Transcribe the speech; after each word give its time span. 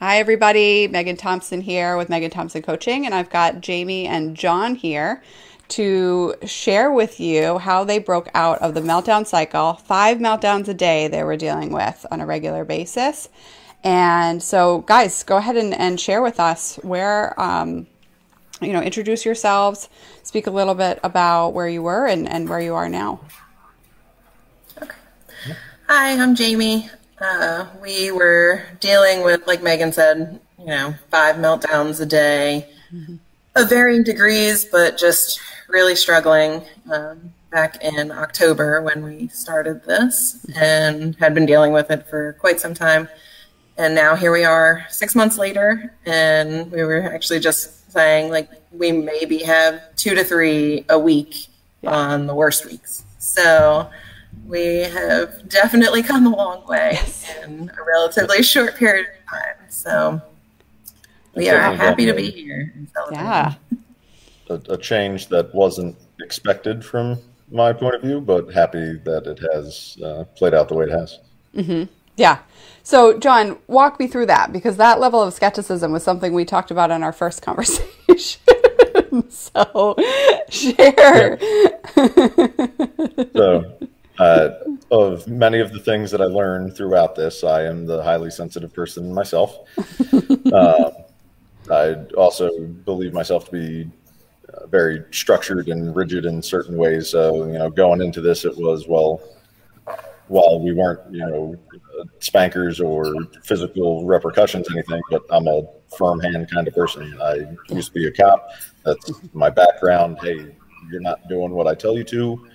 Hi, 0.00 0.16
everybody. 0.16 0.88
Megghan 0.88 1.18
Thompson 1.18 1.60
here 1.60 1.98
with 1.98 2.08
Megghan 2.08 2.32
Thompson 2.32 2.62
Coaching, 2.62 3.04
and 3.04 3.14
I've 3.14 3.28
got 3.28 3.60
Jamie 3.60 4.06
and 4.06 4.34
John 4.34 4.74
here 4.74 5.22
to 5.68 6.36
share 6.46 6.90
with 6.90 7.20
you 7.20 7.58
how 7.58 7.84
they 7.84 7.98
broke 7.98 8.30
out 8.32 8.62
of 8.62 8.72
the 8.72 8.80
meltdown 8.80 9.26
cycle. 9.26 9.74
Five 9.74 10.16
meltdowns 10.16 10.68
a 10.68 10.72
day 10.72 11.08
they 11.08 11.22
were 11.22 11.36
dealing 11.36 11.70
with 11.70 12.06
on 12.10 12.22
a 12.22 12.24
regular 12.24 12.64
basis. 12.64 13.28
And 13.84 14.42
so, 14.42 14.78
guys, 14.78 15.22
go 15.22 15.36
ahead 15.36 15.58
and, 15.58 15.74
and 15.74 16.00
share 16.00 16.22
with 16.22 16.40
us 16.40 16.76
where, 16.76 17.38
um, 17.38 17.86
you 18.62 18.72
know, 18.72 18.80
introduce 18.80 19.26
yourselves, 19.26 19.90
speak 20.22 20.46
a 20.46 20.50
little 20.50 20.74
bit 20.74 20.98
about 21.04 21.50
where 21.50 21.68
you 21.68 21.82
were 21.82 22.06
and, 22.06 22.26
and 22.26 22.48
where 22.48 22.60
you 22.60 22.74
are 22.74 22.88
now. 22.88 23.20
Okay. 24.80 24.96
Hi, 25.88 26.12
I'm 26.18 26.34
Jamie. 26.34 26.88
Uh, 27.20 27.66
we 27.82 28.10
were 28.10 28.62
dealing 28.80 29.22
with, 29.22 29.46
like 29.46 29.60
Megghan 29.60 29.92
said, 29.92 30.40
you 30.58 30.66
know, 30.66 30.94
five 31.10 31.36
meltdowns 31.36 32.00
a 32.00 32.06
day 32.06 32.66
mm-hmm. 32.92 33.16
of 33.56 33.68
varying 33.68 34.02
degrees, 34.02 34.64
but 34.64 34.96
just 34.96 35.38
really 35.68 35.94
struggling 35.94 36.62
um, 36.90 37.32
back 37.50 37.82
in 37.84 38.10
October 38.10 38.80
when 38.80 39.04
we 39.04 39.28
started 39.28 39.84
this 39.84 40.46
and 40.56 41.14
had 41.16 41.34
been 41.34 41.46
dealing 41.46 41.72
with 41.72 41.90
it 41.90 42.06
for 42.06 42.32
quite 42.40 42.58
some 42.58 42.74
time. 42.74 43.08
And 43.76 43.94
now 43.94 44.16
here 44.16 44.32
we 44.32 44.44
are 44.44 44.86
six 44.88 45.14
months 45.14 45.38
later, 45.38 45.94
and 46.06 46.70
we 46.72 46.82
were 46.84 47.02
actually 47.02 47.40
just 47.40 47.90
saying, 47.92 48.30
like, 48.30 48.50
we 48.72 48.92
maybe 48.92 49.38
have 49.38 49.94
two 49.96 50.14
to 50.14 50.24
three 50.24 50.84
a 50.88 50.98
week 50.98 51.48
yeah. 51.82 51.90
on 51.90 52.26
the 52.26 52.34
worst 52.34 52.66
weeks. 52.66 53.04
So, 53.18 53.90
we 54.50 54.80
have 54.80 55.48
definitely 55.48 56.02
come 56.02 56.26
a 56.26 56.36
long 56.36 56.66
way 56.66 56.90
yes. 56.92 57.24
in 57.44 57.70
a 57.70 57.84
relatively 57.84 58.42
short 58.42 58.76
period 58.76 59.06
of 59.06 59.30
time. 59.30 59.70
So 59.70 60.22
we 61.34 61.48
are 61.48 61.74
happy 61.74 62.04
to 62.06 62.12
be 62.12 62.30
here. 62.30 62.74
Yeah. 63.12 63.54
A, 64.48 64.54
a, 64.70 64.76
change 64.76 65.28
that 65.28 65.54
wasn't 65.54 65.96
expected 66.20 66.84
from 66.84 67.18
my 67.52 67.72
point 67.72 67.94
of 67.94 68.02
view, 68.02 68.20
but 68.20 68.52
happy 68.52 68.98
that 69.04 69.26
it 69.26 69.38
has 69.52 69.96
uh, 70.04 70.24
played 70.34 70.54
out 70.54 70.68
the 70.68 70.74
way 70.74 70.86
it 70.86 70.90
has. 70.90 71.20
Mm-hmm. 71.54 71.84
Yeah. 72.16 72.38
So, 72.82 73.18
John, 73.18 73.58
walk 73.68 74.00
me 74.00 74.08
through 74.08 74.26
that 74.26 74.52
because 74.52 74.76
that 74.76 74.98
level 74.98 75.22
of 75.22 75.32
skepticism 75.32 75.92
was 75.92 76.02
something 76.02 76.32
we 76.32 76.44
talked 76.44 76.72
about 76.72 76.90
in 76.90 77.04
our 77.04 77.12
first 77.12 77.42
conversation. 77.46 77.88
so, 79.28 79.94
share. 80.48 81.38
so, 83.32 83.64
uh, 83.64 83.69
of 85.10 85.26
many 85.28 85.60
of 85.60 85.72
the 85.72 85.80
things 85.80 86.10
that 86.10 86.20
I 86.20 86.26
learned 86.26 86.76
throughout 86.76 87.14
this, 87.14 87.44
I 87.44 87.64
am 87.64 87.86
the 87.86 88.02
highly 88.02 88.30
sensitive 88.30 88.72
person 88.72 89.12
myself. 89.12 89.58
uh, 90.52 90.90
I 91.70 91.94
also 92.16 92.50
believe 92.84 93.12
myself 93.12 93.46
to 93.46 93.50
be 93.52 93.90
uh, 94.52 94.66
very 94.66 95.04
structured 95.12 95.68
and 95.68 95.94
rigid 95.94 96.24
in 96.24 96.42
certain 96.42 96.76
ways. 96.76 97.08
So, 97.08 97.46
you 97.46 97.58
know, 97.58 97.70
going 97.70 98.00
into 98.00 98.20
this, 98.20 98.44
it 98.44 98.56
was, 98.56 98.88
well, 98.88 99.20
while 100.28 100.60
we 100.60 100.72
weren't, 100.72 101.00
you 101.12 101.20
know, 101.20 101.56
spankers 102.20 102.80
or 102.80 103.14
physical 103.44 104.06
repercussions, 104.06 104.68
anything, 104.70 105.00
but 105.10 105.22
I'm 105.30 105.46
a 105.48 105.62
firm 105.96 106.20
hand 106.20 106.50
kind 106.50 106.66
of 106.66 106.74
person. 106.74 107.20
I 107.20 107.46
used 107.68 107.88
to 107.88 107.94
be 107.94 108.06
a 108.06 108.12
cop. 108.12 108.48
That's 108.84 109.12
my 109.32 109.50
background. 109.50 110.18
Hey, 110.22 110.54
you're 110.90 111.00
not 111.00 111.28
doing 111.28 111.50
what 111.50 111.66
I 111.66 111.74
tell 111.74 111.96
you 111.96 112.04
to 112.04 112.48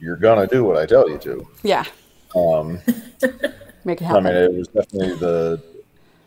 you're 0.00 0.16
gonna 0.16 0.46
do 0.46 0.64
what 0.64 0.76
I 0.76 0.86
tell 0.86 1.08
you 1.08 1.18
to. 1.18 1.48
Yeah. 1.62 1.84
Um, 2.36 2.80
Make 3.84 4.00
it 4.00 4.04
happen. 4.04 4.26
I 4.26 4.32
mean, 4.32 4.42
it 4.42 4.52
was 4.52 4.68
definitely 4.68 5.14
the 5.16 5.62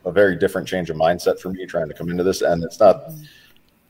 a 0.05 0.11
very 0.11 0.36
different 0.36 0.67
change 0.67 0.89
of 0.89 0.97
mindset 0.97 1.39
for 1.39 1.50
me 1.50 1.66
trying 1.66 1.88
to 1.88 1.94
come 1.94 2.09
into 2.09 2.23
this, 2.23 2.41
and 2.41 2.63
it's 2.63 2.80
not. 2.80 3.11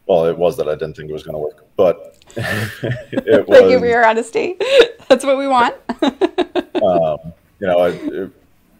Well, 0.08 0.26
it 0.26 0.38
was 0.38 0.58
that 0.58 0.68
I 0.68 0.74
didn't 0.74 0.98
think 0.98 1.10
it 1.10 1.14
was 1.14 1.24
going 1.24 1.36
to 1.36 1.40
work, 1.40 1.66
but 1.78 2.18
it 2.36 3.48
was. 3.48 3.58
Thank 3.58 3.72
you 3.72 3.80
for 3.80 3.86
your 3.86 4.06
honesty. 4.06 4.58
That's 5.08 5.24
what 5.24 5.38
we 5.38 5.48
want. 5.48 5.76
um, 6.02 7.34
you 7.60 7.68
know, 7.68 7.86
it, 7.86 8.32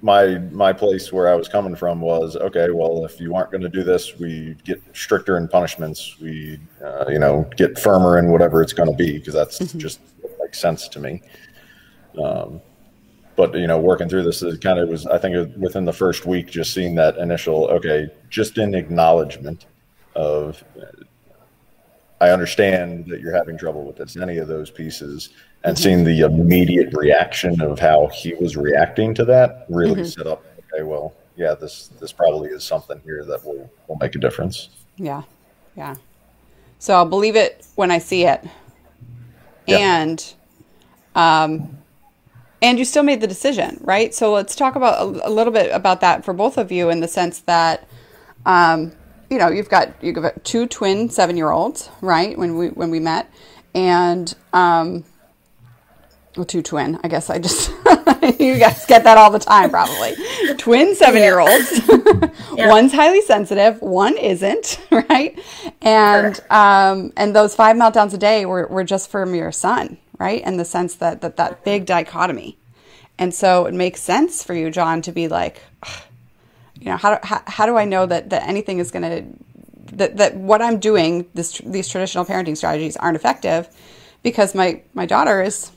my 0.02 0.40
my 0.52 0.74
place 0.74 1.14
where 1.14 1.30
I 1.30 1.36
was 1.36 1.48
coming 1.48 1.76
from 1.76 2.02
was 2.02 2.36
okay. 2.36 2.70
Well, 2.72 3.06
if 3.06 3.20
you 3.20 3.36
aren't 3.36 3.52
going 3.52 3.62
to 3.62 3.70
do 3.70 3.84
this, 3.84 4.18
we 4.18 4.56
get 4.66 4.82
stricter 4.94 5.38
in 5.38 5.48
punishments. 5.48 6.18
We, 6.20 6.60
uh, 6.84 7.06
you 7.08 7.20
know, 7.20 7.50
get 7.56 7.80
firmer 7.80 8.18
in 8.18 8.32
whatever 8.32 8.62
it's 8.62 8.74
going 8.74 8.90
to 8.90 8.96
be 8.96 9.20
because 9.20 9.34
that's 9.34 9.60
mm-hmm. 9.60 9.80
just 9.80 10.00
makes 10.52 10.60
sense 10.60 10.90
to 10.90 11.00
me. 11.00 11.22
Um, 12.22 12.62
but 13.38 13.56
you 13.56 13.68
know, 13.68 13.80
working 13.80 14.10
through 14.10 14.24
this, 14.24 14.42
it 14.42 14.60
kind 14.60 14.80
of 14.80 14.90
was. 14.90 15.06
I 15.08 15.18
think 15.18 15.56
within 15.58 15.86
the 15.86 15.94
first 15.94 16.26
week, 16.26 16.48
just 16.48 16.74
seeing 16.74 16.94
that 16.96 17.18
initial 17.18 17.68
okay, 17.70 18.10
just 18.30 18.58
in 18.58 18.76
acknowledgement 18.76 19.68
of, 20.14 20.62
I 22.20 22.32
understand 22.32 23.06
that 23.08 23.22
you're 23.22 23.36
having 23.36 23.58
trouble 23.58 23.86
with 23.86 23.96
this. 23.96 24.18
Any 24.18 24.38
of 24.40 24.50
those 24.50 24.70
pieces, 24.70 25.30
and 25.64 25.76
mm-hmm. 25.76 25.84
seeing 25.84 26.04
the 26.04 26.20
immediate 26.20 26.94
reaction 26.94 27.62
of 27.62 27.80
how 27.80 28.10
he 28.14 28.34
was 28.34 28.58
reacting 28.58 29.16
to 29.16 29.26
that 29.26 29.66
really 29.70 30.02
mm-hmm. 30.02 30.04
set 30.04 30.28
up. 30.28 30.44
Okay, 30.74 30.84
well, 30.84 31.14
yeah, 31.38 31.56
this 31.56 31.88
this 32.02 32.12
probably 32.12 32.50
is 32.50 32.66
something 32.66 33.00
here 33.06 33.24
that 33.24 33.46
will 33.46 33.72
will 33.88 33.98
make 34.02 34.16
a 34.16 34.20
difference. 34.20 34.70
Yeah, 34.98 35.24
yeah. 35.78 35.96
So 36.80 36.96
I'll 36.96 37.06
believe 37.06 37.38
it 37.38 37.66
when 37.76 37.92
I 37.92 38.00
see 38.00 38.26
it, 38.26 38.44
yeah. 39.66 40.02
and 40.02 40.34
um, 41.16 41.78
and 42.62 42.78
you 42.78 42.86
still 42.86 43.04
made 43.04 43.22
the 43.22 43.28
decision, 43.28 43.80
right? 43.82 44.14
So 44.14 44.34
let's 44.34 44.56
talk 44.56 44.76
about 44.76 45.02
a, 45.02 45.28
a, 45.28 45.32
little 45.32 45.52
bit 45.52 45.72
about 45.72 46.02
that 46.02 46.24
for 46.24 46.34
both 46.34 46.58
of 46.58 46.72
you 46.72 46.90
in 46.90 47.00
the 47.00 47.08
sense 47.08 47.40
that, 47.42 47.88
um, 48.46 48.92
you 49.30 49.38
know, 49.38 49.50
you've 49.50 49.70
got 49.70 49.94
you've 50.02 50.16
got 50.16 50.44
two 50.44 50.68
twin 50.68 51.10
seven 51.10 51.38
year 51.38 51.50
olds, 51.50 51.90
right? 52.02 52.38
When 52.38 52.58
we 52.58 52.68
when 52.68 52.92
we 52.92 53.00
met, 53.00 53.32
and 53.74 54.34
um, 54.54 55.06
well, 56.36 56.46
two 56.46 56.62
twin. 56.62 57.00
I 57.04 57.08
guess 57.08 57.30
I 57.30 57.40
just 57.40 57.70
you 58.40 58.58
guys 58.58 58.86
get 58.86 59.04
that 59.04 59.18
all 59.18 59.32
the 59.32 59.40
time, 59.40 59.70
probably. 59.70 60.16
twin 60.58 60.96
seven 60.96 61.22
year 61.22 61.40
olds. 61.40 61.82
yeah. 62.56 62.70
One's 62.70 62.94
highly 62.94 63.22
sensitive, 63.22 63.82
one 63.82 64.18
isn't, 64.18 64.80
right? 64.92 65.40
And 65.82 66.40
um, 66.50 67.12
and 67.18 67.36
those 67.36 67.56
five 67.56 67.76
meltdowns 67.76 68.14
a 68.14 68.18
day 68.18 68.46
were, 68.46 68.68
were 68.68 68.84
just 68.84 69.10
from 69.10 69.36
your 69.36 69.52
son, 69.52 69.98
right? 70.22 70.44
In 70.46 70.58
the 70.58 70.66
sense 70.66 70.94
that 70.96 71.22
that 71.22 71.36
that 71.38 71.64
big 71.64 71.86
dichotomy, 71.88 72.56
and 73.18 73.34
so 73.34 73.66
it 73.66 73.74
makes 73.74 74.02
sense 74.02 74.44
for 74.44 74.54
you, 74.54 74.70
John, 74.70 75.02
to 75.02 75.12
be 75.12 75.28
like, 75.28 75.64
you 76.80 76.86
know, 76.86 76.98
how 76.98 77.16
do, 77.16 77.20
how, 77.24 77.42
how 77.48 77.66
do 77.66 77.76
I 77.76 77.86
know 77.86 78.06
that 78.06 78.30
that 78.30 78.48
anything 78.48 78.78
is 78.78 78.92
going 78.92 79.04
to 79.04 79.96
that 79.98 80.18
that 80.18 80.36
what 80.36 80.62
I'm 80.62 80.80
doing 80.80 81.26
this 81.34 81.58
these 81.66 81.90
traditional 81.90 82.24
parenting 82.24 82.56
strategies 82.56 82.96
aren't 82.98 83.16
effective 83.16 83.68
because 84.22 84.54
my 84.54 84.82
my 84.94 85.08
daughter 85.08 85.42
is 85.42 85.72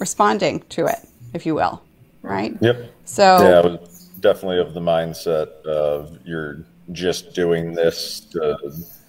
responding 0.00 0.60
to 0.70 0.86
it, 0.86 1.00
if 1.34 1.44
you 1.44 1.54
will, 1.54 1.82
right? 2.22 2.56
Yep. 2.60 2.90
So 3.04 3.22
yeah, 3.22 3.58
I 3.58 3.66
was 3.66 4.08
definitely 4.20 4.60
of 4.60 4.72
the 4.72 4.80
mindset 4.80 5.48
of 5.66 6.18
you're 6.24 6.64
just 6.92 7.34
doing 7.34 7.74
this 7.74 8.20
to 8.32 8.56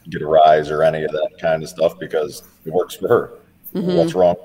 get 0.09 0.22
a 0.22 0.28
rise 0.28 0.69
or 0.69 0.84
any 0.84 1.06
of 1.06 1.12
that 1.12 1.31
kind 1.40 1.64
of 1.64 1.69
stuff 1.69 1.97
because 1.97 2.44
it 2.66 2.74
works 2.74 2.96
for 2.96 3.08
her. 3.08 3.31
Mm-hmm. 3.74 3.96
What's 3.96 4.14
wrong? 4.14 4.35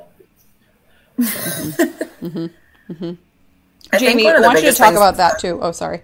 Mm-hmm. 1.21 2.27
Mm-hmm. 2.27 2.93
mm-hmm. 2.93 3.99
Jamie, 3.99 4.29
I 4.29 4.41
want 4.41 4.63
you 4.63 4.71
to 4.71 4.77
talk 4.77 4.93
about 4.93 5.17
that 5.17 5.39
too. 5.39 5.59
Oh, 5.61 5.73
sorry. 5.73 6.03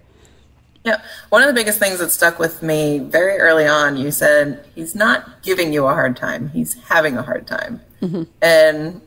Yeah, 0.84 1.02
one 1.30 1.42
of 1.42 1.48
the 1.48 1.54
biggest 1.54 1.80
things 1.80 1.98
that 1.98 2.10
stuck 2.10 2.38
with 2.38 2.62
me 2.62 3.00
very 3.00 3.38
early 3.38 3.66
on, 3.66 3.96
you 3.96 4.12
said 4.12 4.64
he's 4.76 4.94
not 4.94 5.42
giving 5.42 5.72
you 5.72 5.86
a 5.86 5.92
hard 5.92 6.16
time; 6.16 6.48
he's 6.50 6.74
having 6.74 7.16
a 7.16 7.22
hard 7.22 7.46
time, 7.46 7.80
mm-hmm. 8.00 8.22
and 8.40 9.00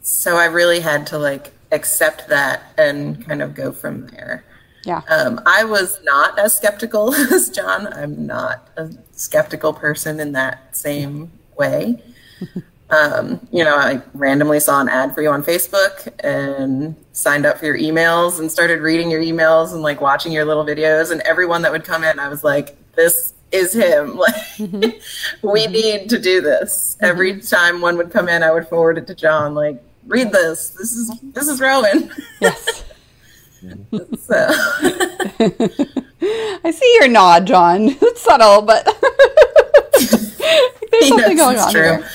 so 0.00 0.36
I 0.36 0.46
really 0.46 0.80
had 0.80 1.06
to 1.08 1.18
like 1.18 1.52
accept 1.70 2.28
that 2.28 2.62
and 2.78 3.26
kind 3.26 3.42
of 3.42 3.54
go 3.54 3.72
from 3.72 4.06
there. 4.08 4.44
Yeah. 4.84 5.02
Um, 5.08 5.40
I 5.46 5.64
was 5.64 5.98
not 6.04 6.38
as 6.38 6.54
skeptical 6.54 7.14
as 7.32 7.50
John. 7.50 7.92
I'm 7.92 8.26
not 8.26 8.68
a 8.76 8.90
skeptical 9.12 9.72
person 9.72 10.20
in 10.20 10.32
that 10.32 10.76
same 10.76 11.32
way. 11.58 12.02
um, 12.90 13.46
you 13.50 13.64
know, 13.64 13.76
I 13.76 14.02
randomly 14.12 14.60
saw 14.60 14.80
an 14.80 14.88
ad 14.88 15.14
for 15.14 15.22
you 15.22 15.30
on 15.30 15.42
Facebook 15.42 16.08
and 16.20 16.94
signed 17.12 17.46
up 17.46 17.58
for 17.58 17.66
your 17.66 17.78
emails 17.78 18.38
and 18.38 18.50
started 18.50 18.80
reading 18.80 19.10
your 19.10 19.22
emails 19.22 19.72
and 19.72 19.82
like 19.82 20.00
watching 20.00 20.32
your 20.32 20.44
little 20.44 20.64
videos. 20.64 21.10
And 21.10 21.20
everyone 21.22 21.62
that 21.62 21.72
would 21.72 21.84
come 21.84 22.04
in, 22.04 22.18
I 22.18 22.28
was 22.28 22.44
like, 22.44 22.76
this 22.94 23.34
is 23.52 23.72
him. 23.72 24.16
Like, 24.24 24.34
mm-hmm. 24.56 25.48
we 25.48 25.66
need 25.66 26.08
to 26.10 26.18
do 26.18 26.40
this. 26.40 26.96
Mm-hmm. 26.96 27.04
Every 27.04 27.40
time 27.40 27.80
one 27.80 27.96
would 27.96 28.10
come 28.10 28.28
in, 28.28 28.42
I 28.42 28.52
would 28.52 28.68
forward 28.68 28.98
it 28.98 29.06
to 29.08 29.14
John, 29.14 29.54
like, 29.54 29.82
read 30.06 30.32
this. 30.32 30.70
This 30.70 30.92
is 30.92 31.12
this 31.22 31.48
is 31.48 31.60
Rowan. 31.60 32.10
Yes. 32.40 32.84
so. 34.20 34.46
I 36.64 36.70
see 36.70 36.94
your 37.00 37.08
nod, 37.08 37.46
John. 37.46 37.88
It's 37.88 38.22
subtle, 38.22 38.62
but 38.62 38.86
there's 41.00 41.08
something 41.08 41.36
going 41.36 41.58
on 41.58 41.72
true. 41.72 41.82
here. 41.82 42.08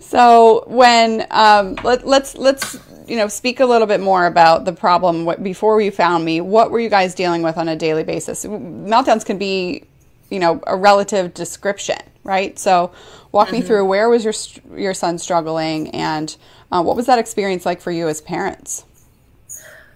so 0.00 0.64
when 0.66 1.26
um, 1.30 1.76
let, 1.82 2.06
let's 2.06 2.36
let's 2.36 2.78
you 3.10 3.16
know, 3.16 3.26
speak 3.26 3.58
a 3.58 3.66
little 3.66 3.88
bit 3.88 4.00
more 4.00 4.26
about 4.26 4.64
the 4.64 4.72
problem 4.72 5.24
what, 5.24 5.42
before 5.42 5.80
you 5.80 5.90
found 5.90 6.24
me. 6.24 6.40
What 6.40 6.70
were 6.70 6.78
you 6.78 6.88
guys 6.88 7.12
dealing 7.12 7.42
with 7.42 7.58
on 7.58 7.68
a 7.68 7.74
daily 7.74 8.04
basis? 8.04 8.44
Meltdowns 8.44 9.26
can 9.26 9.36
be, 9.36 9.82
you 10.30 10.38
know, 10.38 10.62
a 10.68 10.76
relative 10.76 11.34
description, 11.34 11.98
right? 12.22 12.56
So, 12.56 12.92
walk 13.32 13.48
mm-hmm. 13.48 13.56
me 13.56 13.62
through 13.62 13.84
where 13.86 14.08
was 14.08 14.24
your 14.24 14.78
your 14.78 14.94
son 14.94 15.18
struggling, 15.18 15.90
and 15.90 16.36
uh, 16.70 16.82
what 16.84 16.94
was 16.94 17.06
that 17.06 17.18
experience 17.18 17.66
like 17.66 17.80
for 17.80 17.90
you 17.90 18.08
as 18.08 18.20
parents? 18.20 18.84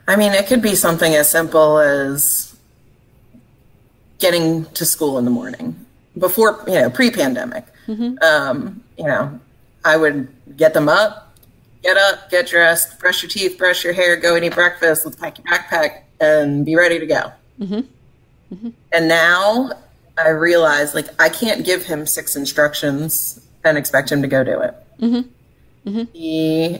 I 0.08 0.16
mean, 0.16 0.32
it 0.32 0.48
could 0.48 0.60
be 0.60 0.74
something 0.74 1.14
as 1.14 1.30
simple 1.30 1.78
as 1.78 2.53
getting 4.24 4.64
to 4.72 4.86
school 4.86 5.18
in 5.18 5.26
the 5.26 5.30
morning 5.30 5.76
before, 6.16 6.64
you 6.66 6.72
know, 6.72 6.88
pre-pandemic. 6.88 7.66
Mm-hmm. 7.86 8.16
Um, 8.22 8.82
you 8.96 9.04
know, 9.04 9.38
I 9.84 9.98
would 9.98 10.28
get 10.56 10.72
them 10.72 10.88
up, 10.88 11.36
get 11.82 11.98
up, 11.98 12.30
get 12.30 12.46
dressed, 12.46 12.98
brush 12.98 13.22
your 13.22 13.28
teeth, 13.28 13.58
brush 13.58 13.84
your 13.84 13.92
hair, 13.92 14.16
go 14.16 14.34
and 14.34 14.42
eat 14.42 14.54
breakfast, 14.54 15.04
let's 15.04 15.18
pack 15.18 15.36
your 15.36 15.46
backpack, 15.46 16.04
and 16.20 16.64
be 16.64 16.74
ready 16.74 16.98
to 16.98 17.06
go. 17.06 17.32
Mm-hmm. 17.60 18.54
Mm-hmm. 18.54 18.70
And 18.92 19.08
now 19.08 19.72
I 20.16 20.28
realize, 20.30 20.94
like, 20.94 21.08
I 21.20 21.28
can't 21.28 21.62
give 21.62 21.82
him 21.82 22.06
six 22.06 22.34
instructions 22.34 23.46
and 23.62 23.76
expect 23.76 24.10
him 24.10 24.22
to 24.22 24.28
go 24.28 24.42
do 24.42 24.58
it. 24.60 24.74
Mm-hmm. 25.02 25.90
Mm-hmm. 25.90 26.12
He 26.14 26.78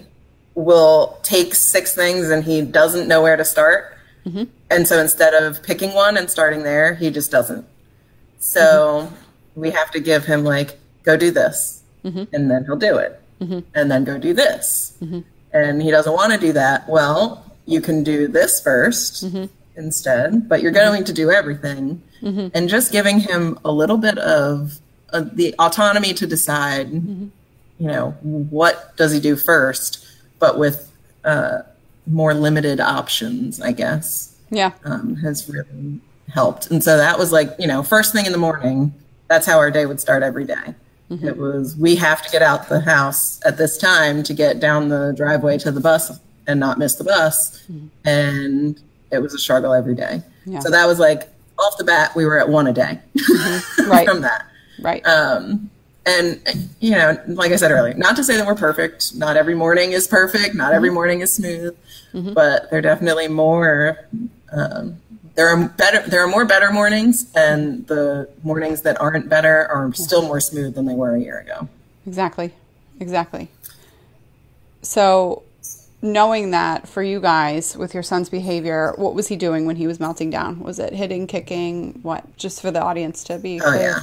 will 0.55 1.19
take 1.23 1.55
six 1.55 1.95
things 1.95 2.31
and 2.31 2.43
he 2.43 2.63
doesn't 2.63 3.07
know 3.07 3.21
where 3.21 3.37
to 3.37 3.45
start. 3.45 3.99
Mm-hmm. 4.75 4.81
And 4.81 4.89
so 4.89 5.01
instead 5.01 5.35
of 5.35 5.63
picking 5.63 5.95
one 5.95 6.17
and 6.17 6.29
starting 6.29 6.63
there, 6.63 6.95
he 6.95 7.11
just 7.11 7.31
doesn't. 7.31 7.67
So 8.39 9.13
we 9.55 9.71
have 9.71 9.91
to 9.93 10.01
give 10.01 10.25
him, 10.25 10.45
like, 10.45 10.79
go 11.03 11.17
do 11.17 11.31
this 11.31 11.83
mm-hmm. 12.05 12.25
and 12.33 12.51
then 12.51 12.65
he'll 12.65 12.77
do 12.77 12.97
it, 12.99 13.21
mm-hmm. 13.41 13.61
and 13.75 13.91
then 13.91 14.05
go 14.05 14.19
do 14.19 14.35
this. 14.35 14.97
Mm-hmm. 15.01 15.21
And 15.53 15.83
he 15.83 15.91
doesn't 15.91 16.13
want 16.13 16.33
to 16.33 16.39
do 16.39 16.53
that. 16.53 16.89
Well, 16.89 17.45
you 17.67 17.81
can 17.81 18.03
do 18.03 18.29
this 18.29 18.63
1st 18.63 19.25
mm-hmm. 19.25 19.45
instead, 19.77 20.49
but 20.49 20.61
you're 20.61 20.73
going 20.73 21.05
to 21.05 21.13
do 21.13 21.31
everything. 21.31 22.03
Mm-hmm. 22.23 22.49
And 22.55 22.69
just 22.69 22.93
giving 22.93 23.21
him 23.21 23.59
a 23.65 23.71
little 23.71 23.97
bit 23.97 24.19
of 24.19 24.79
uh, 25.13 25.25
the 25.33 25.55
autonomy 25.59 26.13
to 26.15 26.27
decide, 26.27 26.89
mm-hmm. 26.91 27.29
you 27.79 27.87
know, 27.87 28.11
what 28.23 28.97
does 28.97 29.13
he 29.13 29.21
do 29.21 29.37
first, 29.37 30.05
but 30.39 30.59
with 30.59 30.91
uh, 31.25 31.63
more 32.07 32.35
limited 32.35 32.81
options, 32.81 33.61
I 33.61 33.73
guess. 33.73 34.34
Yeah. 34.51 34.73
Um, 34.85 35.17
has 35.17 35.49
really 35.49 36.01
helped. 36.29 36.71
And 36.71 36.83
so 36.83 36.97
that 36.97 37.19
was 37.19 37.33
like, 37.33 37.51
you 37.59 37.67
know, 37.67 37.83
first 37.83 38.13
thing 38.13 38.27
in 38.27 38.33
the 38.33 38.39
morning, 38.39 38.95
that's 39.29 39.47
how 39.47 39.59
our 39.59 39.71
day 39.71 39.87
would 39.87 40.01
start 40.01 40.23
every 40.23 40.45
day. 40.45 40.75
Mm-hmm. 41.11 41.29
It 41.29 41.37
was 41.37 41.77
we 41.77 41.97
have 41.97 42.23
to 42.23 42.31
get 42.31 42.43
out 42.43 42.69
the 42.69 42.81
house 42.81 43.41
at 43.45 43.59
this 43.59 43.77
time 43.77 44.23
to 44.23 44.35
get 44.35 44.59
down 44.59 44.89
the 44.89 45.13
driveway 45.17 45.59
to 45.59 45.71
the 45.71 45.81
bus 45.81 46.19
and 46.47 46.59
not 46.59 46.79
miss 46.79 46.95
the 46.97 47.05
bus. 47.05 47.63
Mm-hmm. 47.71 47.87
And 48.05 48.81
it 49.11 49.19
was 49.19 49.35
a 49.35 49.39
struggle 49.39 49.73
every 49.73 49.95
day. 49.95 50.23
Yeah. 50.47 50.61
So 50.61 50.71
that 50.71 50.87
was 50.87 50.99
like 50.99 51.29
off 51.59 51.77
the 51.79 51.85
bat, 51.85 52.15
we 52.17 52.25
were 52.25 52.39
at 52.39 52.49
one 52.49 52.67
a 52.67 52.73
day 52.73 53.01
mm-hmm. 53.17 53.91
right. 53.91 54.09
from 54.09 54.23
that. 54.23 54.47
Right. 54.81 55.07
Um, 55.07 55.71
and 56.07 56.41
you 56.81 56.91
know, 56.91 57.19
like 57.29 57.53
I 57.53 57.57
said 57.57 57.71
earlier, 57.71 57.95
not 57.95 58.17
to 58.17 58.25
say 58.25 58.37
that 58.37 58.47
we're 58.47 58.55
perfect. 58.55 59.15
Not 59.15 59.37
every 59.37 59.55
morning 59.55 59.93
is 59.93 60.07
perfect. 60.07 60.55
Not 60.55 60.73
every 60.73 60.89
mm-hmm. 60.89 60.95
morning 60.95 61.21
is 61.21 61.33
smooth, 61.33 61.77
mm-hmm. 62.15 62.33
but 62.33 62.71
there 62.71 62.79
are 62.79 62.83
definitely 62.83 63.29
more 63.29 63.99
um, 64.53 65.01
there 65.35 65.49
are 65.49 65.69
better 65.69 66.09
there 66.09 66.23
are 66.25 66.29
more 66.29 66.45
better 66.45 66.71
mornings 66.71 67.31
and 67.35 67.87
the 67.89 68.29
mornings 68.43 68.83
that 68.83 69.01
aren't 69.01 69.29
better 69.29 69.67
are 69.67 69.93
still 69.95 70.23
more 70.23 70.41
smooth 70.41 70.75
than 70.75 70.87
they 70.87 70.95
were 70.95 71.15
a 71.15 71.21
year 71.21 71.41
ago. 71.41 71.69
Exactly. 72.07 72.53
Exactly. 73.01 73.49
So 74.83 75.43
knowing 76.03 76.51
that 76.53 76.87
for 76.87 77.03
you 77.03 77.19
guys 77.19 77.77
with 77.77 77.95
your 77.95 78.03
son's 78.03 78.29
behavior 78.29 78.93
what 78.97 79.15
was 79.15 79.27
he 79.27 79.37
doing 79.37 79.67
when 79.67 79.77
he 79.77 79.87
was 79.87 79.99
melting 79.99 80.31
down? 80.31 80.61
Was 80.61 80.79
it 80.79 80.93
hitting 80.93 81.27
kicking? 81.27 81.99
What? 82.03 82.37
Just 82.37 82.61
for 82.61 82.71
the 82.71 82.81
audience 82.81 83.25
to 83.25 83.39
be 83.39 83.61
oh 83.61 83.71
clear. 83.71 83.81
yeah. 83.81 84.01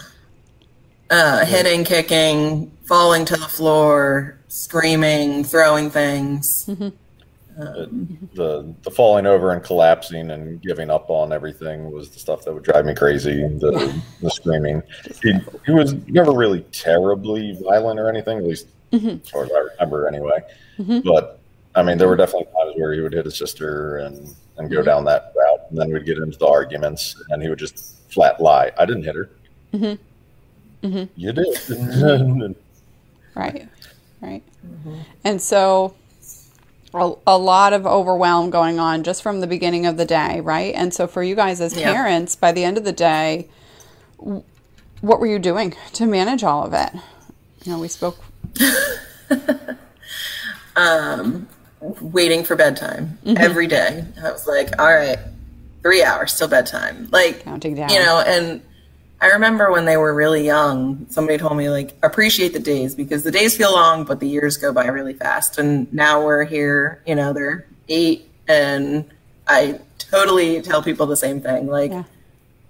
Uh, 1.09 1.45
hitting 1.45 1.83
kicking 1.83 2.71
falling 2.85 3.25
to 3.25 3.35
the 3.37 3.47
floor 3.47 4.37
screaming 4.49 5.45
throwing 5.45 5.89
things. 5.89 6.65
Mm-hmm 6.67 6.89
the 7.61 8.73
the 8.83 8.91
falling 8.91 9.25
over 9.25 9.51
and 9.51 9.63
collapsing 9.63 10.31
and 10.31 10.61
giving 10.61 10.89
up 10.89 11.09
on 11.09 11.31
everything 11.31 11.91
was 11.91 12.09
the 12.09 12.19
stuff 12.19 12.43
that 12.43 12.53
would 12.53 12.63
drive 12.63 12.85
me 12.85 12.93
crazy. 12.93 13.41
The 13.41 14.01
the 14.21 14.29
screaming. 14.29 14.81
He, 15.21 15.33
he 15.65 15.71
was 15.71 15.93
never 16.07 16.31
really 16.31 16.61
terribly 16.71 17.57
violent 17.61 17.99
or 17.99 18.09
anything, 18.09 18.37
at 18.37 18.43
least 18.43 18.67
mm-hmm. 18.91 19.21
as 19.23 19.29
far 19.29 19.45
as 19.45 19.51
I 19.51 19.67
remember, 19.73 20.07
anyway. 20.07 20.43
Mm-hmm. 20.79 20.99
But 21.07 21.39
I 21.75 21.83
mean, 21.83 21.97
there 21.97 22.07
were 22.07 22.17
definitely 22.17 22.45
times 22.45 22.73
where 22.75 22.93
he 22.93 23.01
would 23.01 23.13
hit 23.13 23.25
his 23.25 23.37
sister 23.37 23.97
and 23.97 24.35
and 24.57 24.69
go 24.69 24.77
mm-hmm. 24.77 24.85
down 24.85 25.05
that 25.05 25.33
route, 25.35 25.61
and 25.69 25.77
then 25.77 25.91
we'd 25.91 26.05
get 26.05 26.17
into 26.17 26.37
the 26.37 26.47
arguments, 26.47 27.21
and 27.29 27.41
he 27.41 27.49
would 27.49 27.59
just 27.59 27.97
flat 28.11 28.41
lie. 28.41 28.71
I 28.77 28.85
didn't 28.85 29.03
hit 29.03 29.15
her. 29.15 29.29
Mm-hmm. 29.73 30.87
Mm-hmm. 30.87 31.03
You 31.15 31.31
did. 31.31 32.55
right. 33.35 33.69
Right. 34.21 34.43
And 35.23 35.41
so 35.41 35.95
a, 36.93 37.13
a, 37.27 37.37
lot 37.37 37.73
of 37.73 37.85
overwhelm 37.85 38.49
going 38.49 38.79
on 38.79 39.03
just 39.03 39.23
from 39.23 39.39
the 39.39 39.47
beginning 39.47 39.85
of 39.85 39.97
the 39.97 40.05
day, 40.05 40.41
right? 40.41 40.73
And 40.75 40.93
so 40.93 41.07
for 41.07 41.23
you 41.23 41.35
guys 41.35 41.61
as 41.61 41.75
yeah. 41.75 41.93
parents, 41.93 42.35
by 42.35 42.51
the 42.51 42.63
end 42.63 42.77
of 42.77 42.83
the 42.83 42.91
day, 42.91 43.47
what 44.17 45.19
were 45.19 45.27
you 45.27 45.39
doing 45.39 45.73
to 45.93 46.05
manage 46.05 46.43
all 46.43 46.63
of 46.63 46.73
it? 46.73 46.89
You 47.63 47.71
know, 47.71 47.79
we 47.79 47.87
spoke. 47.87 48.17
um, 50.75 51.47
waiting 51.79 52.43
for 52.43 52.55
bedtime 52.55 53.17
mm-hmm. 53.23 53.37
every 53.37 53.67
day. 53.67 54.05
I 54.23 54.31
was 54.31 54.47
like, 54.47 54.79
all 54.79 54.93
right, 54.93 55.19
three 55.81 56.03
hours 56.03 56.37
till 56.37 56.47
bedtime. 56.47 57.07
Like 57.11 57.43
counting 57.43 57.75
down. 57.75 57.89
You 57.89 57.99
know, 57.99 58.23
and 58.25 58.61
I 59.21 59.27
remember 59.27 59.71
when 59.71 59.85
they 59.85 59.97
were 59.97 60.15
really 60.15 60.43
young, 60.43 61.05
somebody 61.09 61.37
told 61.37 61.55
me 61.55 61.69
like 61.69 61.95
appreciate 62.01 62.53
the 62.53 62.59
days 62.59 62.95
because 62.95 63.23
the 63.23 63.29
days 63.29 63.55
feel 63.55 63.71
long, 63.71 64.03
but 64.03 64.19
the 64.19 64.27
years 64.27 64.57
go 64.57 64.73
by 64.73 64.87
really 64.87 65.13
fast. 65.13 65.59
And 65.59 65.91
now 65.93 66.25
we're 66.25 66.43
here, 66.43 67.03
you 67.05 67.13
know, 67.13 67.31
they're 67.31 67.67
eight, 67.87 68.27
and 68.47 69.05
I 69.47 69.79
totally 69.99 70.61
tell 70.63 70.81
people 70.81 71.05
the 71.05 71.15
same 71.15 71.39
thing. 71.39 71.67
Like, 71.67 71.91
yeah. 71.91 72.03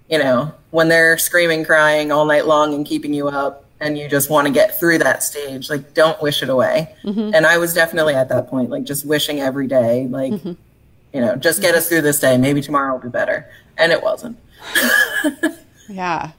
you 0.10 0.18
know, 0.20 0.54
when 0.72 0.90
they're 0.90 1.18
screaming, 1.18 1.64
crying 1.64 2.12
all 2.12 2.26
night 2.26 2.46
long 2.46 2.74
and 2.74 2.86
keeping 2.86 3.14
you 3.14 3.30
up, 3.30 3.66
and 3.80 3.98
you 3.98 4.10
just 4.10 4.30
want 4.30 4.46
to 4.46 4.54
get 4.54 4.78
through 4.78 4.98
that 5.00 5.24
stage, 5.24 5.70
like 5.70 5.94
don't 5.94 6.22
wish 6.22 6.44
it 6.44 6.50
away. 6.50 6.94
Mm-hmm. 7.04 7.34
And 7.34 7.48
I 7.48 7.60
was 7.60 7.74
definitely 7.74 8.14
at 8.14 8.28
that 8.28 8.48
point, 8.50 8.70
like 8.70 8.84
just 8.84 9.06
wishing 9.06 9.40
every 9.40 9.68
day, 9.68 10.08
like, 10.08 10.34
mm-hmm. 10.34 10.54
you 11.14 11.22
know, 11.22 11.38
just 11.38 11.62
get 11.62 11.76
us 11.76 11.88
through 11.88 12.02
this 12.02 12.20
day. 12.20 12.38
Maybe 12.38 12.62
tomorrow 12.62 12.94
will 12.94 13.02
be 13.02 13.10
better. 13.10 13.50
And 13.78 13.94
it 13.94 14.04
wasn't. 14.04 14.38
yeah. 15.90 16.32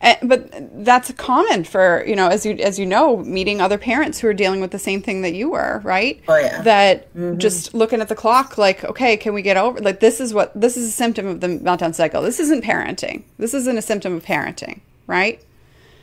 And, 0.00 0.28
but 0.28 0.84
that's 0.84 1.10
common 1.12 1.64
for 1.64 2.04
you 2.06 2.16
know 2.16 2.28
as 2.28 2.44
you 2.44 2.52
as 2.56 2.78
you 2.78 2.84
know 2.84 3.16
meeting 3.18 3.60
other 3.60 3.78
parents 3.78 4.18
who 4.18 4.28
are 4.28 4.34
dealing 4.34 4.60
with 4.60 4.70
the 4.70 4.78
same 4.78 5.00
thing 5.00 5.22
that 5.22 5.32
you 5.34 5.50
were 5.50 5.80
right? 5.84 6.20
Oh 6.28 6.36
yeah. 6.36 6.62
That 6.62 7.14
mm-hmm. 7.14 7.38
just 7.38 7.72
looking 7.72 8.00
at 8.00 8.08
the 8.08 8.14
clock 8.14 8.58
like 8.58 8.84
okay 8.84 9.16
can 9.16 9.32
we 9.32 9.42
get 9.42 9.56
over 9.56 9.80
like 9.80 10.00
this 10.00 10.20
is 10.20 10.34
what 10.34 10.58
this 10.58 10.76
is 10.76 10.88
a 10.88 10.92
symptom 10.92 11.26
of 11.26 11.40
the 11.40 11.48
meltdown 11.48 11.94
cycle. 11.94 12.22
This 12.22 12.40
isn't 12.40 12.62
parenting. 12.62 13.24
This 13.38 13.54
isn't 13.54 13.78
a 13.78 13.82
symptom 13.82 14.14
of 14.14 14.24
parenting 14.24 14.80
right? 15.06 15.42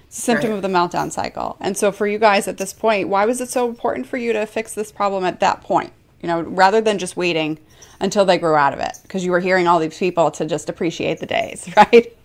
It's 0.08 0.18
a 0.18 0.22
symptom 0.22 0.52
right. 0.52 0.56
of 0.58 0.62
the 0.64 0.70
meltdown 0.70 1.12
cycle. 1.12 1.58
And 1.60 1.78
so 1.78 1.92
for 1.92 2.08
you 2.08 2.18
guys 2.18 2.48
at 2.48 2.58
this 2.58 2.74
point 2.74 3.10
why 3.10 3.26
was 3.26 3.42
it 3.42 3.50
so 3.50 3.70
important 3.70 4.08
for 4.08 4.18
you 4.18 4.34
to 4.34 4.48
fix 4.48 4.74
this 4.74 4.92
problem 4.92 5.24
at 5.24 5.40
that 5.40 5.62
point? 5.62 5.94
You 6.22 6.28
know 6.28 6.42
rather 6.42 6.82
than 6.82 6.98
just 6.98 7.16
waiting 7.16 7.60
until 8.00 8.26
they 8.26 8.40
grew 8.40 8.56
out 8.56 8.74
of 8.74 8.80
it 8.80 8.98
because 9.04 9.24
you 9.24 9.30
were 9.30 9.40
hearing 9.40 9.68
all 9.68 9.78
these 9.78 10.00
people 10.00 10.32
to 10.32 10.46
just 10.46 10.68
appreciate 10.68 11.20
the 11.20 11.28
days 11.28 11.70
right? 11.78 12.18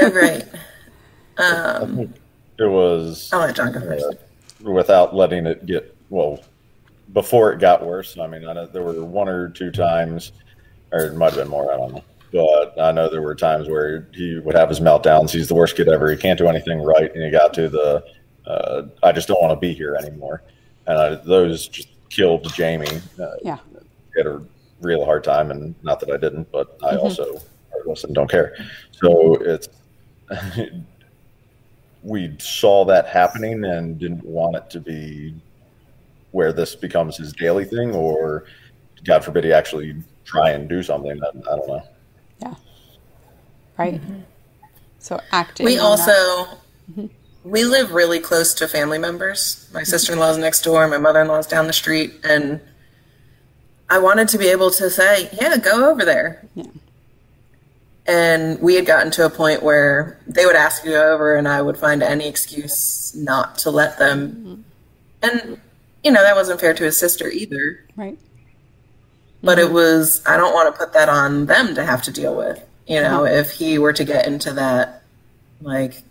Right 0.00 0.44
um, 1.40 2.14
it 2.58 2.66
was. 2.66 3.32
I'll 3.32 3.40
let 3.40 3.56
John 3.56 3.72
go 3.72 3.80
first. 3.80 4.04
Uh, 4.04 4.70
without 4.70 5.14
letting 5.14 5.46
it 5.46 5.64
get 5.66 5.96
well 6.10 6.40
before 7.12 7.52
it 7.52 7.60
got 7.60 7.84
worse. 7.84 8.18
I 8.18 8.26
mean, 8.26 8.46
I 8.46 8.52
know 8.52 8.66
there 8.66 8.82
were 8.82 9.04
one 9.04 9.28
or 9.28 9.48
two 9.48 9.70
times, 9.70 10.32
or 10.92 11.00
it 11.06 11.14
might 11.14 11.32
have 11.32 11.36
been 11.36 11.48
more. 11.48 11.72
I 11.72 11.76
don't 11.76 11.94
know. 11.94 12.04
But 12.32 12.80
I 12.80 12.92
know 12.92 13.08
there 13.08 13.22
were 13.22 13.34
times 13.34 13.68
where 13.68 14.06
he 14.12 14.38
would 14.38 14.54
have 14.54 14.68
his 14.68 14.78
meltdowns. 14.78 15.30
He's 15.30 15.48
the 15.48 15.54
worst 15.54 15.76
kid 15.76 15.88
ever. 15.88 16.10
He 16.10 16.16
can't 16.16 16.38
do 16.38 16.46
anything 16.46 16.80
right, 16.80 17.12
and 17.12 17.24
he 17.24 17.30
got 17.30 17.52
to 17.54 17.68
the 17.68 18.04
uh, 18.46 18.82
"I 19.02 19.12
just 19.12 19.26
don't 19.26 19.40
want 19.40 19.52
to 19.52 19.60
be 19.60 19.72
here 19.72 19.96
anymore," 19.96 20.42
and 20.86 20.98
I, 20.98 21.14
those 21.16 21.66
just 21.66 21.88
killed 22.08 22.52
Jamie. 22.54 23.00
Uh, 23.20 23.26
yeah, 23.42 23.58
he 24.14 24.20
had 24.20 24.26
a 24.26 24.40
real 24.80 25.04
hard 25.04 25.24
time, 25.24 25.50
and 25.50 25.74
not 25.82 25.98
that 26.00 26.10
I 26.10 26.18
didn't, 26.18 26.52
but 26.52 26.78
I 26.84 26.92
mm-hmm. 26.92 26.98
also 26.98 27.40
listen, 27.86 28.12
don't 28.12 28.30
care. 28.30 28.56
So 28.92 29.34
it's 29.36 29.68
we 32.02 32.36
saw 32.38 32.84
that 32.86 33.06
happening 33.06 33.64
and 33.64 33.98
didn't 33.98 34.24
want 34.24 34.56
it 34.56 34.70
to 34.70 34.80
be 34.80 35.34
where 36.30 36.52
this 36.52 36.74
becomes 36.74 37.16
his 37.16 37.32
daily 37.32 37.64
thing, 37.64 37.94
or 37.94 38.44
God 39.04 39.24
forbid 39.24 39.44
he 39.44 39.52
actually 39.52 39.96
try 40.24 40.50
and 40.50 40.68
do 40.68 40.82
something. 40.82 41.20
I, 41.22 41.28
I 41.28 41.56
don't 41.56 41.68
know. 41.68 41.82
Yeah. 42.40 42.54
Right. 43.76 44.00
Mm-hmm. 44.00 44.20
So 44.98 45.20
acting. 45.32 45.66
We 45.66 45.78
also 45.78 46.12
mm-hmm. 46.12 47.06
we 47.44 47.64
live 47.64 47.92
really 47.92 48.20
close 48.20 48.54
to 48.54 48.68
family 48.68 48.98
members. 48.98 49.68
My 49.72 49.82
sister 49.82 50.12
in 50.12 50.18
law's 50.18 50.38
next 50.38 50.62
door. 50.62 50.86
My 50.88 50.98
mother 50.98 51.20
in 51.20 51.28
law's 51.28 51.46
down 51.46 51.66
the 51.66 51.72
street, 51.72 52.12
and 52.22 52.60
I 53.88 53.98
wanted 53.98 54.28
to 54.28 54.38
be 54.38 54.48
able 54.48 54.70
to 54.72 54.88
say, 54.88 55.28
yeah, 55.32 55.56
go 55.56 55.90
over 55.90 56.04
there. 56.04 56.46
Yeah. 56.54 56.64
And 58.06 58.60
we 58.60 58.74
had 58.74 58.86
gotten 58.86 59.10
to 59.12 59.26
a 59.26 59.30
point 59.30 59.62
where 59.62 60.18
they 60.26 60.46
would 60.46 60.56
ask 60.56 60.84
you 60.84 60.96
over, 60.96 61.36
and 61.36 61.46
I 61.46 61.62
would 61.62 61.76
find 61.76 62.02
any 62.02 62.26
excuse 62.26 63.14
not 63.14 63.58
to 63.58 63.70
let 63.70 63.98
them. 63.98 64.32
Mm-hmm. 64.32 64.60
And, 65.22 65.60
you 66.02 66.10
know, 66.10 66.22
that 66.22 66.34
wasn't 66.34 66.60
fair 66.60 66.74
to 66.74 66.84
his 66.84 66.96
sister 66.96 67.28
either. 67.28 67.84
Right. 67.96 68.18
But 69.42 69.58
it 69.58 69.66
mm-hmm. 69.66 69.74
was, 69.74 70.22
I 70.26 70.36
don't 70.36 70.54
want 70.54 70.74
to 70.74 70.78
put 70.78 70.92
that 70.94 71.08
on 71.08 71.46
them 71.46 71.74
to 71.74 71.84
have 71.84 72.02
to 72.02 72.10
deal 72.10 72.34
with. 72.34 72.66
You 72.86 73.02
know, 73.02 73.20
mm-hmm. 73.20 73.34
if 73.34 73.52
he 73.52 73.78
were 73.78 73.92
to 73.92 74.04
get 74.04 74.26
into 74.26 74.54
that, 74.54 75.02
like, 75.60 76.02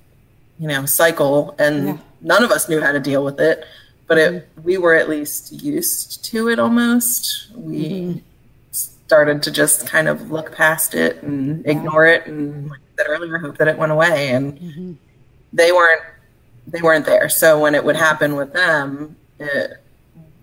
you 0.60 0.68
know, 0.68 0.86
cycle, 0.86 1.56
and 1.58 1.88
Yeah. 1.88 1.98
none 2.22 2.44
of 2.44 2.52
us 2.52 2.70
knew 2.70 2.82
how 2.82 2.92
to 2.92 3.00
deal 3.00 3.26
with 3.26 3.40
it, 3.40 3.66
but 4.08 4.18
it, 4.18 4.50
we 4.64 4.78
were 4.78 4.94
at 4.94 5.10
least 5.10 5.52
used 5.52 6.24
to 6.26 6.50
it 6.50 6.60
almost. 6.60 7.48
We 7.56 8.24
started 9.10 9.42
to 9.42 9.50
just 9.50 9.88
kind 9.88 10.08
of 10.08 10.30
look 10.30 10.56
past 10.56 10.94
it 10.94 11.24
and 11.24 11.66
mm-hmm. 11.66 11.70
ignore 11.70 12.06
it, 12.06 12.28
and 12.28 12.70
like 12.70 12.80
I 12.80 12.98
said 12.98 13.10
earlier, 13.10 13.40
hope 13.40 13.58
that 13.58 13.68
it 13.68 13.76
went 13.76 13.92
away. 13.92 14.30
And 14.30 14.54
mm-hmm. 14.54 14.94
they 15.52 15.72
weren't, 15.72 16.04
they 16.68 16.80
weren't 16.84 17.08
there. 17.08 17.28
So 17.28 17.60
when 17.60 17.74
it 17.74 17.84
would 17.84 17.96
happen 17.96 18.36
with 18.36 18.54
them, 18.54 19.16
it 19.40 19.82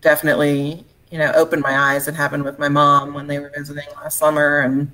definitely, 0.01 0.85
you 1.13 1.19
know, 1.19 1.31
opened 1.37 1.63
my 1.63 1.79
eyes. 1.79 2.09
It 2.09 2.17
happened 2.17 2.43
with 2.43 2.59
my 2.59 2.69
mom 2.69 3.15
when 3.15 3.29
they 3.29 3.39
were 3.39 3.53
visiting 3.55 3.87
last 4.03 4.19
summer, 4.19 4.59
and 4.59 4.91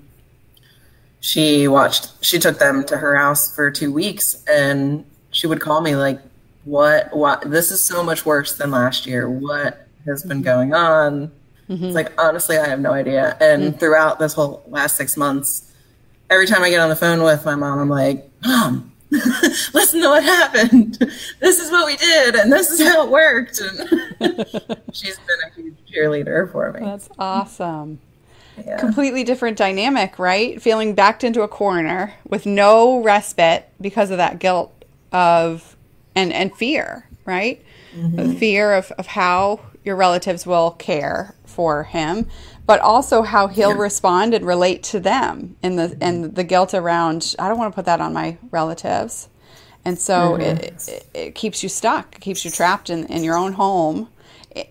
she 1.21 1.67
watched 1.67 2.13
she 2.23 2.39
took 2.39 2.59
them 2.59 2.85
to 2.85 2.99
her 2.99 3.17
house 3.17 3.55
for 3.55 3.71
two 3.71 3.93
weeks 3.93 4.45
and 4.51 5.05
she 5.31 5.47
would 5.47 5.61
call 5.61 5.81
me 5.81 5.95
like 5.95 6.21
what 6.65 7.17
what 7.17 7.49
this 7.49 7.71
is 7.71 7.81
so 7.81 8.03
much 8.03 8.27
worse 8.27 8.57
than 8.57 8.73
last 8.73 9.07
year 9.07 9.31
what 9.31 9.87
has 10.05 10.25
been 10.25 10.39
mm-hmm. 10.39 10.47
going 10.47 10.75
on 10.75 11.31
it's 11.69 11.95
like 11.95 12.13
honestly 12.21 12.59
i 12.59 12.67
have 12.67 12.81
no 12.81 12.93
idea 12.93 13.37
and 13.41 13.63
mm. 13.63 13.79
throughout 13.79 14.19
this 14.19 14.33
whole 14.35 14.63
last 14.69 14.97
six 14.97 15.17
months 15.17 15.73
every 16.31 16.47
time 16.47 16.63
i 16.63 16.71
get 16.71 16.81
on 16.81 16.89
the 16.89 16.97
phone 16.97 17.23
with 17.23 17.45
my 17.45 17.55
mom 17.55 17.79
i'm 17.79 17.89
like 17.89 18.31
mom 18.45 18.93
listen 19.11 20.01
to 20.01 20.09
what 20.09 20.25
happened 20.25 20.95
this 21.41 21.59
is 21.61 21.71
what 21.71 21.87
we 21.87 21.97
did 21.97 22.35
and 22.35 22.51
this 22.51 22.71
is 22.71 22.83
how 22.83 23.05
it 23.05 23.11
worked 23.11 23.61
and 23.61 23.79
she's 24.93 25.19
been 25.19 25.37
a 25.47 25.55
huge 25.55 25.75
cheerleader 25.93 26.51
for 26.51 26.73
me 26.73 26.81
That's 26.81 27.09
awesome. 27.19 28.01
yeah. 28.65 28.79
Completely 28.79 29.25
different 29.25 29.59
dynamic, 29.59 30.19
right? 30.19 30.61
Feeling 30.63 30.95
backed 30.95 31.25
into 31.25 31.43
a 31.43 31.49
corner 31.49 32.15
with 32.27 32.47
no 32.47 33.03
respite 33.03 33.69
because 33.81 34.11
of 34.11 34.17
that 34.17 34.39
guilt 34.39 34.73
of 35.13 35.77
and 36.15 36.33
and 36.33 36.55
fear, 36.57 37.07
right? 37.27 37.63
The 37.95 38.35
fear 38.35 38.73
of, 38.73 38.91
of 38.93 39.07
how 39.07 39.61
your 39.85 39.97
relatives 39.97 40.47
will 40.47 40.71
care 40.71 41.35
for 41.53 41.85
him, 41.85 42.27
but 42.67 42.81
also 42.81 43.23
how 43.23 43.47
he'll 43.49 43.77
respond 43.77 44.35
and 44.35 44.47
relate 44.47 44.83
to 44.85 45.01
them 45.01 45.57
and 45.63 45.79
the 45.79 45.97
and 46.01 46.35
the 46.35 46.45
guilt 46.45 46.75
around 46.75 47.35
I 47.39 47.49
don't 47.49 47.59
want 47.59 47.73
to 47.73 47.75
put 47.75 47.87
that 47.87 48.01
on 48.01 48.13
my 48.13 48.39
relatives. 48.51 49.29
And 49.85 49.99
so 49.99 50.33
mm-hmm. 50.33 50.43
it, 50.43 50.89
it, 50.89 51.07
it 51.15 51.35
keeps 51.35 51.63
you 51.63 51.69
stuck, 51.69 52.17
it 52.17 52.21
keeps 52.21 52.45
you 52.45 52.51
trapped 52.51 52.89
in, 52.89 53.07
in 53.07 53.25
your 53.25 53.37
own 53.37 53.55
home 53.55 54.09
eh, 54.55 54.65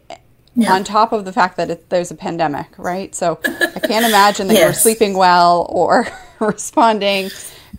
Yeah. 0.55 0.73
on 0.73 0.83
top 0.83 1.11
of 1.11 1.25
the 1.25 1.33
fact 1.33 1.57
that 1.57 1.69
it, 1.69 1.89
there's 1.89 2.11
a 2.11 2.15
pandemic, 2.15 2.67
right? 2.77 3.13
So 3.13 3.39
I 3.43 3.79
can't 3.79 4.05
imagine 4.05 4.47
that 4.47 4.57
you 4.57 4.65
were 4.65 4.73
sleeping 4.87 5.17
well 5.17 5.67
or 5.69 6.07
responding 6.39 7.29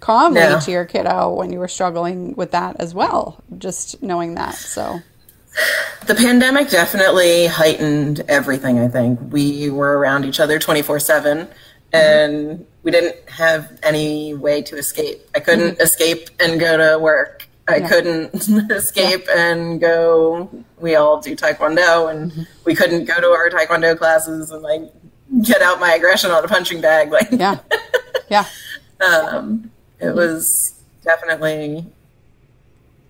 calmly 0.01 0.41
No. 0.41 0.61
to 0.61 0.71
your 0.71 0.85
kiddo 0.85 1.33
when 1.33 1.53
you 1.53 1.59
were 1.59 1.69
struggling 1.69 2.35
with 2.35 2.51
that 2.51 2.77
as 2.79 2.95
well. 2.95 3.43
Just 3.57 4.03
knowing 4.03 4.35
that. 4.35 4.55
So 4.55 5.01
The 6.07 6.15
pandemic 6.15 6.69
definitely 6.69 7.47
heightened 7.47 8.21
everything, 8.29 8.79
I 8.79 8.89
think. 8.89 9.21
We 9.31 9.71
were 9.71 9.99
around 9.99 10.25
each 10.25 10.41
other 10.41 10.59
24 10.59 10.99
7, 10.99 11.39
mm-hmm. 11.39 11.55
and 11.93 12.67
we 12.83 12.91
didn't 12.91 13.29
have 13.29 13.79
any 13.83 14.35
way 14.35 14.63
to 14.63 14.77
escape. 14.77 15.21
I 15.35 15.41
couldn't 15.41 15.75
mm-hmm. 15.75 15.83
escape 15.83 16.29
and 16.41 16.59
go 16.59 16.77
to 16.77 16.99
work. 16.99 17.47
I 17.69 17.77
Yeah. 17.77 17.89
couldn't 17.89 18.35
escape 18.71 19.29
and 19.29 19.81
go. 19.81 20.51
We 20.81 20.97
all 20.97 21.21
do 21.21 21.37
Taekwondo, 21.37 22.11
and 22.11 22.33
mm-hmm. 22.33 22.43
we 22.65 22.75
couldn't 22.75 23.05
go 23.05 23.21
to 23.21 23.29
our 23.29 23.49
Taekwondo 23.51 23.97
classes 23.97 24.51
and 24.51 24.63
like 24.63 24.83
get 25.43 25.63
out 25.63 25.81
my 25.81 25.95
aggression 25.95 26.31
on 26.31 26.45
a 26.45 26.49
punching 26.49 26.81
bag. 26.81 27.13
Like, 27.13 27.29
yeah, 27.31 27.59
yeah, 28.29 28.47
um, 29.01 29.71
it 30.01 30.15
was 30.15 30.75
definitely 31.05 31.87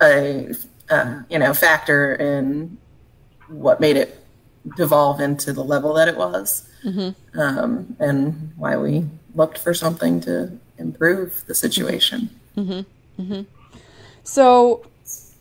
a 0.02 0.54
uh, 0.90 1.22
you 1.28 1.38
know 1.38 1.54
factor 1.54 2.14
in 2.14 2.76
what 3.48 3.80
made 3.80 3.96
it 3.96 4.18
devolve 4.76 5.20
into 5.20 5.52
the 5.52 5.62
level 5.64 5.94
that 5.94 6.08
it 6.08 6.16
was, 6.16 6.68
um, 7.34 7.96
and 7.98 8.52
why 8.56 8.76
we 8.76 9.04
looked 9.34 9.58
for 9.58 9.74
something 9.74 10.20
to 10.20 10.58
improve 10.78 11.44
the 11.46 11.54
situation. 11.54 12.30
So 14.24 14.86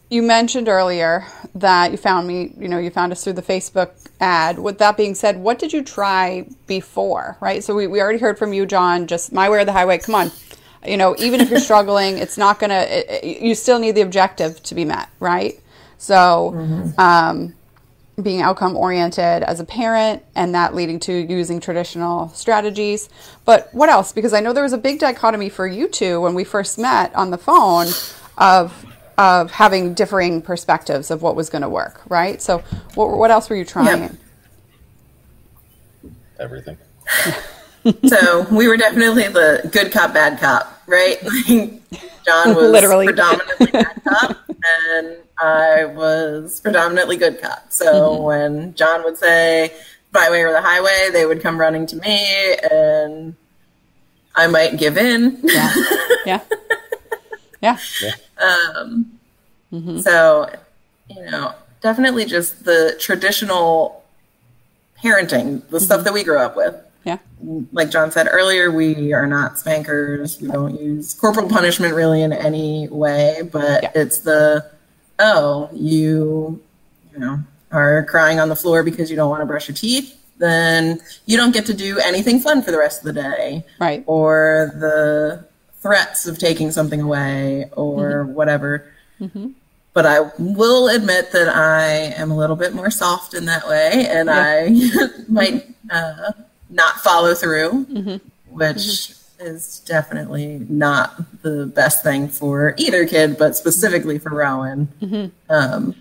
you 0.10 0.22
mentioned 0.22 0.68
earlier 0.68 1.26
that 1.56 1.92
you 1.92 1.98
found 1.98 2.28
me, 2.28 2.54
you 2.58 2.68
know, 2.68 2.78
you 2.80 2.90
found 2.90 3.12
us 3.12 3.24
through 3.24 3.34
the 3.34 3.42
Facebook 3.42 3.92
ad. 4.20 4.60
With 4.60 4.78
that 4.80 4.98
being 4.98 5.16
said, 5.16 5.38
what 5.38 5.58
did 5.58 5.72
you 5.72 5.84
try 5.84 6.48
before, 6.68 7.38
right? 7.40 7.64
So 7.64 7.74
we, 7.76 7.88
we 7.88 8.02
already 8.02 8.20
heard 8.20 8.38
from 8.38 8.52
you, 8.54 8.66
John, 8.66 9.08
just 9.08 9.32
my 9.32 9.50
way 9.50 9.60
or 9.60 9.66
the 9.66 9.72
highway. 9.72 10.00
Come 10.00 10.16
on. 10.16 10.32
You 10.86 10.98
know, 10.98 11.16
even 11.20 11.42
if 11.42 11.50
you're 11.50 11.60
struggling, 11.72 12.18
it's 12.18 12.38
not 12.38 12.60
going 12.60 12.70
to, 12.70 13.20
you 13.28 13.56
still 13.56 13.80
need 13.80 13.96
the 13.96 14.02
objective 14.02 14.62
to 14.64 14.76
be 14.76 14.86
met, 14.86 15.10
right? 15.20 15.60
So, 15.98 16.54
um, 16.98 17.54
being 18.22 18.42
outcome 18.42 18.76
oriented 18.76 19.44
as 19.44 19.60
a 19.60 19.64
parent 19.64 20.24
and 20.36 20.54
that 20.54 20.76
leading 20.76 21.00
to 21.02 21.14
using 21.14 21.60
traditional 21.60 22.30
strategies. 22.30 23.10
But 23.46 23.70
what 23.74 23.90
else? 23.90 24.12
Because 24.12 24.34
I 24.34 24.40
know 24.42 24.54
there 24.54 24.64
was 24.64 24.74
a 24.74 24.78
big 24.78 25.00
dichotomy 25.00 25.50
for 25.50 25.68
you 25.68 25.88
two 25.88 26.22
when 26.22 26.34
we 26.34 26.44
first 26.44 26.78
met 26.78 27.14
on 27.16 27.32
the 27.32 27.38
phone 27.38 27.88
of 28.38 28.86
of 29.18 29.52
having 29.52 29.94
differing 29.94 30.42
perspectives 30.42 31.12
of 31.12 31.22
what 31.22 31.36
was 31.36 31.50
going 31.50 31.62
to 31.62 31.70
work, 31.70 32.02
right? 32.10 32.42
So 32.42 32.60
what 32.96 33.10
what 33.18 33.32
else 33.32 33.50
were 33.50 33.56
you 33.56 33.66
trying? 33.66 34.18
Everything. 36.40 36.78
so 38.08 38.46
we 38.52 38.68
were 38.68 38.78
definitely 38.78 39.28
the 39.28 39.70
good 39.72 39.92
cop, 39.92 40.14
bad 40.14 40.40
cop, 40.40 40.82
right? 40.88 41.18
John 42.26 42.56
was 42.56 42.72
Literally. 42.72 43.08
predominantly 43.08 43.66
bad 43.68 44.02
cop, 44.08 44.38
and 44.48 45.18
I 45.40 45.86
was 45.86 46.60
predominantly 46.60 47.18
good 47.18 47.42
cop. 47.42 47.72
So 47.72 47.86
mm-hmm. 47.86 48.24
when 48.24 48.76
John 48.76 49.04
would 49.04 49.18
say 49.18 49.74
"my 50.14 50.30
way 50.30 50.44
or 50.44 50.52
the 50.52 50.62
highway," 50.62 51.10
they 51.12 51.26
would 51.26 51.42
come 51.42 51.60
running 51.60 51.86
to 51.88 51.96
me, 51.98 52.56
and 52.72 53.36
I 54.36 54.48
might 54.48 54.78
give 54.78 54.98
in. 54.98 55.40
Yeah. 55.44 55.74
Yeah. 56.24 56.40
Yeah. 57.62 57.78
Um, 58.38 59.20
mm-hmm. 59.72 60.00
So, 60.00 60.50
you 61.10 61.22
know, 61.30 61.54
definitely 61.82 62.26
just 62.26 62.66
the 62.66 62.96
traditional 63.00 64.04
parenting, 65.04 65.62
the 65.70 65.78
mm-hmm. 65.78 65.78
stuff 65.78 66.04
that 66.04 66.14
we 66.14 66.24
grew 66.24 66.38
up 66.38 66.56
with. 66.56 66.76
Yeah. 67.04 67.18
like 67.72 67.90
John 67.90 68.12
said 68.12 68.28
earlier, 68.32 68.72
we 68.72 69.12
are 69.14 69.26
not 69.26 69.58
spankers. 69.58 70.40
We 70.42 70.50
don't 70.50 70.80
use 70.80 71.14
corporal 71.16 71.50
punishment 71.50 71.96
really 71.96 72.22
in 72.22 72.32
any 72.32 72.88
way, 72.90 73.42
but 73.52 73.84
Yeah. 73.84 73.92
it's 73.96 74.20
the 74.20 74.66
oh, 75.20 75.70
you 75.74 76.62
you 77.14 77.20
know 77.20 77.40
are 77.72 78.04
crying 78.06 78.40
on 78.40 78.50
the 78.50 78.56
floor 78.56 78.84
because 78.84 79.10
you 79.10 79.16
don't 79.16 79.30
want 79.30 79.42
to 79.42 79.46
brush 79.46 79.68
your 79.68 79.76
teeth, 79.76 80.16
then 80.38 81.00
you 81.26 81.38
don't 81.38 81.54
get 81.54 81.66
to 81.68 81.74
do 81.74 81.98
anything 82.00 82.40
fun 82.40 82.62
for 82.62 82.72
the 82.72 82.78
rest 82.78 83.00
of 83.06 83.06
the 83.14 83.22
day. 83.22 83.64
Right. 83.80 84.04
Or 84.08 84.72
the 84.80 85.46
threats 85.82 86.28
of 86.28 86.38
taking 86.38 86.70
something 86.72 87.02
away 87.02 87.70
or 87.74 88.26
whatever. 88.26 88.92
But 89.94 90.06
I 90.06 90.32
will 90.40 90.88
admit 90.90 91.32
that 91.34 91.50
I 91.50 91.84
am 92.16 92.30
a 92.32 92.38
little 92.38 92.56
bit 92.56 92.74
more 92.74 92.90
soft 92.90 93.34
in 93.34 93.46
that 93.46 93.68
way, 93.68 94.06
and 94.08 94.30
I 94.30 94.70
might 95.28 95.68
uh, 95.90 96.32
not 96.72 96.96
follow 96.96 97.34
through, 97.34 97.86
mm-hmm. 97.86 98.56
which 98.56 98.78
mm-hmm. 98.78 99.46
is 99.46 99.80
definitely 99.86 100.66
not 100.70 101.42
the 101.42 101.66
best 101.68 102.04
thing 102.04 102.28
for 102.28 102.74
either 102.78 103.08
kid, 103.08 103.38
but 103.38 103.56
specifically 103.56 104.18
for 104.18 104.30
Rowan. 104.30 104.88
Mm-hmm. 105.02 105.28
Um, 105.52 105.96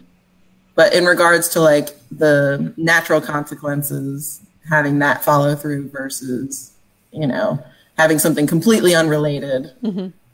but 0.75 0.95
in 0.95 1.05
regards 1.05 1.49
to 1.51 1.61
like 1.61 1.91
the 2.11 2.73
natural 2.77 3.21
consequences, 3.21 4.41
having 4.69 4.99
that 5.01 5.25
follow 5.25 5.55
through 5.55 5.91
versus, 5.91 6.73
you 7.13 7.27
know, 7.27 7.63
having 7.99 8.19
something 8.19 8.47
completely 8.47 8.95
unrelated 8.95 9.73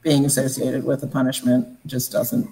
being 0.02 0.24
associated 0.24 0.84
with 0.84 1.02
a 1.02 1.06
punishment 1.06 1.66
just 1.84 2.12
doesn't 2.12 2.48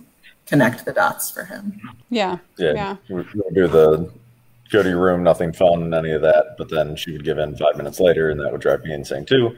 connect 0.46 0.84
the 0.84 0.92
dots 0.92 1.30
for 1.30 1.44
him. 1.44 1.80
Yeah. 2.10 2.38
Yeah. 2.58 2.72
Yeah. 2.72 2.96
We 3.08 3.14
we 3.16 3.24
would 3.36 3.54
do 3.54 3.68
the 3.68 4.10
your 4.82 5.00
room, 5.00 5.22
nothing 5.22 5.52
fun, 5.52 5.92
any 5.94 6.12
of 6.12 6.22
that. 6.22 6.56
But 6.58 6.68
then 6.68 6.96
she 6.96 7.12
would 7.12 7.24
give 7.24 7.38
in 7.38 7.56
five 7.56 7.76
minutes 7.76 8.00
later, 8.00 8.30
and 8.30 8.40
that 8.40 8.50
would 8.52 8.60
drive 8.60 8.82
me 8.84 8.92
insane 8.92 9.24
too. 9.24 9.56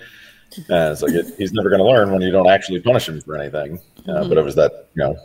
And 0.68 0.92
it's 0.92 1.02
like 1.02 1.12
it, 1.12 1.34
he's 1.36 1.52
never 1.52 1.68
going 1.68 1.80
to 1.80 1.88
learn 1.88 2.12
when 2.12 2.22
you 2.22 2.30
don't 2.30 2.48
actually 2.48 2.80
punish 2.80 3.08
him 3.08 3.20
for 3.20 3.36
anything. 3.36 3.78
Uh, 4.08 4.28
But 4.28 4.38
it 4.38 4.44
was 4.44 4.54
that 4.54 4.88
you 4.94 5.02
know 5.02 5.16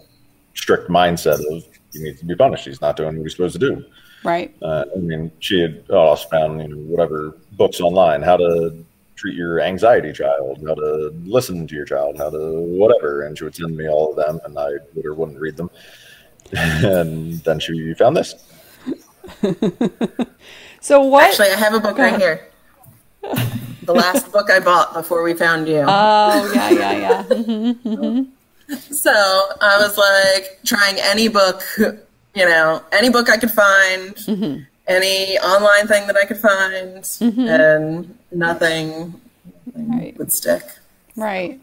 strict 0.54 0.90
mindset 0.90 1.40
of 1.54 1.64
he 1.94 2.04
needs 2.04 2.20
to 2.20 2.26
be 2.26 2.36
punished. 2.36 2.66
He's 2.66 2.82
not 2.82 2.96
doing 2.96 3.18
what 3.18 3.24
he's 3.24 3.34
supposed 3.34 3.60
to 3.60 3.60
do. 3.60 3.86
Right. 4.24 4.56
Uh, 4.62 4.86
I 4.96 5.00
mean, 5.00 5.32
she 5.40 5.62
had 5.62 5.90
also 5.90 6.28
found 6.30 6.62
you 6.62 6.68
know 6.70 6.78
whatever 6.78 7.38
books 7.54 7.82
online, 7.82 8.22
how 8.22 8.38
to 8.38 8.86
treat 9.16 9.36
your 9.36 9.62
anxiety 9.62 10.12
child, 10.12 10.64
how 10.68 10.74
to 10.74 11.14
listen 11.24 11.68
to 11.68 11.76
your 11.76 11.86
child, 11.86 12.18
how 12.18 12.30
to 12.30 12.60
whatever, 12.62 13.24
and 13.24 13.38
she 13.38 13.44
would 13.44 13.56
send 13.56 13.78
me 13.78 13.88
all 13.88 14.10
of 14.10 14.16
them, 14.16 14.40
and 14.46 14.58
I 14.58 14.72
would 14.96 15.06
or 15.06 15.14
wouldn't 15.14 15.40
read 15.40 15.58
them. 15.58 15.70
and 16.54 17.40
then 17.44 17.60
she 17.60 17.94
found 17.94 18.18
this. 18.18 18.36
So 20.84 21.02
what? 21.02 21.30
Actually, 21.30 21.50
I 21.52 21.58
have 21.58 21.74
a 21.76 21.80
book 21.80 21.98
right 22.00 22.18
here. 22.20 22.48
The 23.84 23.94
last 23.94 24.32
book 24.32 24.50
I 24.50 24.60
bought 24.60 24.94
before 24.96 25.22
we 25.22 25.36
found 25.36 25.68
you. 25.68 25.84
oh 25.88 26.52
yeah, 26.56 26.70
yeah, 26.72 27.24
yeah. 27.86 28.24
So 28.80 29.12
I 29.12 29.78
was 29.80 29.98
like 29.98 30.60
trying 30.66 30.96
any 31.02 31.28
book, 31.28 31.62
you 31.78 32.46
know, 32.46 32.82
any 32.92 33.10
book 33.10 33.30
I 33.30 33.38
could 33.38 33.52
find, 33.52 34.16
Mm-hmm. 34.16 34.64
any 34.88 35.38
online 35.40 35.88
thing 35.88 36.08
that 36.08 36.16
I 36.18 36.26
could 36.26 36.38
find, 36.38 37.06
and 37.48 38.18
nothing, 38.32 38.32
nothing 38.32 39.22
Right. 39.76 40.18
would 40.18 40.32
stick. 40.32 40.64
Right. 41.16 41.60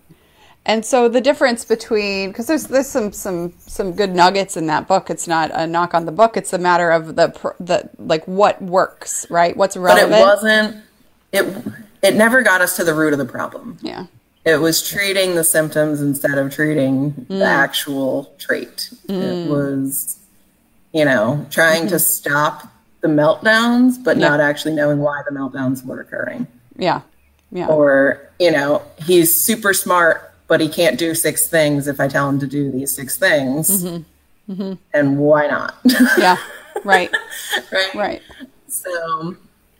And 0.69 0.85
so 0.85 1.09
the 1.09 1.21
difference 1.23 1.65
between 1.65 2.29
because 2.31 2.47
there's 2.47 2.65
there's 2.67 2.87
some 2.87 3.11
some 3.11 3.55
some 3.59 3.93
good 3.93 4.15
nuggets 4.15 4.55
in 4.57 4.67
that 4.67 4.87
book. 4.87 5.09
It's 5.09 5.27
not 5.27 5.51
a 5.55 5.67
knock 5.67 5.95
on 5.95 6.05
the 6.05 6.13
book. 6.13 6.37
It's 6.37 6.53
a 6.53 6.59
matter 6.59 6.91
of 6.91 7.17
the 7.17 7.55
the 7.59 7.89
like 7.99 8.25
what 8.29 8.61
works, 8.61 9.27
right? 9.31 9.57
What's 9.57 9.77
relevant. 9.79 10.11
But 10.11 10.19
it 10.21 10.23
wasn't. 10.25 10.85
It 11.33 11.73
it 12.03 12.15
never 12.17 12.43
got 12.43 12.61
us 12.61 12.77
to 12.77 12.85
the 12.85 12.93
root 12.95 13.13
of 13.15 13.19
the 13.19 13.25
problem. 13.25 13.79
Yeah. 13.81 14.07
It 14.45 14.57
was 14.61 14.87
treating 14.87 15.35
the 15.35 15.43
symptoms 15.45 16.01
instead 16.03 16.37
of 16.39 16.53
treating 16.55 17.13
Mm. 17.13 17.29
the 17.29 17.45
actual 17.45 18.33
trait. 18.39 18.91
It 19.09 19.49
was, 19.51 20.19
you 20.93 21.05
know, 21.05 21.47
trying 21.51 21.89
to 21.89 21.99
stop 21.99 22.67
the 23.01 23.09
meltdowns, 23.09 24.03
but 24.03 24.13
Mm-hmm. 24.13 24.21
Yeah. 24.21 24.29
not 24.29 24.41
actually 24.41 24.75
knowing 24.75 24.99
why 25.01 25.23
the 25.29 25.35
meltdowns 25.35 25.85
were 25.85 26.01
occurring. 26.01 26.47
Yeah. 26.77 27.01
Yeah. 27.51 27.67
Or, 27.69 28.21
you 28.39 28.51
know, 28.53 28.83
he's 29.07 29.35
super 29.35 29.73
smart, 29.75 30.28
but 30.49 30.61
he 30.61 30.69
can't 30.69 30.99
do 30.99 31.15
six 31.15 31.47
things 31.49 31.87
if 31.87 32.01
I 32.01 32.09
tell 32.09 32.29
him 32.29 32.41
to 32.41 32.47
do 32.47 32.73
these 32.73 32.91
six 32.91 33.17
things. 33.17 33.85
Mm-hmm. 33.85 34.53
mm-hmm. 34.53 34.73
And 34.95 35.19
why 35.19 35.47
not? 35.47 35.77
yeah. 36.19 36.39
Right. 36.85 37.11
right? 37.71 37.95
Right. 37.95 38.23
So, 38.67 39.37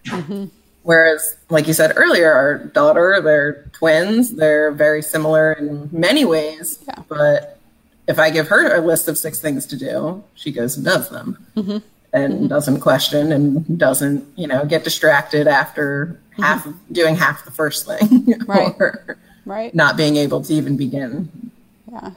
mm-hmm. 0.07 0.45
whereas, 0.83 1.37
like 1.49 1.67
you 1.67 1.73
said 1.73 1.95
earlier, 1.97 2.31
our 2.31 2.59
daughter, 2.59 3.21
they're 3.23 3.65
twins. 3.73 4.37
They're 4.37 4.71
very 4.71 5.03
similar 5.03 5.55
in 5.55 5.89
many 5.91 6.25
ways. 6.25 6.79
Yeah. 6.87 7.03
But 7.09 7.59
if 8.07 8.19
I 8.19 8.31
give 8.31 8.49
her 8.49 8.75
a 8.75 8.81
list 8.81 9.09
of 9.09 9.17
six 9.17 9.41
things 9.41 9.67
to 9.67 9.77
do, 9.77 10.23
she 10.35 10.53
goes 10.53 10.77
and 10.77 10.85
does 10.85 11.09
them 11.09 11.47
mm-hmm. 11.57 11.79
and 12.13 12.49
doesn't 12.49 12.81
question 12.81 13.33
and 13.33 13.79
doesn't, 13.79 14.27
you 14.37 14.47
know, 14.47 14.65
get 14.65 14.85
distracted 14.85 15.47
after 15.47 16.19
half 16.33 16.67
doing 16.93 17.17
half 17.17 17.45
the 17.45 17.51
first 17.51 17.87
thing 17.87 18.35
Right. 18.47 18.75
or 18.79 19.19
Right. 19.49 19.75
not 19.75 19.97
being 19.97 20.17
able 20.17 20.43
to 20.43 20.53
even 20.53 20.77
begin. 20.77 21.51
Yeah. 21.91 22.11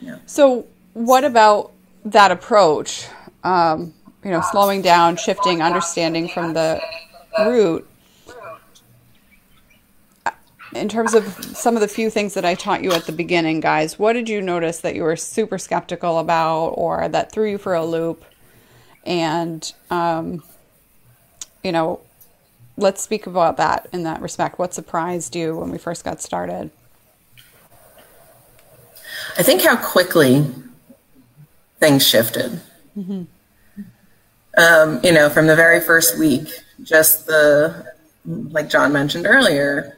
Yeah. 0.00 0.16
So, 0.24 0.66
what 0.94 1.24
about 1.24 1.72
that 2.06 2.30
approach? 2.30 3.06
Um, 3.44 3.92
you 4.24 4.30
know, 4.30 4.42
slowing 4.50 4.80
down, 4.80 5.16
shifting, 5.16 5.60
understanding 5.60 6.28
from 6.28 6.54
the 6.54 6.80
root. 7.38 7.86
In 10.74 10.88
terms 10.88 11.12
of 11.12 11.24
some 11.54 11.74
of 11.74 11.82
the 11.82 11.88
few 11.88 12.08
things 12.08 12.32
that 12.32 12.46
I 12.46 12.54
taught 12.54 12.82
you 12.82 12.92
at 12.92 13.04
the 13.04 13.12
beginning, 13.12 13.60
guys, 13.60 13.98
what 13.98 14.14
did 14.14 14.28
you 14.28 14.40
notice 14.40 14.80
that 14.80 14.94
you 14.94 15.02
were 15.02 15.16
super 15.16 15.58
skeptical 15.58 16.18
about 16.18 16.68
or 16.68 17.08
that 17.08 17.30
threw 17.30 17.50
you 17.50 17.58
for 17.58 17.74
a 17.74 17.84
loop? 17.84 18.24
And, 19.04 19.70
um, 19.90 20.44
you 21.62 21.72
know, 21.72 22.00
let's 22.80 23.02
speak 23.02 23.26
about 23.26 23.56
that 23.58 23.88
in 23.92 24.02
that 24.04 24.20
respect. 24.20 24.58
What 24.58 24.74
surprised 24.74 25.36
you 25.36 25.56
when 25.56 25.70
we 25.70 25.78
first 25.78 26.04
got 26.04 26.20
started? 26.20 26.70
I 29.38 29.42
think 29.42 29.62
how 29.62 29.76
quickly 29.76 30.46
things 31.78 32.06
shifted. 32.06 32.60
Mm-hmm. 32.96 33.22
Um, 34.58 35.00
you 35.04 35.12
know, 35.12 35.30
from 35.30 35.46
the 35.46 35.56
very 35.56 35.80
first 35.80 36.18
week, 36.18 36.48
just 36.82 37.26
the, 37.26 37.92
like 38.24 38.68
John 38.68 38.92
mentioned 38.92 39.26
earlier, 39.26 39.96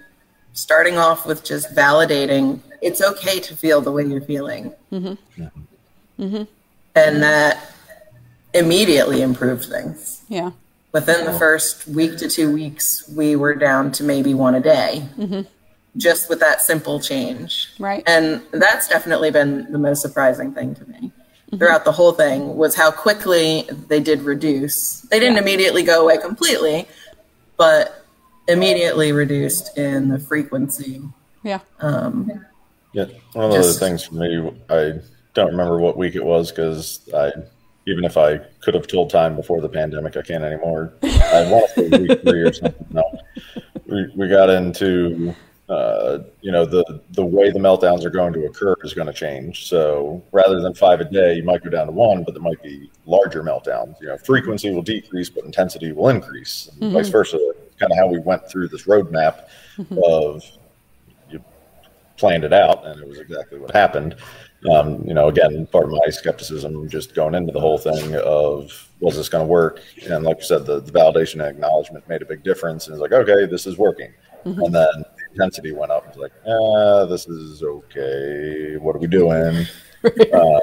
starting 0.52 0.98
off 0.98 1.24
with 1.24 1.42
just 1.44 1.74
validating 1.74 2.60
it's 2.82 3.00
okay 3.00 3.38
to 3.40 3.56
feel 3.56 3.80
the 3.80 3.92
way 3.92 4.04
you're 4.04 4.20
feeling. 4.20 4.74
Mm-hmm. 4.90 5.44
Mm-hmm. 6.22 6.42
And 6.94 7.22
that 7.22 7.72
immediately 8.52 9.22
improved 9.22 9.64
things. 9.64 10.22
Yeah. 10.28 10.50
Within 10.92 11.24
the 11.24 11.32
first 11.32 11.88
week 11.88 12.18
to 12.18 12.28
two 12.28 12.52
weeks, 12.52 13.08
we 13.08 13.34
were 13.34 13.54
down 13.54 13.92
to 13.92 14.04
maybe 14.04 14.34
one 14.34 14.54
a 14.54 14.60
day, 14.60 15.06
just 15.96 16.28
with 16.28 16.38
that 16.40 16.60
simple 16.60 17.00
change. 17.00 17.68
Right. 17.78 18.02
And 18.06 18.42
that's 18.52 18.88
definitely 18.88 19.30
been 19.30 19.72
the 19.72 19.78
most 19.78 20.02
surprising 20.02 20.52
thing 20.52 20.74
to 20.74 20.84
me 20.88 21.10
throughout 21.58 21.84
the 21.84 21.92
whole 21.92 22.12
thing 22.12 22.56
was 22.56 22.74
how 22.74 22.90
quickly 22.90 23.68
they 23.88 24.00
did 24.00 24.22
reduce. 24.22 25.02
They 25.02 25.18
didn't 25.20 25.38
immediately 25.38 25.82
go 25.82 26.02
away 26.02 26.18
completely, 26.18 26.86
but 27.56 28.04
immediately 28.48 29.12
reduced 29.12 29.76
in 29.78 30.08
the 30.08 30.18
frequency. 30.18 31.02
Yeah. 31.42 31.60
Um, 31.80 32.30
Yeah, 32.92 33.06
one 33.32 33.46
of 33.46 33.52
Just- 33.52 33.80
the 33.80 33.86
things 33.86 34.04
for 34.04 34.14
me, 34.16 34.50
I 34.68 35.00
don't 35.32 35.46
remember 35.52 35.78
what 35.78 35.96
week 35.96 36.14
it 36.14 36.24
was 36.24 36.50
because 36.50 37.00
I, 37.14 37.32
even 37.86 38.04
if 38.04 38.16
I 38.16 38.38
could 38.60 38.74
have 38.74 38.86
told 38.86 39.10
time 39.10 39.36
before 39.36 39.60
the 39.60 39.68
pandemic, 39.68 40.16
I 40.16 40.22
can't 40.22 40.44
anymore. 40.44 40.92
I 41.02 41.50
want 41.50 41.70
to 41.74 41.90
say 41.90 41.98
week 41.98 42.22
three 42.22 42.42
or 42.42 42.52
something. 42.52 42.86
No, 42.90 43.04
we 43.86 44.10
we 44.14 44.28
got 44.28 44.50
into, 44.50 45.34
uh, 45.68 46.18
you 46.40 46.52
know, 46.52 46.64
the 46.64 47.00
the 47.10 47.24
way 47.24 47.50
the 47.50 47.58
meltdowns 47.58 48.04
are 48.04 48.10
going 48.10 48.32
to 48.34 48.46
occur 48.46 48.74
is 48.82 48.94
going 48.94 49.08
to 49.08 49.12
change. 49.12 49.66
So 49.66 50.22
rather 50.32 50.60
than 50.60 50.74
five 50.74 51.00
a 51.00 51.04
day, 51.04 51.34
you 51.34 51.44
might 51.44 51.62
go 51.64 51.70
down 51.70 51.86
to 51.86 51.92
one, 51.92 52.22
but 52.24 52.34
there 52.34 52.42
might 52.42 52.62
be 52.62 52.90
larger 53.06 53.42
meltdowns. 53.42 54.00
You 54.00 54.08
know, 54.08 54.18
frequency 54.18 54.70
will 54.72 54.82
decrease, 54.82 55.28
but 55.28 55.44
intensity 55.44 55.92
will 55.92 56.08
increase, 56.08 56.70
and 56.80 56.92
vice 56.92 57.08
versa. 57.08 57.38
Kind 57.78 57.90
of 57.90 57.98
how 57.98 58.06
we 58.06 58.20
went 58.20 58.48
through 58.48 58.68
this 58.68 58.84
roadmap 58.84 59.46
of 60.04 60.44
you 60.44 60.61
planned 62.16 62.44
it 62.44 62.52
out, 62.52 62.86
and 62.86 63.00
it 63.00 63.08
was 63.08 63.18
exactly 63.18 63.58
what 63.58 63.72
happened. 63.72 64.16
Um, 64.70 65.02
you 65.04 65.14
know, 65.14 65.28
again, 65.28 65.66
part 65.66 65.84
of 65.84 65.90
my 65.90 66.10
skepticism 66.10 66.88
just 66.88 67.14
going 67.14 67.34
into 67.34 67.52
the 67.52 67.60
whole 67.60 67.78
thing 67.78 68.14
of 68.16 68.88
was 69.00 69.16
this 69.16 69.28
going 69.28 69.44
to 69.44 69.50
work? 69.50 69.82
And 70.08 70.24
like 70.24 70.38
you 70.38 70.44
said, 70.44 70.66
the, 70.66 70.80
the 70.80 70.92
validation 70.92 71.34
and 71.34 71.42
acknowledgement 71.42 72.08
made 72.08 72.22
a 72.22 72.24
big 72.24 72.44
difference. 72.44 72.86
And 72.86 72.94
it's 72.94 73.00
like, 73.00 73.12
okay, 73.12 73.46
this 73.46 73.66
is 73.66 73.76
working. 73.76 74.12
And 74.44 74.72
then 74.72 74.72
the 74.72 75.06
intensity 75.32 75.72
went 75.72 75.90
up. 75.90 76.06
It's 76.08 76.16
like, 76.16 76.32
ah, 76.46 77.04
this 77.06 77.26
is 77.26 77.62
okay. 77.62 78.76
What 78.76 78.96
are 78.96 79.00
we 79.00 79.06
doing? 79.06 79.66
Um, 80.04 80.58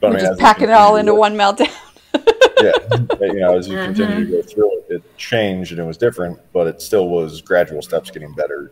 but 0.00 0.12
I 0.12 0.14
mean, 0.14 0.20
just 0.20 0.38
packing 0.38 0.68
it 0.68 0.72
all 0.72 0.94
into 0.94 1.10
to- 1.10 1.18
one 1.18 1.34
meltdown. 1.34 1.66
yeah, 2.62 2.96
but, 2.96 3.22
you 3.22 3.40
know, 3.40 3.58
as 3.58 3.66
you 3.66 3.74
continue 3.74 4.24
to 4.24 4.30
go 4.30 4.42
through 4.42 4.78
it, 4.78 4.86
it 4.88 5.16
changed 5.16 5.72
and 5.72 5.80
it 5.80 5.84
was 5.84 5.96
different, 5.96 6.38
but 6.52 6.68
it 6.68 6.80
still 6.80 7.08
was 7.08 7.40
gradual 7.40 7.82
steps 7.82 8.12
getting 8.12 8.32
better 8.34 8.70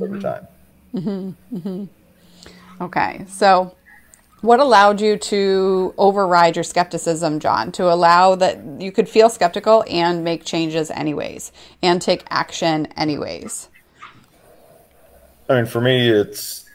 over 0.00 0.18
time. 0.18 0.48
Okay, 2.80 3.24
so 3.28 3.74
what 4.40 4.60
allowed 4.60 5.00
you 5.00 5.16
to 5.16 5.92
override 5.98 6.56
your 6.56 6.62
skepticism, 6.62 7.40
John? 7.40 7.72
To 7.72 7.92
allow 7.92 8.36
that 8.36 8.60
you 8.80 8.92
could 8.92 9.08
feel 9.08 9.28
skeptical 9.28 9.84
and 9.90 10.22
make 10.22 10.44
changes 10.44 10.90
anyways, 10.90 11.50
and 11.82 12.00
take 12.00 12.24
action 12.30 12.86
anyways. 12.96 13.68
I 15.48 15.56
mean, 15.56 15.66
for 15.66 15.80
me, 15.80 16.08
it's 16.08 16.66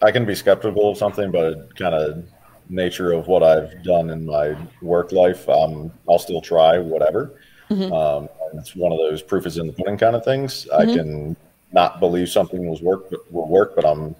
I 0.00 0.10
can 0.10 0.24
be 0.24 0.34
skeptical 0.34 0.90
of 0.90 0.96
something, 0.96 1.30
but 1.30 1.76
kind 1.76 1.94
of 1.94 2.24
nature 2.68 3.12
of 3.12 3.26
what 3.26 3.42
I've 3.42 3.82
done 3.84 4.08
in 4.10 4.24
my 4.24 4.56
work 4.80 5.12
life, 5.12 5.46
um, 5.48 5.92
I'll 6.08 6.18
still 6.18 6.40
try 6.40 6.78
whatever. 6.78 7.34
Um, 7.70 8.28
and 8.50 8.60
it's 8.60 8.74
one 8.74 8.92
of 8.92 8.98
those 8.98 9.22
proof 9.22 9.46
is 9.46 9.58
in 9.58 9.66
the 9.66 9.72
pudding 9.72 9.96
kind 9.96 10.14
of 10.14 10.24
things. 10.24 10.68
I 10.68 10.84
can 10.84 11.36
not 11.72 12.00
believe 12.00 12.28
something 12.28 12.68
was 12.68 12.82
work 12.82 13.10
will 13.30 13.48
work, 13.48 13.74
but 13.74 13.84
I'm 13.84 14.14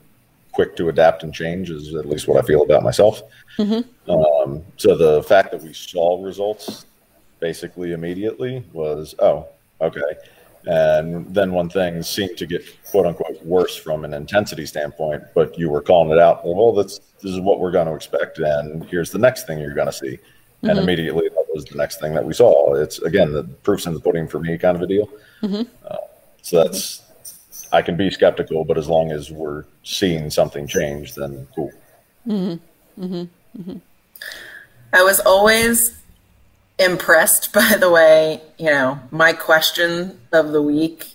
quick 0.52 0.76
to 0.76 0.88
adapt 0.88 1.22
and 1.22 1.32
change. 1.34 1.70
Is 1.70 1.94
at 1.94 2.06
least 2.06 2.28
what 2.28 2.42
I 2.42 2.46
feel 2.46 2.62
about 2.62 2.82
myself. 2.82 3.22
Um, 4.08 4.62
so 4.76 4.96
the 4.96 5.22
fact 5.22 5.52
that 5.52 5.62
we 5.62 5.72
saw 5.72 6.22
results 6.22 6.86
basically 7.40 7.92
immediately 7.92 8.64
was 8.72 9.14
oh 9.18 9.46
okay. 9.80 10.00
And 10.64 11.34
then 11.34 11.52
when 11.52 11.68
things 11.68 12.08
seemed 12.08 12.36
to 12.38 12.46
get 12.46 12.64
quote 12.90 13.06
unquote 13.06 13.44
worse 13.44 13.76
from 13.76 14.04
an 14.04 14.14
intensity 14.14 14.64
standpoint 14.64 15.24
but 15.34 15.58
you 15.58 15.68
were 15.68 15.82
calling 15.82 16.12
it 16.12 16.20
out 16.20 16.46
well 16.46 16.72
that's 16.72 17.00
this 17.20 17.32
is 17.32 17.40
what 17.40 17.58
we're 17.58 17.72
going 17.72 17.88
to 17.88 17.94
expect 17.94 18.38
and 18.38 18.84
here's 18.84 19.10
the 19.10 19.18
next 19.18 19.46
thing 19.46 19.58
you're 19.58 19.74
going 19.74 19.88
to 19.88 19.92
see. 19.92 20.18
And 20.62 20.78
immediately 20.78 21.28
that 21.28 21.46
was 21.52 21.64
the 21.64 21.76
next 21.76 22.00
thing 22.00 22.14
that 22.14 22.24
we 22.24 22.32
saw. 22.32 22.74
It's 22.74 23.00
again 23.02 23.32
the 23.32 23.42
proofs 23.42 23.86
in 23.86 23.94
the 23.94 24.00
pudding 24.00 24.28
for 24.28 24.38
me 24.38 24.56
kind 24.56 24.76
of 24.76 24.82
a 24.82 24.86
deal. 24.86 25.08
Uh, 25.88 25.96
so 26.42 26.62
that's 26.62 27.02
i 27.72 27.82
can 27.82 27.96
be 27.96 28.10
skeptical 28.10 28.64
but 28.64 28.78
as 28.78 28.88
long 28.88 29.10
as 29.10 29.30
we're 29.30 29.64
seeing 29.82 30.30
something 30.30 30.66
change 30.66 31.14
then 31.14 31.46
cool 31.54 31.72
Mm-hmm. 32.26 33.02
Mm-hmm. 33.58 33.76
I 34.92 35.02
was 35.02 35.20
always 35.20 35.98
impressed 36.78 37.52
by 37.52 37.76
the 37.78 37.90
way, 37.90 38.40
you 38.58 38.66
know, 38.66 39.00
my 39.10 39.32
question 39.32 40.20
of 40.32 40.52
the 40.52 40.62
week 40.62 41.08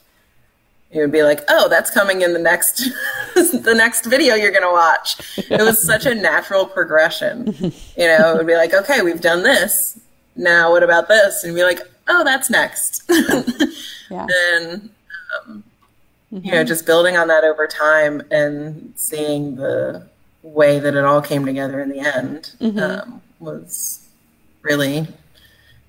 it 0.89 0.99
would 0.99 1.11
be 1.11 1.21
like, 1.21 1.41
"Oh, 1.49 1.67
that's 1.67 1.91
coming 1.91 2.21
in 2.21 2.31
the 2.31 2.39
next 2.39 2.77
the 3.35 3.73
next 3.75 4.05
video 4.05 4.35
you're 4.35 4.51
going 4.53 4.63
to 4.63 4.71
watch." 4.71 5.37
It 5.37 5.61
was 5.61 5.81
such 5.81 6.05
a 6.05 6.15
natural 6.15 6.65
progression. 6.65 7.53
You 7.97 8.07
know, 8.07 8.31
it 8.33 8.37
would 8.37 8.47
be 8.47 8.55
like, 8.55 8.73
"Okay, 8.73 9.01
we've 9.01 9.19
done 9.19 9.43
this. 9.43 9.99
Now 10.37 10.71
what 10.71 10.83
about 10.83 11.09
this?" 11.09 11.43
And 11.43 11.53
be 11.53 11.63
like, 11.63 11.81
"Oh, 12.07 12.23
that's 12.23 12.49
next." 12.49 13.03
yeah. 14.09 14.27
And 14.29 14.89
um, 15.45 15.65
mm-hmm. 16.33 16.45
you 16.45 16.51
know, 16.51 16.63
just 16.63 16.85
building 16.85 17.17
on 17.17 17.27
that 17.27 17.43
over 17.43 17.67
time 17.67 18.21
and 18.31 18.93
seeing 18.95 19.55
the 19.55 20.07
way 20.43 20.79
that 20.79 20.95
it 20.95 21.03
all 21.03 21.21
came 21.21 21.45
together 21.45 21.81
in 21.81 21.89
the 21.89 21.99
end 21.99 22.51
mm-hmm. 22.59 22.79
um, 22.79 23.21
was 23.39 24.07
really 24.61 25.07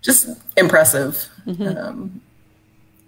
just 0.03 0.29
impressive. 0.57 1.29
Mm-hmm. 1.47 1.79
Um, 1.79 2.21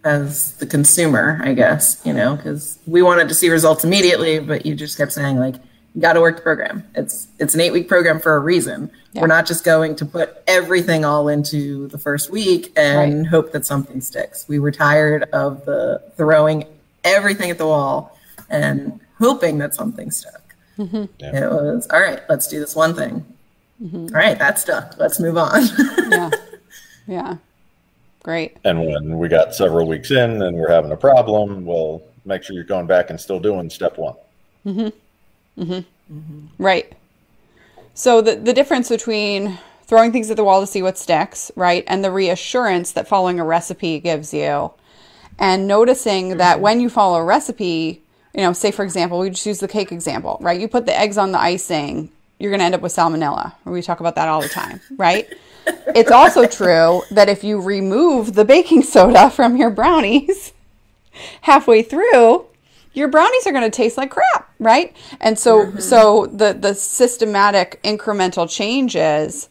as 0.04 0.54
the 0.54 0.66
consumer, 0.66 1.40
I 1.42 1.52
guess, 1.52 2.00
you 2.04 2.12
know, 2.14 2.36
because 2.36 2.78
we 2.86 3.02
wanted 3.02 3.28
to 3.28 3.34
see 3.34 3.50
results 3.50 3.84
immediately, 3.84 4.38
but 4.38 4.64
you 4.64 4.74
just 4.74 4.96
kept 4.96 5.12
saying 5.12 5.38
like, 5.38 5.56
you 5.94 6.00
got 6.00 6.12
to 6.14 6.20
work 6.20 6.36
the 6.36 6.42
program. 6.42 6.84
It's 6.94 7.26
it's 7.38 7.54
an 7.54 7.60
eight 7.60 7.72
week 7.72 7.88
program 7.88 8.20
for 8.20 8.36
a 8.36 8.38
reason. 8.38 8.90
Yeah. 9.12 9.22
We're 9.22 9.26
not 9.26 9.44
just 9.44 9.64
going 9.64 9.96
to 9.96 10.06
put 10.06 10.42
everything 10.46 11.04
all 11.04 11.28
into 11.28 11.88
the 11.88 11.98
first 11.98 12.30
week 12.30 12.72
and 12.76 13.18
right. 13.18 13.26
hope 13.26 13.52
that 13.52 13.66
something 13.66 14.00
sticks. 14.00 14.46
We 14.48 14.60
were 14.60 14.70
tired 14.70 15.24
of 15.32 15.64
the 15.64 16.00
throwing 16.16 16.64
everything 17.04 17.50
at 17.50 17.58
the 17.58 17.66
wall 17.66 18.18
and 18.48 19.00
hoping 19.18 19.58
that 19.58 19.74
something 19.74 20.10
stuck. 20.10 20.54
Mm-hmm. 20.78 21.04
Yeah. 21.18 21.44
It 21.44 21.50
was 21.50 21.86
all 21.88 22.00
right. 22.00 22.20
Let's 22.28 22.48
do 22.48 22.58
this 22.60 22.74
one 22.74 22.94
thing. 22.94 23.24
Mm-hmm. 23.82 24.14
All 24.14 24.20
right, 24.20 24.38
that 24.38 24.58
stuck. 24.58 24.98
Let's 24.98 25.20
move 25.20 25.36
on. 25.38 25.62
yeah, 26.10 26.30
yeah. 27.06 27.36
Great. 28.22 28.58
And 28.64 28.80
when 28.84 29.18
we 29.18 29.28
got 29.28 29.54
several 29.54 29.86
weeks 29.86 30.10
in 30.10 30.42
and 30.42 30.56
we're 30.56 30.70
having 30.70 30.92
a 30.92 30.96
problem, 30.96 31.64
well, 31.64 32.02
make 32.26 32.42
sure 32.42 32.54
you're 32.54 32.64
going 32.64 32.86
back 32.86 33.08
and 33.08 33.18
still 33.18 33.40
doing 33.40 33.70
step 33.70 33.96
one. 33.96 34.14
Mm-hmm. 34.66 35.62
Mm-hmm. 35.62 36.14
Mm-hmm. 36.14 36.46
Right. 36.62 36.92
So 37.94 38.20
the 38.20 38.36
the 38.36 38.52
difference 38.52 38.88
between 38.88 39.58
throwing 39.84 40.12
things 40.12 40.30
at 40.30 40.36
the 40.36 40.44
wall 40.44 40.60
to 40.60 40.66
see 40.66 40.82
what 40.82 40.96
sticks, 40.96 41.50
right, 41.56 41.84
and 41.86 42.04
the 42.04 42.12
reassurance 42.12 42.92
that 42.92 43.08
following 43.08 43.40
a 43.40 43.44
recipe 43.44 43.98
gives 43.98 44.32
you, 44.32 44.70
and 45.40 45.66
noticing 45.66 46.36
that 46.36 46.60
when 46.60 46.80
you 46.80 46.90
follow 46.90 47.18
a 47.18 47.24
recipe, 47.24 48.02
you 48.34 48.42
know, 48.42 48.52
say 48.52 48.70
for 48.70 48.84
example, 48.84 49.18
we 49.18 49.30
just 49.30 49.46
use 49.46 49.58
the 49.58 49.66
cake 49.66 49.90
example, 49.90 50.36
right? 50.40 50.60
You 50.60 50.68
put 50.68 50.86
the 50.86 50.96
eggs 50.96 51.18
on 51.18 51.32
the 51.32 51.40
icing, 51.40 52.10
you're 52.38 52.50
going 52.50 52.60
to 52.60 52.66
end 52.66 52.74
up 52.74 52.82
with 52.82 52.94
salmonella. 52.94 53.54
We 53.64 53.82
talk 53.82 54.00
about 54.00 54.14
that 54.14 54.28
all 54.28 54.42
the 54.42 54.48
time, 54.48 54.80
right? 54.96 55.26
it's 55.94 56.10
also 56.10 56.46
true 56.46 57.02
that 57.10 57.28
if 57.28 57.42
you 57.42 57.60
remove 57.60 58.34
the 58.34 58.44
baking 58.44 58.82
soda 58.82 59.30
from 59.30 59.56
your 59.56 59.70
brownies 59.70 60.52
halfway 61.40 61.82
through, 61.82 62.46
your 62.92 63.08
brownies 63.08 63.46
are 63.46 63.52
going 63.52 63.64
to 63.64 63.70
taste 63.70 63.96
like 63.96 64.10
crap, 64.10 64.52
right? 64.58 64.94
And 65.20 65.38
so, 65.38 65.66
mm-hmm. 65.66 65.78
so 65.78 66.26
the 66.26 66.52
the 66.52 66.74
systematic 66.74 67.80
incremental 67.82 68.50
changes, 68.50 69.48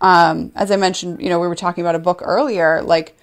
um, 0.00 0.52
as 0.54 0.70
I 0.70 0.76
mentioned, 0.76 1.22
you 1.22 1.30
know, 1.30 1.40
we 1.40 1.48
were 1.48 1.54
talking 1.54 1.82
about 1.82 1.94
a 1.94 2.00
book 2.00 2.20
earlier, 2.22 2.82
like 2.82 3.16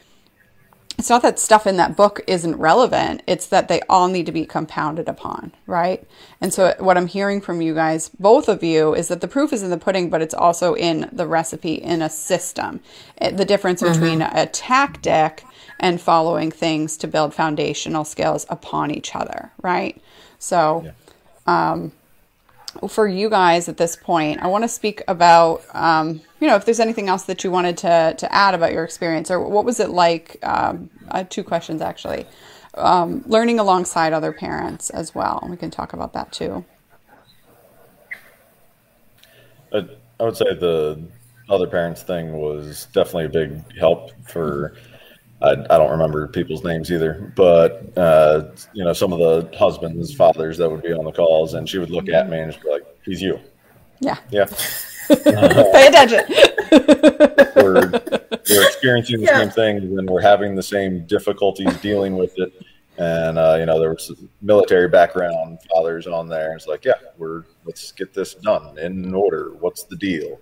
it's 0.99 1.09
not 1.09 1.21
that 1.21 1.39
stuff 1.39 1.65
in 1.65 1.77
that 1.77 1.95
book 1.95 2.21
isn't 2.27 2.57
relevant 2.57 3.23
it's 3.25 3.47
that 3.47 3.69
they 3.69 3.79
all 3.89 4.09
need 4.09 4.25
to 4.25 4.31
be 4.31 4.45
compounded 4.45 5.07
upon 5.07 5.51
right 5.65 6.05
and 6.41 6.53
so 6.53 6.75
what 6.79 6.97
i'm 6.97 7.07
hearing 7.07 7.39
from 7.39 7.61
you 7.61 7.73
guys 7.73 8.09
both 8.19 8.49
of 8.49 8.61
you 8.61 8.93
is 8.93 9.07
that 9.07 9.21
the 9.21 9.27
proof 9.27 9.53
is 9.53 9.63
in 9.63 9.69
the 9.69 9.77
pudding 9.77 10.09
but 10.09 10.21
it's 10.21 10.33
also 10.33 10.75
in 10.75 11.09
the 11.11 11.25
recipe 11.25 11.75
in 11.75 12.01
a 12.01 12.09
system 12.09 12.81
the 13.31 13.45
difference 13.45 13.81
mm-hmm. 13.81 13.93
between 13.93 14.21
a 14.21 14.45
tactic 14.47 15.43
and 15.79 16.01
following 16.01 16.51
things 16.51 16.97
to 16.97 17.07
build 17.07 17.33
foundational 17.33 18.03
skills 18.03 18.45
upon 18.49 18.91
each 18.91 19.15
other 19.15 19.51
right 19.61 20.01
so 20.37 20.83
yeah. 20.85 21.71
um, 21.71 21.93
for 22.87 23.07
you 23.07 23.29
guys 23.29 23.67
at 23.67 23.77
this 23.77 23.95
point, 23.95 24.41
I 24.41 24.47
want 24.47 24.63
to 24.63 24.67
speak 24.67 25.01
about, 25.07 25.63
um, 25.73 26.21
you 26.39 26.47
know, 26.47 26.55
if 26.55 26.65
there's 26.65 26.79
anything 26.79 27.09
else 27.09 27.23
that 27.23 27.43
you 27.43 27.51
wanted 27.51 27.77
to, 27.79 28.15
to 28.17 28.33
add 28.33 28.53
about 28.53 28.73
your 28.73 28.83
experience, 28.83 29.31
or 29.31 29.39
what 29.39 29.65
was 29.65 29.79
it 29.79 29.89
like? 29.89 30.37
Um, 30.43 30.89
I 31.09 31.23
two 31.23 31.43
questions 31.43 31.81
actually. 31.81 32.25
Um, 32.75 33.23
learning 33.25 33.59
alongside 33.59 34.13
other 34.13 34.31
parents 34.31 34.89
as 34.91 35.15
well. 35.15 35.45
We 35.49 35.57
can 35.57 35.71
talk 35.71 35.93
about 35.93 36.13
that 36.13 36.31
too. 36.31 36.63
I, 39.73 39.87
I 40.19 40.23
would 40.23 40.37
say 40.37 40.45
the 40.59 41.01
other 41.49 41.67
parents 41.67 42.03
thing 42.03 42.33
was 42.33 42.87
definitely 42.93 43.25
a 43.25 43.29
big 43.29 43.77
help 43.77 44.11
for. 44.27 44.75
I, 45.41 45.51
I 45.51 45.77
don't 45.77 45.91
remember 45.91 46.27
people's 46.27 46.63
names 46.63 46.91
either, 46.91 47.31
but 47.35 47.97
uh, 47.97 48.49
you 48.73 48.83
know 48.83 48.93
some 48.93 49.13
of 49.13 49.19
the 49.19 49.57
husbands, 49.57 50.13
fathers 50.13 50.57
that 50.57 50.69
would 50.69 50.83
be 50.83 50.91
on 50.91 51.05
the 51.05 51.11
calls, 51.11 51.53
and 51.53 51.67
she 51.67 51.77
would 51.77 51.89
look 51.89 52.09
at 52.09 52.29
me 52.29 52.39
and 52.39 52.53
she'd 52.53 52.63
be 52.63 52.69
like, 52.69 52.83
"He's 53.05 53.21
you." 53.21 53.39
Yeah. 53.99 54.17
Yeah. 54.31 54.45
Pay 55.09 55.87
attention. 55.87 56.21
we're, 57.55 57.89
we're 58.49 58.67
experiencing 58.67 59.21
the 59.21 59.27
yeah. 59.27 59.39
same 59.39 59.49
thing, 59.49 59.77
and 59.97 60.09
we're 60.09 60.21
having 60.21 60.55
the 60.55 60.63
same 60.63 61.05
difficulties 61.05 61.75
dealing 61.77 62.15
with 62.15 62.37
it. 62.37 62.53
And 62.97 63.37
uh, 63.37 63.55
you 63.59 63.65
know, 63.65 63.79
there 63.79 63.91
was 63.91 64.11
military 64.41 64.89
background 64.89 65.59
fathers 65.71 66.05
on 66.05 66.27
there. 66.27 66.53
It's 66.53 66.67
like, 66.67 66.83
yeah, 66.83 66.93
we're 67.17 67.45
let's 67.65 67.91
get 67.93 68.13
this 68.13 68.35
done 68.35 68.77
in 68.77 69.13
order. 69.13 69.53
What's 69.59 69.83
the 69.83 69.95
deal? 69.95 70.39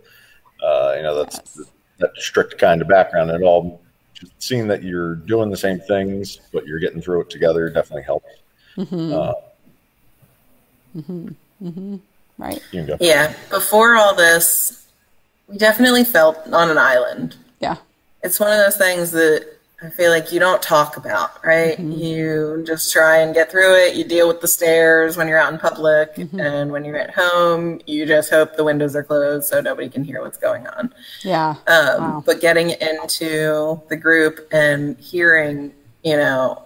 Uh, 0.61 0.93
you 0.97 1.03
know, 1.03 1.15
that's 1.15 1.35
yes. 1.35 1.71
that 1.99 2.11
strict 2.17 2.57
kind 2.57 2.81
of 2.81 2.87
background. 2.87 3.29
It 3.29 3.43
all 3.43 3.81
just 4.19 4.33
seeing 4.41 4.67
that 4.67 4.83
you're 4.83 5.15
doing 5.15 5.49
the 5.49 5.57
same 5.57 5.79
things, 5.79 6.39
but 6.51 6.65
you're 6.65 6.79
getting 6.79 7.01
through 7.01 7.21
it 7.21 7.29
together 7.29 7.69
definitely 7.69 8.03
helps. 8.03 8.29
Mm-hmm. 8.75 9.13
Uh, 9.13 9.33
mm-hmm. 10.95 11.27
Mm-hmm. 11.63 11.95
Right. 12.37 12.61
Yeah. 12.71 13.33
Before 13.49 13.95
all 13.95 14.15
this, 14.15 14.87
we 15.47 15.57
definitely 15.57 16.03
felt 16.03 16.37
on 16.51 16.69
an 16.69 16.77
island. 16.77 17.35
Yeah. 17.59 17.77
It's 18.23 18.39
one 18.39 18.51
of 18.51 18.57
those 18.57 18.77
things 18.77 19.11
that 19.11 19.56
I 19.81 19.89
feel 19.89 20.09
like 20.09 20.31
you 20.31 20.39
don't 20.39 20.61
talk 20.61 20.97
about, 20.97 21.45
right? 21.45 21.77
Mm-hmm. 21.77 21.91
You 21.91 22.63
just 22.65 22.91
try 22.91 23.17
and 23.17 23.35
get 23.35 23.51
through 23.51 23.75
it. 23.75 23.95
You 23.95 24.03
deal 24.03 24.27
with 24.27 24.41
the 24.41 24.47
stares 24.47 25.17
when 25.17 25.27
you're 25.27 25.37
out 25.37 25.53
in 25.53 25.59
public, 25.59 26.15
mm-hmm. 26.15 26.39
and 26.39 26.71
when 26.71 26.83
you're 26.83 26.97
at 26.97 27.11
home, 27.13 27.79
you 27.85 28.07
just 28.07 28.31
hope 28.31 28.55
the 28.55 28.63
windows 28.63 28.95
are 28.95 29.03
closed 29.03 29.47
so 29.47 29.61
nobody 29.61 29.87
can 29.87 30.03
hear 30.03 30.23
what's 30.23 30.39
going 30.39 30.65
on. 30.65 30.91
Yeah. 31.21 31.57
Um, 31.67 32.01
wow. 32.01 32.23
But 32.25 32.41
getting 32.41 32.71
into 32.71 33.79
the 33.87 33.95
group 33.95 34.47
and 34.51 34.97
hearing, 34.97 35.71
you 36.03 36.17
know, 36.17 36.63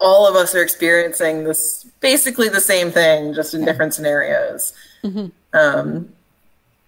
all 0.00 0.26
of 0.26 0.34
us 0.34 0.56
are 0.56 0.62
experiencing 0.62 1.44
this 1.44 1.84
basically 2.00 2.48
the 2.48 2.60
same 2.60 2.90
thing, 2.90 3.32
just 3.32 3.54
in 3.54 3.60
yeah. 3.60 3.66
different 3.66 3.94
scenarios. 3.94 4.72
Mm-hmm. 5.04 5.28
Um, 5.56 6.08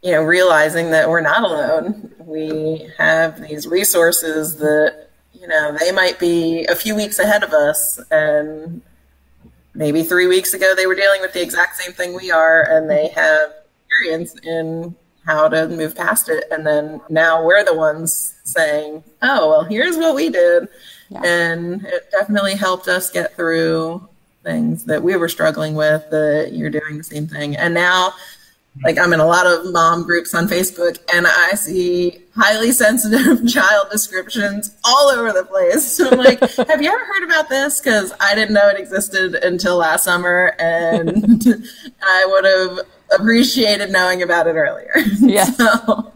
you 0.03 0.11
know, 0.11 0.23
realizing 0.23 0.91
that 0.91 1.09
we're 1.09 1.21
not 1.21 1.45
alone. 1.45 2.13
We 2.19 2.89
have 2.99 3.41
these 3.41 3.69
resources 3.69 4.57
that 4.57 5.06
you 5.40 5.46
know, 5.49 5.77
they 5.79 5.92
might 5.92 6.18
be 6.18 6.64
a 6.66 6.75
few 6.75 6.94
weeks 6.94 7.18
ahead 7.18 7.42
of 7.42 7.53
us 7.53 8.01
and 8.11 8.83
maybe 9.75 10.03
three 10.03 10.27
weeks 10.27 10.55
ago 10.55 10.75
they 10.75 10.87
were 10.87 10.94
dealing 10.94 11.20
with 11.20 11.33
the 11.33 11.42
exact 11.42 11.77
same 11.77 11.92
thing 11.92 12.14
we 12.14 12.31
are 12.31 12.62
and 12.70 12.88
they 12.88 13.09
have 13.09 13.53
experience 13.87 14.35
in 14.42 14.94
how 15.27 15.49
to 15.49 15.68
move 15.68 15.94
past 15.94 16.29
it. 16.29 16.44
And 16.51 16.66
then 16.66 17.01
now 17.09 17.44
we're 17.44 17.64
the 17.64 17.75
ones 17.75 18.35
saying, 18.44 19.03
oh, 19.22 19.51
well, 19.51 19.64
here's 19.64 19.96
what 19.96 20.14
we 20.14 20.31
did. 20.31 20.68
Yeah. 21.11 21.22
And 21.25 21.85
it 21.85 22.11
definitely 22.11 22.55
helped 22.55 22.88
us 22.88 23.11
get 23.11 23.35
through 23.35 24.09
things 24.44 24.85
that 24.85 25.03
we 25.03 25.16
were 25.16 25.29
struggling 25.29 25.75
with, 25.75 26.09
that 26.11 26.53
you're 26.53 26.70
doing 26.70 26.99
the 26.99 27.05
same 27.05 27.27
thing. 27.27 27.57
And 27.57 27.75
now 27.75 28.14
like 28.85 28.99
I'm 28.99 29.12
in 29.12 29.21
a 29.21 29.27
lot 29.27 29.47
of 29.47 29.73
mom 29.73 30.03
groups 30.05 30.35
on 30.35 30.49
Facebook 30.49 30.99
and 31.12 31.27
I 31.27 31.51
see 31.53 32.23
highly 32.35 32.73
sensitive 32.73 33.47
child 33.53 33.89
descriptions 33.91 34.77
all 34.85 35.09
over 35.09 35.33
the 35.33 35.45
place. 35.45 35.91
So 35.91 36.11
I'm 36.11 36.19
like, 36.19 36.41
have 36.69 36.83
you 36.83 36.91
ever 36.91 37.05
heard 37.05 37.25
about 37.25 37.49
this? 37.49 37.81
Because 37.81 38.12
I 38.21 38.35
didn't 38.35 38.55
know 38.55 38.69
it 38.69 38.79
existed 38.79 39.35
until 39.37 39.77
last 39.79 40.05
summer 40.05 40.55
and 40.59 41.45
I 42.03 42.27
would 42.27 42.45
have 42.45 42.87
appreciated 43.19 43.91
knowing 43.91 44.23
about 44.23 44.47
it 44.47 44.55
earlier. 44.55 44.93
Yeah. 45.21 45.45
so 45.45 46.12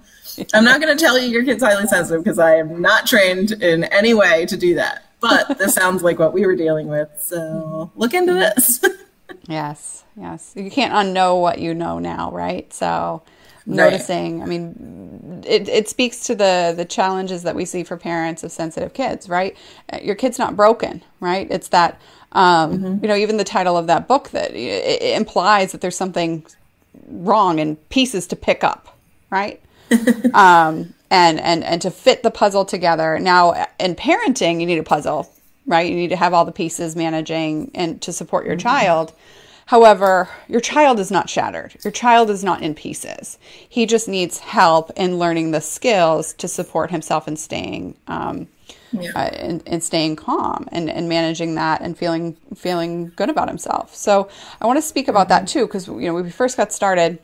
I'm 0.52 0.64
not 0.64 0.80
going 0.80 0.96
to 0.96 1.02
tell 1.02 1.18
you 1.18 1.28
your 1.28 1.44
kid's 1.44 1.62
highly 1.62 1.86
sensitive 1.86 2.22
because 2.22 2.38
I 2.38 2.56
am 2.56 2.80
not 2.80 3.06
trained 3.06 3.52
in 3.52 3.84
any 3.84 4.14
way 4.14 4.46
to 4.46 4.56
do 4.56 4.74
that. 4.74 5.04
But 5.20 5.58
this 5.58 5.74
sounds 5.74 6.02
like 6.02 6.18
what 6.18 6.32
we 6.32 6.46
were 6.46 6.56
dealing 6.56 6.88
with. 6.88 7.08
So 7.20 7.90
look 7.94 8.14
into 8.14 8.32
this. 8.32 8.84
yes 9.46 10.04
yes. 10.20 10.52
You 10.54 10.70
can't 10.70 10.92
unknow 10.92 11.40
what 11.40 11.58
you 11.58 11.74
know 11.74 11.98
now, 11.98 12.30
right? 12.30 12.72
So 12.72 13.22
noticing, 13.66 14.40
right. 14.40 14.46
I 14.46 14.48
mean, 14.48 15.44
it, 15.46 15.68
it 15.68 15.88
speaks 15.88 16.24
to 16.24 16.34
the, 16.34 16.74
the 16.76 16.84
challenges 16.84 17.42
that 17.44 17.54
we 17.54 17.64
see 17.64 17.84
for 17.84 17.96
parents 17.96 18.42
of 18.42 18.52
sensitive 18.52 18.92
kids, 18.94 19.28
right? 19.28 19.56
Your 20.02 20.14
kid's 20.14 20.38
not 20.38 20.56
broken, 20.56 21.02
right? 21.20 21.46
It's 21.50 21.68
that, 21.68 22.00
um, 22.32 22.78
mm-hmm. 22.78 23.02
you 23.02 23.08
know, 23.08 23.16
even 23.16 23.36
the 23.36 23.44
title 23.44 23.76
of 23.76 23.86
that 23.86 24.08
book 24.08 24.30
that 24.30 24.54
implies 24.54 25.72
that 25.72 25.80
there's 25.80 25.96
something 25.96 26.44
wrong 27.08 27.60
and 27.60 27.88
pieces 27.88 28.26
to 28.28 28.36
pick 28.36 28.64
up, 28.64 28.96
right? 29.30 29.60
um, 30.34 30.94
and 31.10 31.40
and 31.40 31.64
and 31.64 31.82
to 31.82 31.90
fit 31.90 32.22
the 32.22 32.30
puzzle 32.30 32.64
together. 32.64 33.18
Now, 33.18 33.66
in 33.80 33.96
parenting, 33.96 34.60
you 34.60 34.66
need 34.66 34.78
a 34.78 34.84
puzzle, 34.84 35.30
right? 35.66 35.88
You 35.88 35.96
need 35.96 36.10
to 36.10 36.16
have 36.16 36.32
all 36.32 36.44
the 36.44 36.52
pieces 36.52 36.94
managing 36.94 37.72
and 37.74 38.00
to 38.02 38.12
support 38.12 38.46
your 38.46 38.56
child. 38.56 39.12
However, 39.70 40.28
your 40.48 40.60
child 40.60 40.98
is 40.98 41.12
not 41.12 41.30
shattered. 41.30 41.76
Your 41.84 41.92
child 41.92 42.28
is 42.28 42.42
not 42.42 42.60
in 42.60 42.74
pieces. 42.74 43.38
He 43.68 43.86
just 43.86 44.08
needs 44.08 44.40
help 44.40 44.90
in 44.96 45.16
learning 45.16 45.52
the 45.52 45.60
skills 45.60 46.32
to 46.38 46.48
support 46.48 46.90
himself 46.90 47.28
and 47.28 47.38
staying 47.38 47.96
um, 48.08 48.48
Yeah. 48.90 49.12
uh, 49.14 49.30
and, 49.30 49.62
and 49.68 49.80
staying 49.80 50.16
calm 50.16 50.66
and, 50.72 50.90
and 50.90 51.08
managing 51.08 51.54
that 51.54 51.82
and 51.82 51.96
feeling 51.96 52.36
feeling 52.56 53.12
good 53.14 53.30
about 53.30 53.46
himself. 53.46 53.94
So 53.94 54.28
I 54.60 54.66
want 54.66 54.78
to 54.78 54.82
speak 54.82 55.06
about 55.06 55.28
that 55.28 55.46
too 55.46 55.68
because 55.68 55.86
you 55.86 56.00
know 56.00 56.14
when 56.14 56.24
we 56.24 56.32
first 56.32 56.56
got 56.56 56.72
started, 56.72 57.20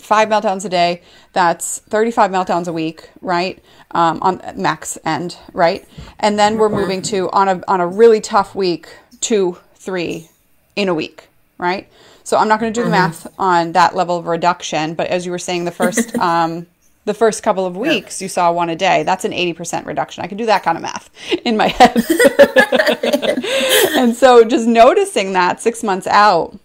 five 0.00 0.28
meltdowns 0.28 0.64
a 0.64 0.68
day. 0.68 1.00
That's 1.32 1.78
35 1.78 2.32
meltdowns 2.32 2.66
a 2.66 2.72
week, 2.72 3.08
right? 3.20 3.62
Um, 3.92 4.18
on 4.20 4.42
max 4.56 4.98
end, 5.04 5.36
right? 5.52 5.86
And 6.18 6.36
then 6.36 6.58
we're 6.58 6.68
moving 6.70 7.02
to 7.02 7.30
on 7.30 7.48
a 7.48 7.62
on 7.68 7.80
a 7.80 7.86
really 7.86 8.20
tough 8.20 8.56
week, 8.56 8.88
two, 9.20 9.58
three 9.76 10.29
in 10.76 10.88
a 10.88 10.94
week, 10.94 11.28
right? 11.58 11.88
So 12.22 12.36
I'm 12.36 12.48
not 12.48 12.60
going 12.60 12.72
to 12.72 12.80
do 12.80 12.84
the 12.84 12.90
math 12.90 13.26
on 13.38 13.72
that 13.72 13.94
level 13.94 14.16
of 14.16 14.26
reduction, 14.26 14.94
but 14.94 15.08
as 15.08 15.26
you 15.26 15.32
were 15.32 15.38
saying, 15.38 15.64
the 15.64 15.70
first 15.70 16.14
um, 16.18 16.66
the 17.06 17.14
first 17.14 17.42
couple 17.42 17.66
of 17.66 17.76
weeks 17.76 18.20
you 18.20 18.28
saw 18.28 18.52
one 18.52 18.68
a 18.68 18.76
day. 18.76 19.02
That's 19.02 19.24
an 19.24 19.32
80% 19.32 19.86
reduction. 19.86 20.22
I 20.22 20.26
can 20.26 20.36
do 20.36 20.46
that 20.46 20.62
kind 20.62 20.76
of 20.76 20.82
math 20.82 21.10
in 21.44 21.56
my 21.56 21.68
head. 21.68 21.96
and 23.96 24.14
so 24.14 24.44
just 24.44 24.66
noticing 24.66 25.32
that 25.32 25.60
six 25.60 25.82
months 25.82 26.06
out 26.06 26.58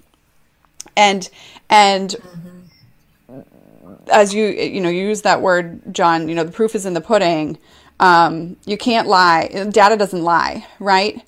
and 0.96 1.30
and 1.70 2.16
as 4.12 4.34
you 4.34 4.48
you 4.48 4.82
know 4.82 4.90
you 4.90 5.08
use 5.08 5.24
that 5.24 5.42
word 5.42 5.82
john 5.94 6.30
you 6.30 6.36
know 6.36 6.44
the 6.44 6.52
proof 6.52 6.76
is 6.76 6.86
in 6.86 6.94
the 6.94 7.02
pudding 7.02 7.58
um, 7.98 8.58
you 8.66 8.78
can't 8.78 9.08
lie 9.08 9.48
data 9.72 9.96
doesn't 9.96 10.24
lie 10.24 10.66
right 10.80 11.22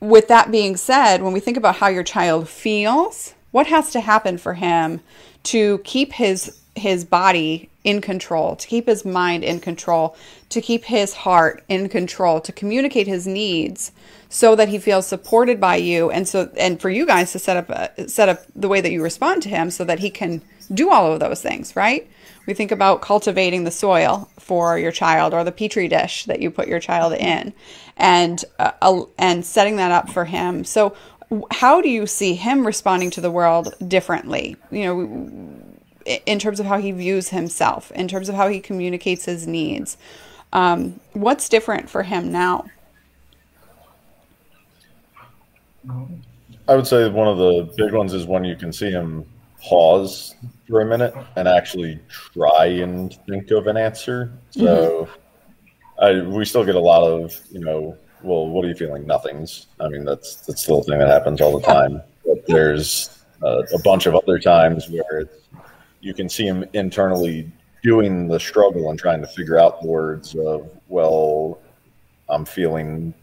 with 0.00 0.28
that 0.28 0.50
being 0.50 0.76
said 0.76 1.22
when 1.22 1.32
we 1.32 1.40
think 1.40 1.56
about 1.56 1.76
how 1.76 1.88
your 1.88 2.02
child 2.02 2.48
feels 2.48 3.34
what 3.50 3.66
has 3.66 3.90
to 3.92 4.00
happen 4.00 4.38
for 4.38 4.54
him 4.54 5.00
to 5.42 5.78
keep 5.78 6.12
his 6.12 6.58
his 6.76 7.04
body 7.04 7.68
in 7.82 8.00
control 8.00 8.54
to 8.56 8.68
keep 8.68 8.86
his 8.86 9.04
mind 9.04 9.42
in 9.42 9.58
control 9.58 10.16
to 10.48 10.60
keep 10.60 10.84
his 10.84 11.14
heart 11.14 11.64
in 11.68 11.88
control 11.88 12.40
to 12.40 12.52
communicate 12.52 13.06
his 13.06 13.26
needs 13.26 13.90
so 14.28 14.54
that 14.54 14.68
he 14.68 14.78
feels 14.78 15.06
supported 15.06 15.60
by 15.60 15.76
you 15.76 16.10
and 16.10 16.28
so 16.28 16.50
and 16.56 16.80
for 16.80 16.90
you 16.90 17.06
guys 17.06 17.32
to 17.32 17.38
set 17.38 17.56
up 17.56 17.70
a, 17.70 18.08
set 18.08 18.28
up 18.28 18.44
the 18.54 18.68
way 18.68 18.80
that 18.80 18.92
you 18.92 19.02
respond 19.02 19.42
to 19.42 19.48
him 19.48 19.70
so 19.70 19.84
that 19.84 19.98
he 19.98 20.10
can 20.10 20.40
do 20.72 20.90
all 20.90 21.12
of 21.12 21.20
those 21.20 21.42
things 21.42 21.74
right? 21.74 22.08
We 22.46 22.54
think 22.54 22.72
about 22.72 23.02
cultivating 23.02 23.64
the 23.64 23.70
soil 23.70 24.28
for 24.38 24.78
your 24.78 24.92
child 24.92 25.34
or 25.34 25.44
the 25.44 25.52
petri 25.52 25.88
dish 25.88 26.24
that 26.24 26.40
you 26.40 26.50
put 26.50 26.68
your 26.68 26.80
child 26.80 27.12
in 27.12 27.52
and 27.96 28.44
uh, 28.58 28.72
uh, 28.82 29.02
and 29.18 29.44
setting 29.44 29.76
that 29.76 29.92
up 29.92 30.10
for 30.10 30.24
him. 30.24 30.64
So 30.64 30.96
how 31.50 31.80
do 31.80 31.88
you 31.88 32.06
see 32.06 32.34
him 32.34 32.66
responding 32.66 33.10
to 33.10 33.20
the 33.20 33.30
world 33.30 33.74
differently? 33.86 34.56
You 34.70 34.84
know 34.84 35.60
in 36.26 36.38
terms 36.38 36.60
of 36.60 36.66
how 36.66 36.78
he 36.78 36.92
views 36.92 37.28
himself 37.28 37.90
in 37.92 38.08
terms 38.08 38.28
of 38.28 38.34
how 38.34 38.48
he 38.48 38.60
communicates 38.60 39.24
his 39.24 39.46
needs. 39.46 39.96
Um, 40.52 40.98
what's 41.12 41.48
different 41.48 41.88
for 41.88 42.02
him 42.02 42.32
now? 42.32 42.64
I 46.68 46.74
would 46.76 46.86
say 46.86 47.08
one 47.08 47.28
of 47.28 47.38
the 47.38 47.72
big 47.76 47.92
ones 47.92 48.12
is 48.12 48.26
when 48.26 48.44
you 48.44 48.56
can 48.56 48.72
see 48.72 48.90
him 48.90 49.24
pause 49.62 50.34
for 50.68 50.80
a 50.80 50.86
minute 50.86 51.14
and 51.36 51.46
actually 51.46 52.00
try 52.08 52.66
and 52.66 53.16
think 53.28 53.50
of 53.50 53.66
an 53.66 53.76
answer. 53.76 54.32
So 54.50 55.08
I, 56.00 56.20
we 56.22 56.44
still 56.44 56.64
get 56.64 56.74
a 56.74 56.80
lot 56.80 57.02
of, 57.02 57.38
you 57.50 57.60
know, 57.60 57.96
well, 58.22 58.48
what 58.48 58.64
are 58.64 58.68
you 58.68 58.74
feeling? 58.74 59.06
Nothing's. 59.06 59.66
I 59.80 59.88
mean, 59.88 60.04
that's 60.04 60.36
that's 60.46 60.68
a 60.68 60.82
thing 60.82 60.98
that 60.98 61.08
happens 61.08 61.40
all 61.40 61.58
the 61.58 61.66
time. 61.66 62.02
But 62.24 62.46
there's 62.46 63.24
uh, 63.42 63.62
a 63.74 63.78
bunch 63.82 64.06
of 64.06 64.14
other 64.14 64.38
times 64.38 64.88
where 64.88 65.20
it's, 65.20 65.48
you 66.00 66.14
can 66.14 66.28
see 66.28 66.46
him 66.46 66.64
internally 66.72 67.50
doing 67.82 68.28
the 68.28 68.38
struggle 68.38 68.90
and 68.90 68.98
trying 68.98 69.20
to 69.20 69.26
figure 69.26 69.58
out 69.58 69.80
the 69.80 69.88
words 69.88 70.34
of, 70.34 70.70
well, 70.88 71.58
I'm 72.28 72.44
feeling, 72.44 73.14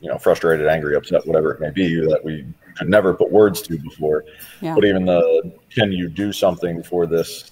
you 0.00 0.08
know, 0.08 0.18
frustrated, 0.18 0.66
angry, 0.66 0.94
upset, 0.94 1.26
whatever 1.26 1.52
it 1.52 1.60
may 1.60 1.70
be 1.70 2.00
that 2.06 2.22
we 2.22 2.46
could 2.76 2.88
never 2.88 3.14
put 3.14 3.30
words 3.30 3.62
to 3.62 3.78
before. 3.78 4.24
Yeah. 4.60 4.74
But 4.74 4.84
even 4.84 5.06
the, 5.06 5.52
can 5.70 5.92
you 5.92 6.08
do 6.08 6.32
something 6.32 6.82
for 6.82 7.06
this? 7.06 7.50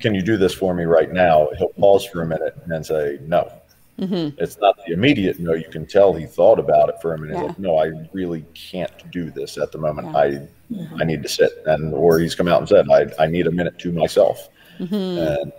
Can 0.00 0.14
you 0.14 0.22
do 0.22 0.36
this 0.36 0.54
for 0.54 0.74
me 0.74 0.84
right 0.84 1.10
now? 1.10 1.48
He'll 1.58 1.68
pause 1.70 2.04
for 2.04 2.22
a 2.22 2.26
minute 2.26 2.56
and 2.62 2.70
then 2.70 2.84
say, 2.84 3.18
no. 3.22 3.50
Mm-hmm. 3.98 4.38
It's 4.42 4.58
not 4.58 4.76
the 4.86 4.92
immediate 4.92 5.38
no. 5.38 5.54
You 5.54 5.68
can 5.70 5.86
tell 5.86 6.12
he 6.12 6.26
thought 6.26 6.58
about 6.58 6.90
it 6.90 6.96
for 7.00 7.14
a 7.14 7.18
minute. 7.18 7.36
Yeah. 7.36 7.42
Like, 7.44 7.58
no, 7.58 7.78
I 7.78 7.92
really 8.12 8.44
can't 8.54 9.10
do 9.10 9.30
this 9.30 9.56
at 9.56 9.72
the 9.72 9.78
moment. 9.78 10.08
Yeah. 10.08 10.46
I 10.88 11.02
I 11.02 11.04
need 11.04 11.22
to 11.22 11.28
sit 11.28 11.50
and 11.64 11.94
or 11.94 12.18
he's 12.18 12.34
come 12.34 12.48
out 12.48 12.60
and 12.60 12.68
said 12.68 12.86
I 12.90 13.06
I 13.22 13.26
need 13.26 13.46
a 13.46 13.52
minute 13.52 13.78
to 13.78 13.92
myself. 13.92 14.48
Mm-hmm. 14.78 14.94
And 14.94 15.52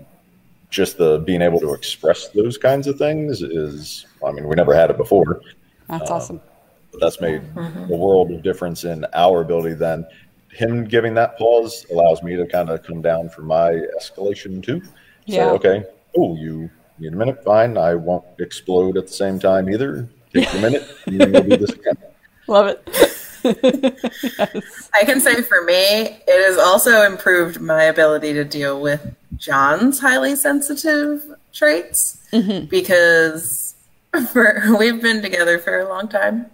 just 0.69 0.97
the 0.97 1.19
being 1.19 1.41
able 1.41 1.60
to 1.62 1.73
express 1.73 2.28
those 2.30 2.58
kinds 2.58 2.86
of 2.86 2.97
things 2.97 3.41
is 3.41 4.06
I 4.23 4.32
mean 4.32 4.47
we 4.47 4.56
never 4.56 4.76
had 4.76 4.91
it 4.91 4.97
before, 4.97 5.41
that's 5.88 6.12
awesome 6.12 6.41
but 6.91 7.06
that's 7.06 7.21
made 7.21 7.41
a 7.56 7.95
world 7.95 8.32
of 8.32 8.41
difference 8.41 8.84
in 8.84 9.06
our 9.13 9.41
ability. 9.41 9.76
Then 9.76 10.06
him 10.52 10.86
giving 10.86 11.13
that 11.15 11.38
pause 11.38 11.86
allows 11.91 12.23
me 12.23 12.36
to 12.36 12.45
kind 12.45 12.69
of 12.69 12.84
come 12.84 13.02
down 13.02 13.30
from 13.30 13.45
my 13.45 13.71
escalation 14.00 14.63
too. 14.63 14.82
Say, 15.28 15.36
Yeah. 15.36 15.52
okay, 15.52 15.84
oh, 16.17 16.36
you 16.38 16.69
need 16.99 17.13
a 17.13 17.15
minute, 17.15 17.43
fine. 17.43 17.77
I 17.77 17.95
won't 17.95 18.25
explode 18.39 18.97
at 18.97 19.07
the 19.07 19.13
same 19.13 19.39
time 19.39 19.69
either. 19.69 20.07
Take 20.33 20.53
a 20.53 20.60
minute, 20.60 20.88
and 21.05 21.21
then 21.21 21.31
we'll 21.31 21.43
do 21.43 21.57
this 21.57 21.71
again. 21.71 21.97
love 22.47 22.67
it 22.67 22.88
I 24.93 25.03
can 25.03 25.21
say 25.21 25.41
for 25.41 25.63
me, 25.63 25.73
it 25.73 26.47
has 26.47 26.57
also 26.57 27.03
improved 27.03 27.62
my 27.62 27.83
ability 27.83 28.33
to 28.33 28.43
deal 28.43 28.81
with 28.81 29.15
John's 29.38 29.99
highly 29.99 30.36
sensitive 30.36 31.23
traits 31.53 32.17
mm-hmm. 32.33 32.65
because 32.65 33.75
for, 34.33 34.63
we've 34.79 35.01
been 35.01 35.21
together 35.21 35.60
for 35.60 35.79
a 35.79 35.88
long 35.88 36.07
time 36.07 36.47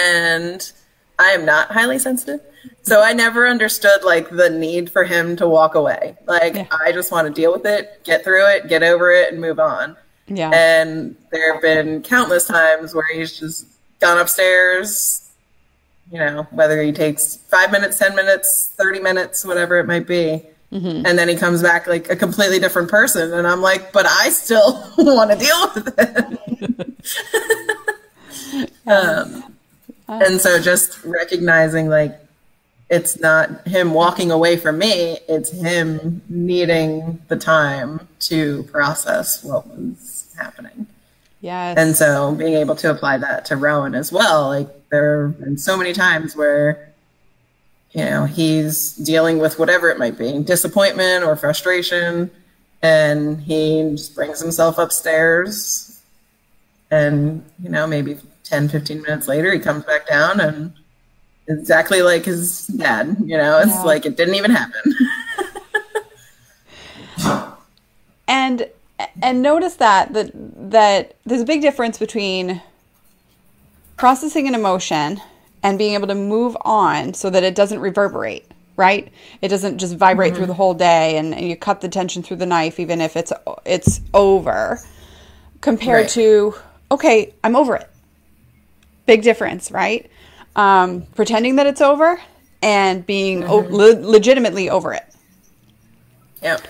and 0.00 0.72
I 1.20 1.30
am 1.32 1.44
not 1.44 1.70
highly 1.70 1.98
sensitive. 1.98 2.40
So 2.82 3.02
I 3.02 3.12
never 3.12 3.46
understood 3.46 4.02
like 4.04 4.30
the 4.30 4.48
need 4.50 4.90
for 4.90 5.04
him 5.04 5.36
to 5.36 5.46
walk 5.46 5.74
away. 5.74 6.16
Like 6.26 6.54
Yeah. 6.54 6.66
I 6.72 6.92
just 6.92 7.12
want 7.12 7.28
to 7.28 7.32
deal 7.32 7.52
with 7.52 7.66
it, 7.66 8.00
get 8.04 8.24
through 8.24 8.46
it, 8.48 8.68
get 8.68 8.82
over 8.82 9.10
it 9.10 9.32
and 9.32 9.40
move 9.40 9.60
on. 9.60 9.96
yeah 10.28 10.50
And 10.50 11.14
there 11.30 11.52
have 11.52 11.62
been 11.62 12.02
countless 12.02 12.46
times 12.46 12.94
where 12.94 13.06
he's 13.12 13.38
just 13.38 13.66
gone 14.00 14.18
upstairs, 14.18 15.30
you 16.10 16.18
know, 16.18 16.46
whether 16.50 16.82
he 16.82 16.90
takes 16.90 17.36
five 17.36 17.70
minutes, 17.70 17.98
10 17.98 18.16
minutes, 18.16 18.72
30 18.76 19.00
minutes, 19.00 19.44
whatever 19.44 19.78
it 19.78 19.86
might 19.86 20.06
be. 20.06 20.42
And 20.72 21.18
then 21.18 21.28
he 21.28 21.34
comes 21.34 21.62
back 21.62 21.88
like 21.88 22.08
a 22.10 22.16
completely 22.16 22.60
different 22.60 22.88
person. 22.88 23.32
And 23.32 23.44
I'm 23.46 23.60
like, 23.60 23.92
but 23.92 24.06
I 24.06 24.30
still 24.30 24.88
want 24.98 25.32
to 25.32 25.36
deal 25.36 25.72
with 25.74 25.92
it. 25.98 26.38
um, 28.90 29.49
Oh. 30.10 30.18
and 30.18 30.40
so 30.40 30.60
just 30.60 31.04
recognizing 31.04 31.88
like, 31.88 32.18
it's 32.88 33.20
not 33.20 33.64
him 33.68 33.94
walking 33.94 34.32
away 34.32 34.56
from 34.56 34.78
me, 34.78 35.18
it's 35.28 35.52
him 35.52 36.20
needing 36.28 37.22
the 37.28 37.36
time 37.36 38.08
to 38.20 38.64
process 38.64 39.44
what 39.44 39.68
was 39.68 40.34
happening. 40.36 40.88
yes 41.40 41.78
And 41.78 41.94
so 41.94 42.34
being 42.34 42.54
able 42.54 42.74
to 42.76 42.90
apply 42.90 43.18
that 43.18 43.44
to 43.46 43.56
Rowan 43.56 43.94
as 43.94 44.10
well, 44.10 44.48
like 44.48 44.68
there 44.88 45.28
have 45.28 45.38
been 45.38 45.56
so 45.56 45.76
many 45.76 45.92
times 45.92 46.34
where, 46.34 46.90
you 47.92 48.04
know, 48.04 48.24
he's 48.24 48.94
dealing 48.94 49.38
with 49.38 49.60
whatever 49.60 49.88
it 49.90 49.98
might 49.98 50.18
be, 50.18 50.42
disappointment 50.42 51.22
or 51.22 51.36
frustration, 51.36 52.32
and 52.82 53.40
he 53.40 53.92
just 53.92 54.16
brings 54.16 54.40
himself 54.40 54.76
upstairs 54.78 56.00
and, 56.90 57.44
you 57.62 57.68
know, 57.68 57.86
maybe 57.86 58.18
10, 58.50 58.68
15 58.68 59.02
minutes 59.02 59.28
later 59.28 59.52
he 59.52 59.58
comes 59.60 59.84
back 59.84 60.06
down 60.08 60.40
and 60.40 60.72
exactly 61.48 62.02
like 62.02 62.24
his 62.24 62.66
dad, 62.66 63.16
you 63.24 63.36
know, 63.36 63.58
it's 63.58 63.70
Yeah. 63.70 63.82
like 63.82 64.04
it 64.06 64.16
didn't 64.16 64.34
even 64.34 64.50
happen. 64.50 64.94
and 68.28 68.68
and 69.22 69.42
notice 69.42 69.76
that 69.76 70.12
that 70.12 70.30
that 70.70 71.14
there's 71.24 71.40
a 71.40 71.44
big 71.46 71.62
difference 71.62 71.98
between 71.98 72.60
processing 73.96 74.46
an 74.48 74.54
emotion 74.54 75.20
and 75.62 75.78
being 75.78 75.94
able 75.94 76.06
to 76.08 76.14
move 76.14 76.56
on 76.62 77.14
so 77.14 77.30
that 77.30 77.42
it 77.42 77.54
doesn't 77.54 77.80
reverberate 77.80 78.46
right 78.76 79.12
it 79.42 79.48
doesn't 79.48 79.78
just 79.78 79.96
vibrate 79.96 80.32
through 80.34 80.42
mm-hmm. 80.42 80.48
the 80.48 80.54
whole 80.54 80.74
day 80.74 81.16
and, 81.18 81.34
and 81.34 81.48
you 81.48 81.56
cut 81.56 81.80
the 81.80 81.88
tension 81.88 82.22
through 82.22 82.36
the 82.36 82.46
knife 82.46 82.80
even 82.80 83.00
if 83.00 83.16
it's 83.16 83.32
it's 83.66 84.00
over 84.14 84.80
compared 85.60 86.02
Right. 86.02 86.08
to 86.10 86.54
okay 86.90 87.34
i'm 87.44 87.56
over 87.56 87.76
it 87.76 87.88
big 89.06 89.22
difference 89.22 89.70
right 89.70 90.10
um, 90.56 91.02
pretending 91.14 91.56
that 91.56 91.66
it's 91.66 91.80
over 91.80 92.20
and 92.62 93.06
being 93.06 93.44
o- 93.44 93.58
le- 93.58 94.00
legitimately 94.00 94.68
over 94.68 94.92
it 94.92 95.04
yep. 96.42 96.62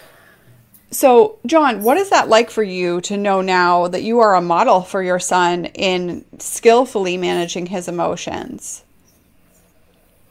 So, 0.92 1.38
John, 1.46 1.82
what 1.84 1.98
is 1.98 2.10
that 2.10 2.28
like 2.28 2.50
for 2.50 2.64
you 2.64 3.00
to 3.02 3.16
know 3.16 3.42
now 3.42 3.86
that 3.86 4.02
you 4.02 4.18
are 4.18 4.34
a 4.34 4.40
model 4.40 4.82
for 4.82 5.02
your 5.02 5.20
son 5.20 5.66
in 5.66 6.24
skillfully 6.40 7.16
managing 7.16 7.66
his 7.66 7.86
emotions? 7.86 8.82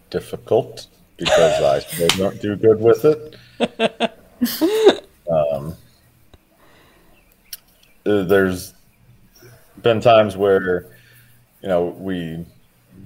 Difficult 0.10 0.88
because 1.16 1.64
I 1.64 1.80
still 1.88 2.08
don't 2.18 2.42
do 2.42 2.56
good 2.58 2.82
with 2.82 3.06
it. 3.06 3.38
um, 5.32 5.76
there's 8.04 8.74
been 9.82 10.02
times 10.02 10.36
where, 10.36 10.88
you 11.62 11.68
know, 11.68 11.88
we 11.88 12.46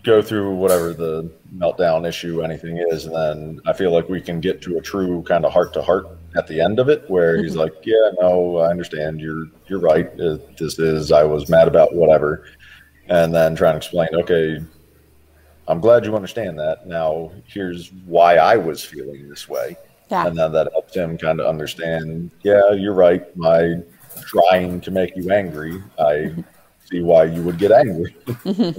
go 0.04 0.22
through 0.22 0.56
whatever 0.56 0.94
the 0.94 1.30
meltdown 1.56 2.08
issue 2.08 2.42
anything 2.42 2.78
is 2.90 3.06
and 3.06 3.16
then 3.16 3.62
i 3.68 3.74
feel 3.74 3.92
like 3.92 4.10
we 4.10 4.20
can 4.20 4.40
get 4.40 4.62
to 4.62 4.78
a 4.78 4.82
true 4.82 5.22
kind 5.24 5.46
of 5.46 5.54
heart 5.54 5.72
to 5.72 5.82
heart 5.82 6.08
at 6.36 6.48
the 6.48 6.60
end 6.60 6.80
of 6.80 6.90
it 6.90 7.08
where 7.10 7.38
he's 7.38 7.56
like 7.56 7.74
yeah 7.84 8.10
no 8.20 8.58
i 8.58 8.70
understand. 8.70 9.20
You're 9.22 9.46
you're 9.68 9.80
right. 9.80 10.08
Uh, 10.20 10.38
this 10.58 10.80
is 10.80 11.12
i 11.12 11.24
was 11.24 11.50
mad 11.50 11.68
about 11.68 11.94
whatever. 11.94 12.46
And 13.08 13.34
then 13.36 13.56
trying 13.56 13.74
to 13.74 13.78
explain 13.78 14.10
okay 14.14 14.64
i'm 15.68 15.80
glad 15.80 16.06
you 16.06 16.16
understand 16.16 16.58
that. 16.60 16.88
Now 16.88 17.32
here's 17.46 17.92
why 18.06 18.38
i 18.38 18.56
was 18.56 18.84
feeling 18.84 19.30
this 19.30 19.48
way. 19.48 19.78
Yeah. 20.10 20.28
and 20.28 20.38
then 20.38 20.52
that 20.52 20.70
helps 20.74 20.96
him 20.96 21.18
kind 21.18 21.40
of 21.40 21.46
understand 21.46 22.32
yeah 22.44 22.72
you're 22.72 22.94
right. 22.94 23.36
My 23.38 23.76
trying 24.26 24.80
to 24.82 24.92
make 24.92 25.16
you 25.16 25.32
angry 25.32 25.82
i 26.00 26.34
see 26.90 27.02
why 27.02 27.24
you 27.24 27.42
would 27.42 27.58
get 27.58 27.72
angry 27.72 28.16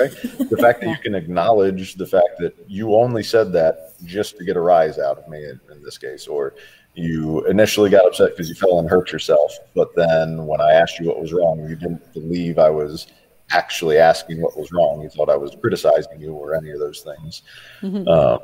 Okay. 0.00 0.08
The 0.50 0.56
fact 0.58 0.80
that 0.80 0.88
you 0.88 0.96
can 0.96 1.14
acknowledge 1.14 1.94
the 1.94 2.06
fact 2.06 2.38
that 2.38 2.54
you 2.66 2.94
only 2.94 3.22
said 3.22 3.52
that 3.52 3.94
just 4.04 4.36
to 4.38 4.44
get 4.44 4.56
a 4.56 4.60
rise 4.60 4.98
out 4.98 5.18
of 5.18 5.28
me 5.28 5.44
in, 5.44 5.60
in 5.70 5.82
this 5.82 5.98
case, 5.98 6.26
or 6.26 6.54
you 6.94 7.44
initially 7.46 7.90
got 7.90 8.06
upset 8.06 8.30
because 8.30 8.48
you 8.48 8.54
fell 8.54 8.78
and 8.78 8.88
hurt 8.88 9.12
yourself, 9.12 9.56
but 9.74 9.94
then 9.94 10.46
when 10.46 10.60
I 10.60 10.72
asked 10.72 10.98
you 10.98 11.06
what 11.06 11.20
was 11.20 11.32
wrong, 11.32 11.68
you 11.68 11.76
didn't 11.76 12.12
believe 12.14 12.58
I 12.58 12.70
was 12.70 13.06
actually 13.50 13.98
asking 13.98 14.40
what 14.40 14.56
was 14.56 14.72
wrong. 14.72 15.02
You 15.02 15.08
thought 15.08 15.30
I 15.30 15.36
was 15.36 15.56
criticizing 15.60 16.20
you 16.20 16.32
or 16.32 16.54
any 16.54 16.70
of 16.70 16.80
those 16.80 17.02
things. 17.02 17.42
Mm-hmm. 17.82 18.08
Uh, 18.08 18.38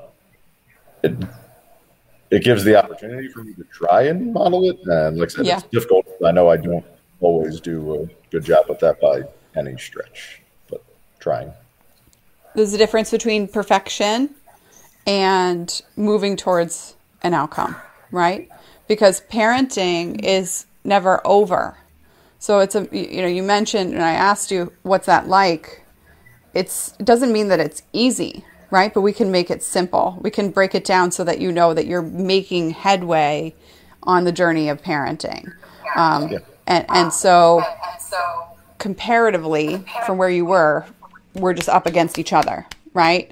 it, 1.02 1.28
it 2.30 2.44
gives 2.44 2.62
the 2.62 2.76
opportunity 2.76 3.28
for 3.28 3.42
me 3.42 3.54
to 3.54 3.64
try 3.64 4.02
and 4.02 4.32
model 4.32 4.68
it. 4.70 4.78
And 4.84 5.18
like 5.18 5.30
I 5.30 5.32
said, 5.32 5.46
yeah. 5.46 5.58
it's 5.58 5.66
difficult. 5.68 6.06
I 6.24 6.30
know 6.30 6.48
I 6.48 6.56
don't 6.56 6.84
always 7.22 7.60
do 7.60 7.94
a 7.94 8.30
good 8.30 8.44
job 8.44 8.66
with 8.68 8.80
that 8.80 9.00
by 9.00 9.22
any 9.56 9.78
stretch 9.78 10.42
but 10.68 10.82
trying. 11.18 11.52
There's 12.54 12.74
a 12.74 12.78
difference 12.78 13.10
between 13.10 13.48
perfection 13.48 14.34
and 15.06 15.82
moving 15.96 16.36
towards 16.36 16.96
an 17.22 17.34
outcome, 17.34 17.76
right? 18.10 18.48
Because 18.88 19.22
parenting 19.22 20.22
is 20.22 20.66
never 20.84 21.26
over. 21.26 21.78
So 22.38 22.58
it's 22.58 22.74
a 22.74 22.88
you 22.90 23.22
know 23.22 23.28
you 23.28 23.42
mentioned 23.42 23.94
and 23.94 24.02
I 24.02 24.12
asked 24.12 24.50
you 24.50 24.72
what's 24.82 25.06
that 25.06 25.28
like. 25.28 25.84
It's 26.54 26.94
it 26.98 27.06
doesn't 27.06 27.32
mean 27.32 27.48
that 27.48 27.60
it's 27.60 27.82
easy, 27.92 28.44
right? 28.70 28.92
But 28.92 29.02
we 29.02 29.12
can 29.12 29.30
make 29.30 29.50
it 29.50 29.62
simple. 29.62 30.18
We 30.20 30.30
can 30.30 30.50
break 30.50 30.74
it 30.74 30.84
down 30.84 31.12
so 31.12 31.24
that 31.24 31.40
you 31.40 31.52
know 31.52 31.72
that 31.72 31.86
you're 31.86 32.02
making 32.02 32.70
headway 32.70 33.54
on 34.02 34.24
the 34.24 34.32
journey 34.32 34.68
of 34.68 34.82
parenting. 34.82 35.54
Um, 35.96 36.28
yeah. 36.28 36.38
And, 36.66 36.84
and 36.88 37.12
so 37.12 37.62
comparatively 38.78 39.84
from 40.06 40.18
where 40.18 40.30
you 40.30 40.44
were 40.44 40.84
we're 41.34 41.54
just 41.54 41.68
up 41.68 41.86
against 41.86 42.18
each 42.18 42.32
other, 42.32 42.66
right? 42.92 43.30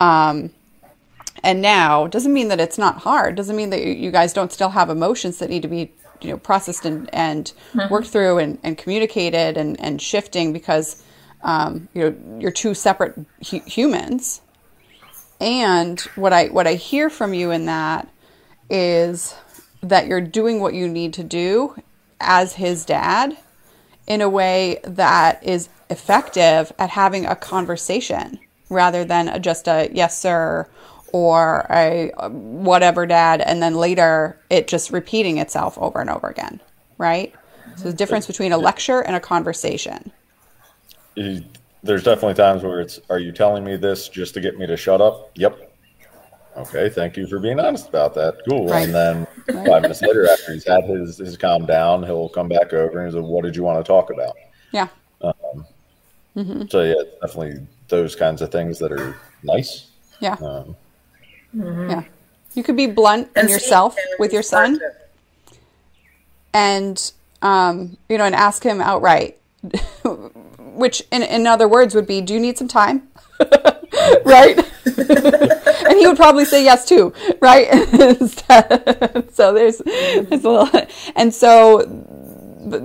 Um, 0.00 0.50
and 1.42 1.62
now 1.62 2.06
doesn't 2.06 2.32
mean 2.32 2.48
that 2.48 2.60
it's 2.60 2.78
not 2.78 2.98
hard. 2.98 3.34
Doesn't 3.36 3.56
mean 3.56 3.70
that 3.70 3.84
you 3.84 4.10
guys 4.10 4.32
don't 4.32 4.52
still 4.52 4.70
have 4.70 4.90
emotions 4.90 5.38
that 5.38 5.50
need 5.50 5.62
to 5.62 5.68
be 5.68 5.92
you 6.20 6.30
know 6.30 6.38
processed 6.38 6.84
and, 6.84 7.08
and 7.14 7.52
mm-hmm. 7.72 7.92
worked 7.92 8.08
through 8.08 8.38
and, 8.38 8.58
and 8.62 8.76
communicated 8.76 9.56
and, 9.56 9.80
and 9.80 10.02
shifting 10.02 10.52
because 10.52 11.02
um, 11.42 11.88
you 11.94 12.02
know 12.02 12.38
you're 12.40 12.50
two 12.50 12.74
separate 12.74 13.14
hu- 13.50 13.60
humans. 13.60 14.40
And 15.40 16.00
what 16.16 16.32
I 16.32 16.46
what 16.46 16.66
I 16.66 16.74
hear 16.74 17.08
from 17.10 17.34
you 17.34 17.52
in 17.52 17.66
that 17.66 18.08
is 18.68 19.34
that 19.82 20.08
you're 20.08 20.20
doing 20.20 20.60
what 20.60 20.74
you 20.74 20.88
need 20.88 21.14
to 21.14 21.22
do 21.22 21.76
as 22.20 22.54
his 22.54 22.84
dad 22.84 23.36
in 24.06 24.20
a 24.20 24.28
way 24.28 24.80
that 24.84 25.42
is 25.44 25.68
effective 25.90 26.72
at 26.78 26.90
having 26.90 27.26
a 27.26 27.36
conversation 27.36 28.38
rather 28.68 29.04
than 29.04 29.28
a, 29.28 29.38
just 29.38 29.68
a 29.68 29.88
yes 29.92 30.18
sir 30.18 30.68
or 31.12 31.66
a 31.70 32.10
whatever 32.28 33.06
dad 33.06 33.40
and 33.40 33.62
then 33.62 33.74
later 33.74 34.38
it 34.50 34.68
just 34.68 34.90
repeating 34.90 35.38
itself 35.38 35.78
over 35.78 36.00
and 36.00 36.10
over 36.10 36.28
again 36.28 36.60
right? 36.98 37.32
So 37.76 37.84
the 37.84 37.92
difference 37.94 38.26
between 38.26 38.52
a 38.52 38.58
lecture 38.58 39.00
and 39.00 39.14
a 39.14 39.20
conversation. 39.20 40.10
There's 41.14 42.02
definitely 42.02 42.34
times 42.34 42.64
where 42.64 42.80
it's 42.80 43.00
are 43.08 43.20
you 43.20 43.32
telling 43.32 43.64
me 43.64 43.76
this 43.76 44.08
just 44.08 44.34
to 44.34 44.40
get 44.40 44.58
me 44.58 44.66
to 44.66 44.76
shut 44.76 45.00
up? 45.00 45.30
Yep 45.36 45.67
okay, 46.58 46.88
thank 46.88 47.16
you 47.16 47.26
for 47.26 47.38
being 47.38 47.58
honest 47.60 47.88
about 47.88 48.14
that. 48.14 48.38
Cool. 48.48 48.68
Right. 48.68 48.84
And 48.84 48.94
then 48.94 49.26
right. 49.48 49.66
five 49.66 49.82
minutes 49.82 50.02
later, 50.02 50.28
after 50.28 50.52
he's 50.52 50.66
had 50.66 50.84
his, 50.84 51.18
his 51.18 51.36
calm 51.36 51.66
down, 51.66 52.02
he'll 52.04 52.28
come 52.28 52.48
back 52.48 52.72
over 52.72 52.98
and 52.98 53.08
he's 53.08 53.14
like, 53.14 53.24
what 53.24 53.44
did 53.44 53.56
you 53.56 53.62
want 53.62 53.84
to 53.84 53.86
talk 53.86 54.10
about? 54.10 54.36
Yeah. 54.72 54.88
Um, 55.20 55.66
mm-hmm. 56.36 56.62
So, 56.68 56.82
yeah, 56.82 57.02
definitely 57.20 57.66
those 57.88 58.14
kinds 58.14 58.42
of 58.42 58.52
things 58.52 58.78
that 58.78 58.92
are 58.92 59.16
nice. 59.42 59.88
Yeah. 60.20 60.34
Um, 60.34 60.76
mm-hmm. 61.56 61.90
Yeah. 61.90 62.04
You 62.54 62.62
could 62.62 62.76
be 62.76 62.86
blunt 62.86 63.30
in 63.36 63.48
yourself 63.48 63.96
with 64.18 64.32
your 64.32 64.42
son 64.42 64.80
and, 66.52 67.12
um, 67.42 67.96
you 68.08 68.18
know, 68.18 68.24
and 68.24 68.34
ask 68.34 68.62
him 68.62 68.80
outright, 68.80 69.38
which 70.58 71.02
in, 71.12 71.22
in 71.22 71.46
other 71.46 71.68
words 71.68 71.94
would 71.94 72.06
be, 72.06 72.20
do 72.20 72.34
you 72.34 72.40
need 72.40 72.58
some 72.58 72.68
time? 72.68 73.08
right? 74.24 74.58
and 74.86 75.98
he 75.98 76.06
would 76.06 76.16
probably 76.16 76.44
say 76.44 76.64
yes 76.64 76.88
too, 76.88 77.12
right? 77.40 77.68
so 79.32 79.52
there's, 79.52 79.78
there's 79.78 80.44
a 80.44 80.50
little, 80.50 80.70
and 81.16 81.32
so, 81.32 81.86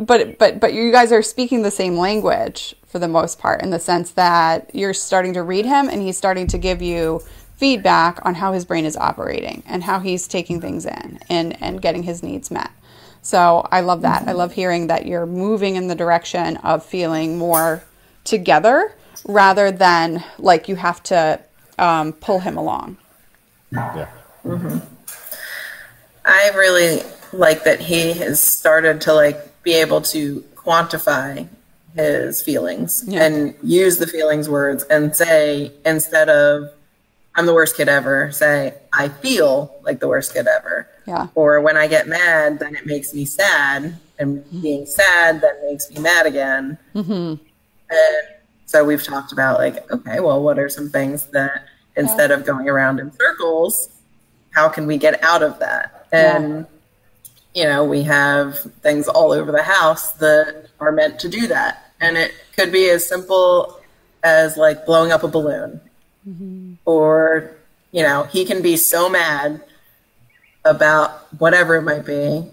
but 0.07 0.37
but 0.37 0.59
but 0.59 0.73
you 0.73 0.91
guys 0.91 1.11
are 1.11 1.21
speaking 1.21 1.61
the 1.61 1.71
same 1.71 1.97
language 1.97 2.75
for 2.87 2.99
the 2.99 3.07
most 3.07 3.39
part, 3.39 3.61
in 3.61 3.71
the 3.71 3.79
sense 3.79 4.11
that 4.11 4.73
you're 4.73 4.93
starting 4.93 5.33
to 5.33 5.43
read 5.43 5.65
him, 5.65 5.89
and 5.89 6.01
he's 6.01 6.17
starting 6.17 6.47
to 6.47 6.57
give 6.57 6.81
you 6.81 7.21
feedback 7.57 8.19
on 8.25 8.35
how 8.35 8.53
his 8.53 8.65
brain 8.65 8.85
is 8.85 8.97
operating 8.97 9.63
and 9.67 9.83
how 9.83 9.99
he's 9.99 10.27
taking 10.27 10.59
things 10.59 10.85
in 10.85 11.19
and 11.29 11.61
and 11.61 11.81
getting 11.81 12.03
his 12.03 12.21
needs 12.21 12.51
met. 12.51 12.71
So 13.21 13.65
I 13.71 13.79
love 13.81 14.01
that. 14.01 14.27
I 14.27 14.33
love 14.33 14.51
hearing 14.51 14.87
that 14.87 15.05
you're 15.05 15.25
moving 15.25 15.75
in 15.75 15.87
the 15.87 15.95
direction 15.95 16.57
of 16.57 16.85
feeling 16.85 17.37
more 17.37 17.83
together 18.25 18.93
rather 19.25 19.71
than 19.71 20.23
like 20.37 20.67
you 20.67 20.75
have 20.75 21.01
to 21.03 21.39
um, 21.77 22.13
pull 22.13 22.39
him 22.39 22.57
along. 22.57 22.97
Yeah. 23.71 24.09
Mm-hmm. 24.45 24.77
I 26.25 26.51
really 26.55 27.01
like 27.31 27.63
that 27.63 27.81
he 27.81 28.13
has 28.13 28.41
started 28.41 29.01
to 29.01 29.13
like 29.13 29.63
be 29.63 29.73
able 29.73 30.01
to 30.01 30.41
quantify 30.55 31.47
his 31.95 32.41
feelings 32.41 33.03
yeah. 33.07 33.23
and 33.23 33.55
use 33.61 33.97
the 33.97 34.07
feelings 34.07 34.49
words 34.49 34.83
and 34.83 35.15
say 35.15 35.71
instead 35.85 36.29
of 36.29 36.69
I'm 37.35 37.45
the 37.45 37.53
worst 37.53 37.75
kid 37.75 37.89
ever, 37.89 38.31
say 38.31 38.75
I 38.91 39.09
feel 39.09 39.75
like 39.83 39.99
the 39.99 40.07
worst 40.07 40.33
kid 40.33 40.47
ever. 40.47 40.87
Yeah. 41.07 41.27
Or 41.35 41.61
when 41.61 41.77
I 41.77 41.87
get 41.87 42.07
mad, 42.07 42.59
then 42.59 42.75
it 42.75 42.85
makes 42.85 43.13
me 43.13 43.25
sad, 43.25 43.97
and 44.19 44.61
being 44.61 44.85
sad 44.85 45.41
then 45.41 45.55
makes 45.65 45.89
me 45.89 45.99
mad 45.99 46.25
again. 46.27 46.77
Mm-hmm. 46.93 47.43
And 47.89 48.27
so 48.73 48.83
we've 48.83 49.03
talked 49.03 49.31
about 49.31 49.59
like, 49.59 49.89
okay, 49.91 50.19
well, 50.19 50.41
what 50.41 50.57
are 50.57 50.67
some 50.67 50.89
things 50.89 51.25
that 51.27 51.65
instead 51.95 52.31
yeah. 52.31 52.37
of 52.37 52.43
going 52.43 52.67
around 52.67 52.99
in 52.99 53.11
circles, 53.11 53.89
how 54.49 54.67
can 54.67 54.87
we 54.87 54.97
get 54.97 55.23
out 55.23 55.43
of 55.43 55.59
that? 55.59 56.07
And 56.11 56.65
yeah. 57.53 57.61
you 57.61 57.69
know, 57.69 57.85
we 57.85 58.01
have 58.01 58.57
things 58.81 59.07
all 59.07 59.31
over 59.31 59.51
the 59.51 59.61
house 59.61 60.13
that 60.13 60.69
are 60.79 60.91
meant 60.91 61.19
to 61.19 61.29
do 61.29 61.45
that. 61.47 61.93
And 62.01 62.17
it 62.17 62.33
could 62.55 62.71
be 62.71 62.89
as 62.89 63.07
simple 63.07 63.79
as 64.23 64.57
like 64.57 64.87
blowing 64.87 65.11
up 65.11 65.21
a 65.21 65.27
balloon. 65.27 65.79
Mm-hmm. 66.27 66.73
Or, 66.85 67.51
you 67.91 68.01
know, 68.01 68.23
he 68.23 68.43
can 68.43 68.63
be 68.63 68.75
so 68.75 69.07
mad 69.07 69.61
about 70.65 71.31
whatever 71.39 71.75
it 71.75 71.83
might 71.83 72.07
be. 72.07 72.43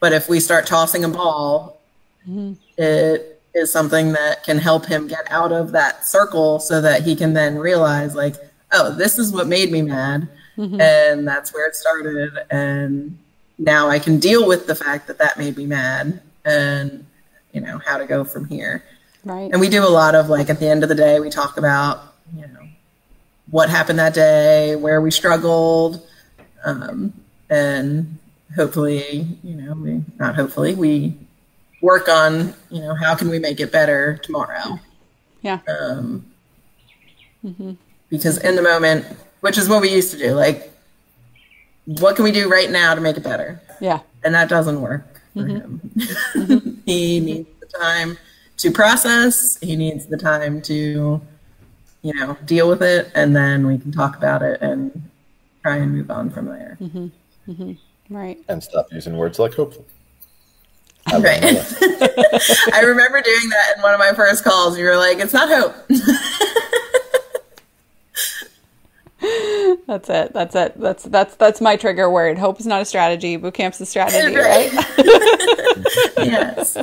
But 0.00 0.14
if 0.14 0.26
we 0.26 0.40
start 0.40 0.66
tossing 0.66 1.04
a 1.04 1.08
ball, 1.10 1.82
mm-hmm. 2.26 2.54
it 2.78 3.33
is 3.54 3.70
something 3.70 4.12
that 4.12 4.42
can 4.44 4.58
help 4.58 4.86
him 4.86 5.06
get 5.06 5.30
out 5.30 5.52
of 5.52 5.72
that 5.72 6.06
circle 6.06 6.58
so 6.58 6.80
that 6.80 7.02
he 7.02 7.14
can 7.14 7.32
then 7.32 7.56
realize 7.56 8.14
like 8.14 8.36
oh 8.72 8.94
this 8.94 9.18
is 9.18 9.32
what 9.32 9.46
made 9.46 9.70
me 9.70 9.82
mad. 9.82 10.28
Mm-hmm. 10.56 10.80
and 10.80 11.26
that's 11.26 11.52
where 11.52 11.66
it 11.66 11.74
started. 11.74 12.32
And 12.50 13.18
now 13.56 13.88
i 13.88 13.98
can 13.98 14.18
deal 14.18 14.46
with 14.48 14.66
the 14.66 14.74
fact 14.74 15.06
that 15.06 15.18
that 15.18 15.38
made 15.38 15.56
me 15.56 15.64
mad 15.64 16.20
and 16.44 17.06
you 17.52 17.60
know 17.60 17.78
how 17.78 17.98
to 17.98 18.06
go 18.06 18.24
from 18.24 18.46
here. 18.46 18.84
Right. 19.24 19.50
And 19.50 19.60
we 19.60 19.68
do 19.68 19.86
a 19.86 19.88
lot 19.88 20.14
of 20.14 20.28
like 20.28 20.50
at 20.50 20.60
the 20.60 20.68
end 20.68 20.82
of 20.82 20.88
the 20.88 20.94
day 20.94 21.20
we 21.20 21.30
talk 21.30 21.56
about 21.56 22.14
you 22.36 22.42
know 22.42 22.68
what 23.50 23.68
happened 23.70 23.98
that 23.98 24.14
day 24.14 24.74
where 24.76 25.00
we 25.00 25.10
struggled 25.10 26.04
um, 26.64 27.12
and 27.50 28.18
hopefully, 28.56 29.26
you 29.42 29.54
know, 29.54 29.74
we 29.74 30.02
not 30.18 30.34
hopefully 30.34 30.74
we 30.74 31.16
work 31.84 32.08
on, 32.08 32.54
you 32.70 32.80
know, 32.80 32.94
how 32.94 33.14
can 33.14 33.28
we 33.28 33.38
make 33.38 33.60
it 33.60 33.70
better 33.70 34.16
tomorrow? 34.22 34.80
Yeah. 35.42 35.60
Um, 35.68 36.24
mm-hmm. 37.44 37.72
Because 38.08 38.38
in 38.38 38.56
the 38.56 38.62
moment, 38.62 39.04
which 39.40 39.58
is 39.58 39.68
what 39.68 39.82
we 39.82 39.90
used 39.90 40.10
to 40.12 40.18
do, 40.18 40.32
like, 40.32 40.72
what 41.84 42.16
can 42.16 42.24
we 42.24 42.32
do 42.32 42.50
right 42.50 42.70
now 42.70 42.94
to 42.94 43.00
make 43.02 43.18
it 43.18 43.22
better? 43.22 43.60
Yeah. 43.80 44.00
And 44.24 44.34
that 44.34 44.48
doesn't 44.48 44.80
work 44.80 45.20
for 45.34 45.40
mm-hmm. 45.40 45.56
him. 45.56 45.90
Mm-hmm. 46.34 46.80
he 46.86 47.20
needs 47.20 47.48
the 47.60 47.66
time 47.78 48.16
to 48.56 48.70
process. 48.70 49.58
He 49.60 49.76
needs 49.76 50.06
the 50.06 50.16
time 50.16 50.62
to, 50.62 51.20
you 52.00 52.14
know, 52.14 52.38
deal 52.46 52.66
with 52.66 52.82
it, 52.82 53.12
and 53.14 53.36
then 53.36 53.66
we 53.66 53.76
can 53.76 53.92
talk 53.92 54.16
about 54.16 54.40
it 54.42 54.62
and 54.62 55.10
try 55.62 55.76
and 55.76 55.92
move 55.92 56.10
on 56.10 56.30
from 56.30 56.46
there. 56.46 56.78
Right. 58.10 58.38
and 58.48 58.62
stop 58.62 58.92
using 58.92 59.16
words 59.16 59.38
like 59.38 59.54
hopefully. 59.54 59.86
I 61.06 61.18
Right. 61.18 61.42
I 62.72 62.80
remember 62.80 63.20
doing 63.20 63.48
that 63.50 63.74
in 63.76 63.82
one 63.82 63.92
of 63.94 63.98
my 64.00 64.12
first 64.14 64.42
calls. 64.44 64.78
You 64.78 64.84
were 64.86 64.96
like, 64.96 65.18
"It's 65.18 65.32
not 65.34 65.48
hope." 65.48 65.74
That's 69.86 70.10
it. 70.10 70.32
That's 70.34 70.54
it. 70.54 70.78
That's 70.78 71.04
that's 71.04 71.34
that's 71.36 71.60
my 71.60 71.76
trigger 71.76 72.10
word. 72.10 72.36
Hope 72.38 72.60
is 72.60 72.66
not 72.66 72.82
a 72.82 72.84
strategy. 72.84 73.36
Boot 73.36 73.54
camp's 73.54 73.78
the 73.78 73.86
strategy, 73.86 74.34
Right. 74.36 74.72
right? 74.72 74.84
yes. 76.18 76.76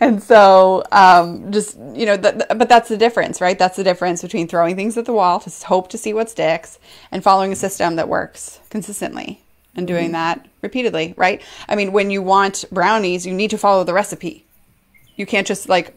and 0.00 0.22
so 0.22 0.84
um, 0.92 1.50
just 1.50 1.76
you 1.94 2.06
know 2.06 2.16
th- 2.16 2.34
th- 2.34 2.46
but 2.56 2.68
that's 2.68 2.88
the 2.88 2.96
difference 2.96 3.40
right 3.40 3.58
that's 3.58 3.76
the 3.76 3.84
difference 3.84 4.20
between 4.22 4.46
throwing 4.46 4.76
things 4.76 4.96
at 4.98 5.06
the 5.06 5.12
wall 5.12 5.40
to 5.40 5.50
hope 5.66 5.88
to 5.88 5.96
see 5.98 6.12
what 6.12 6.28
sticks 6.28 6.78
and 7.10 7.22
following 7.24 7.50
a 7.52 7.56
system 7.56 7.96
that 7.96 8.08
works 8.08 8.60
consistently 8.68 9.40
and 9.76 9.86
doing 9.86 10.06
mm-hmm. 10.06 10.12
that 10.12 10.48
repeatedly 10.62 11.14
right? 11.16 11.42
I 11.68 11.76
mean 11.76 11.92
when 11.92 12.10
you 12.10 12.22
want 12.22 12.64
brownies 12.70 13.26
you 13.26 13.34
need 13.34 13.50
to 13.50 13.58
follow 13.58 13.84
the 13.84 13.94
recipe. 13.94 14.44
You 15.16 15.26
can't 15.26 15.46
just 15.46 15.68
like 15.68 15.94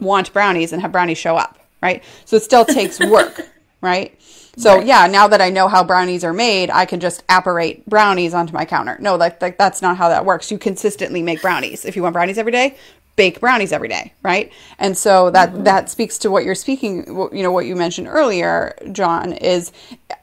want 0.00 0.32
brownies 0.32 0.72
and 0.72 0.82
have 0.82 0.92
brownies 0.92 1.18
show 1.18 1.36
up 1.36 1.58
right? 1.82 2.02
So 2.24 2.36
it 2.36 2.42
still 2.42 2.64
takes 2.64 3.00
work 3.08 3.40
right? 3.80 4.18
So 4.56 4.80
yeah 4.80 5.06
now 5.06 5.28
that 5.28 5.40
i 5.40 5.50
know 5.50 5.68
how 5.68 5.82
brownies 5.82 6.22
are 6.22 6.32
made 6.32 6.70
i 6.70 6.86
can 6.86 7.00
just 7.00 7.24
apparate 7.28 7.84
brownies 7.86 8.34
onto 8.34 8.52
my 8.52 8.64
counter. 8.64 8.96
No 9.00 9.16
like, 9.16 9.40
like 9.40 9.58
that's 9.58 9.82
not 9.82 9.96
how 9.96 10.08
that 10.08 10.24
works. 10.24 10.50
You 10.50 10.58
consistently 10.58 11.22
make 11.22 11.42
brownies. 11.42 11.84
If 11.84 11.96
you 11.96 12.02
want 12.02 12.12
brownies 12.12 12.38
every 12.38 12.52
day 12.52 12.76
bake 13.16 13.40
brownies 13.40 13.72
every 13.72 13.88
day 13.88 14.12
right? 14.22 14.52
And 14.78 14.96
so 14.96 15.30
that 15.30 15.50
mm-hmm. 15.50 15.64
that 15.64 15.90
speaks 15.90 16.18
to 16.18 16.30
what 16.30 16.44
you're 16.44 16.54
speaking 16.54 17.06
you 17.32 17.42
know 17.42 17.52
what 17.52 17.66
you 17.66 17.76
mentioned 17.76 18.08
earlier 18.08 18.76
john 18.92 19.32
is 19.32 19.72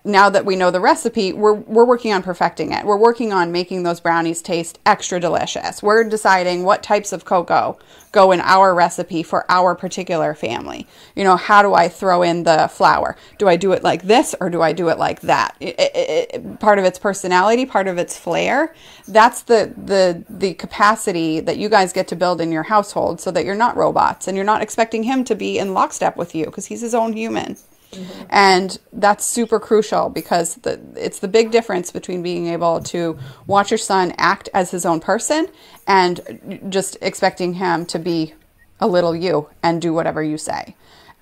now 0.04 0.30
that 0.30 0.46
we 0.46 0.56
know 0.56 0.72
the 0.72 0.80
recipe 0.80 1.34
we're 1.34 1.54
we're 1.54 1.86
working 1.86 2.12
on 2.14 2.24
perfecting 2.24 2.72
it. 2.72 2.86
We're 2.86 2.98
working 2.98 3.34
on 3.34 3.52
making 3.52 3.84
those 3.84 4.00
brownies 4.00 4.42
taste 4.42 4.80
extra 4.86 5.20
delicious. 5.20 5.82
We're 5.84 6.04
deciding 6.04 6.64
what 6.64 6.84
types 6.84 7.12
of 7.12 7.26
cocoa 7.26 7.78
go 8.12 8.32
in 8.32 8.42
our 8.42 8.74
recipe 8.74 9.24
for 9.24 9.46
our 9.50 9.76
particular 9.76 10.34
family. 10.36 10.88
You 11.16 11.24
know 11.24 11.36
how 11.38 11.62
do 11.62 11.74
i 11.74 11.88
throw 11.88 12.22
in 12.22 12.44
the 12.44 12.70
flour? 12.72 13.16
Do 13.38 13.48
i 13.48 13.56
do 13.56 13.72
it 13.72 13.84
like 13.84 14.04
this 14.04 14.36
or 14.40 14.50
do 14.50 14.62
i 14.62 14.74
do 14.74 14.90
it 14.90 14.98
like 14.98 15.22
that? 15.22 15.56
It- 15.60 15.80
it- 15.80 16.30
it- 16.34 16.60
part 16.60 16.80
of 16.80 16.86
its 16.86 17.00
personality 17.00 17.66
part 17.66 17.88
of 17.88 17.98
its 17.98 18.18
flair. 18.18 18.74
That's 19.08 19.44
the 19.44 19.74
the 19.78 20.24
the 20.30 20.54
capacity 20.54 21.40
that 21.40 21.58
you 21.58 21.70
guys 21.70 21.94
get 21.94 22.08
to 22.10 22.16
build 22.16 22.42
in 22.42 22.52
your 22.52 22.64
household 22.64 23.22
so 23.22 23.32
that 23.32 23.46
you're 23.46 23.56
not 23.56 23.78
robots 23.78 24.28
and 24.28 24.36
you're 24.36 24.46
not 24.46 24.62
expecting 24.62 25.04
him 25.04 25.24
to 25.26 25.36
be 25.36 25.58
in 25.58 25.74
lockstep 25.74 26.18
with 26.18 26.36
you 26.36 26.46
because 26.46 26.66
he's 26.66 26.82
his 26.82 26.94
own 26.96 27.14
human. 27.14 27.58
Mm-hmm. 27.92 28.24
And 28.30 28.80
that's 28.94 29.26
super 29.26 29.60
crucial 29.60 30.08
because 30.10 30.56
the, 30.56 30.80
it's 30.96 31.20
the 31.20 31.28
big 31.28 31.52
difference 31.52 31.92
between 31.92 32.24
being 32.24 32.48
able 32.48 32.80
to 32.84 33.18
watch 33.48 33.70
your 33.70 33.78
son 33.78 34.14
act 34.18 34.48
as 34.54 34.72
his 34.72 34.86
own 34.86 35.02
person 35.02 35.50
and 35.92 36.70
just 36.70 36.98
expecting 37.02 37.56
him 37.56 37.86
to 37.86 38.00
be 38.00 38.34
a 38.80 38.88
little 38.88 39.14
you 39.14 39.50
and 39.62 39.82
do 39.82 39.94
whatever 39.94 40.24
you 40.24 40.38
say. 40.38 40.74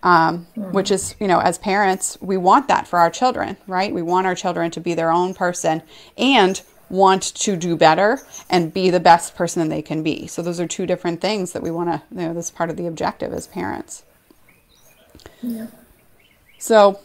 Um, 0.03 0.45
Which 0.55 0.91
is, 0.91 1.15
you 1.19 1.27
know, 1.27 1.39
as 1.39 1.57
parents, 1.57 2.17
we 2.21 2.37
want 2.37 2.67
that 2.67 2.87
for 2.87 2.99
our 2.99 3.09
children, 3.09 3.57
right? 3.65 3.91
We 3.91 4.03
want 4.03 4.27
our 4.27 4.35
children 4.35 4.69
to 4.71 4.79
be 4.79 4.93
their 4.93 5.11
own 5.11 5.33
person 5.33 5.81
and 6.17 6.61
want 6.89 7.23
to 7.23 7.55
do 7.57 7.75
better 7.75 8.21
and 8.49 8.71
be 8.71 8.91
the 8.91 8.99
best 8.99 9.35
person 9.35 9.61
that 9.61 9.75
they 9.75 9.81
can 9.81 10.03
be. 10.03 10.27
So 10.27 10.41
those 10.43 10.59
are 10.59 10.67
two 10.67 10.85
different 10.85 11.19
things 11.19 11.51
that 11.53 11.63
we 11.63 11.71
want 11.71 11.89
to, 11.89 12.01
you 12.11 12.27
know, 12.27 12.33
that's 12.33 12.51
part 12.51 12.69
of 12.69 12.77
the 12.77 12.85
objective 12.85 13.33
as 13.33 13.47
parents. 13.47 14.03
Yeah. 15.41 15.67
So, 16.59 16.99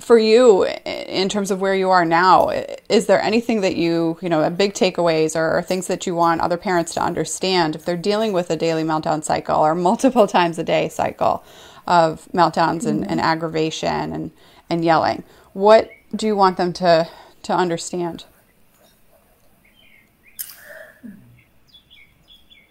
for 0.00 0.18
you, 0.18 0.64
in 0.84 1.28
terms 1.28 1.50
of 1.50 1.60
where 1.60 1.74
you 1.74 1.90
are 1.90 2.04
now, 2.04 2.50
is 2.88 3.06
there 3.06 3.20
anything 3.20 3.62
that 3.62 3.76
you, 3.76 4.18
you 4.20 4.28
know, 4.28 4.48
big 4.50 4.74
takeaways 4.74 5.34
or, 5.34 5.62
things 5.62 5.86
that 5.86 6.06
you 6.06 6.14
want 6.14 6.40
other 6.40 6.56
parents 6.56 6.94
to 6.94 7.02
understand 7.02 7.74
if 7.74 7.84
they're 7.84 7.96
dealing 7.96 8.32
with 8.32 8.50
a 8.50 8.56
daily 8.56 8.84
meltdown 8.84 9.24
cycle 9.24 9.58
or 9.60 9.74
multiple 9.90 10.26
times 10.26 10.58
a 10.58 10.64
day 10.64 10.88
cycle 10.88 11.42
of 11.86 12.28
meltdowns 12.34 12.86
and, 12.86 13.02
mm-hmm. 13.02 13.10
and 13.10 13.20
aggravation 13.20 14.12
and, 14.12 14.30
and 14.68 14.84
yelling? 14.84 15.22
What 15.52 15.90
do 16.14 16.26
you 16.26 16.36
want 16.36 16.56
them 16.56 16.72
to, 16.74 17.08
to 17.44 17.54
understand? 17.54 18.24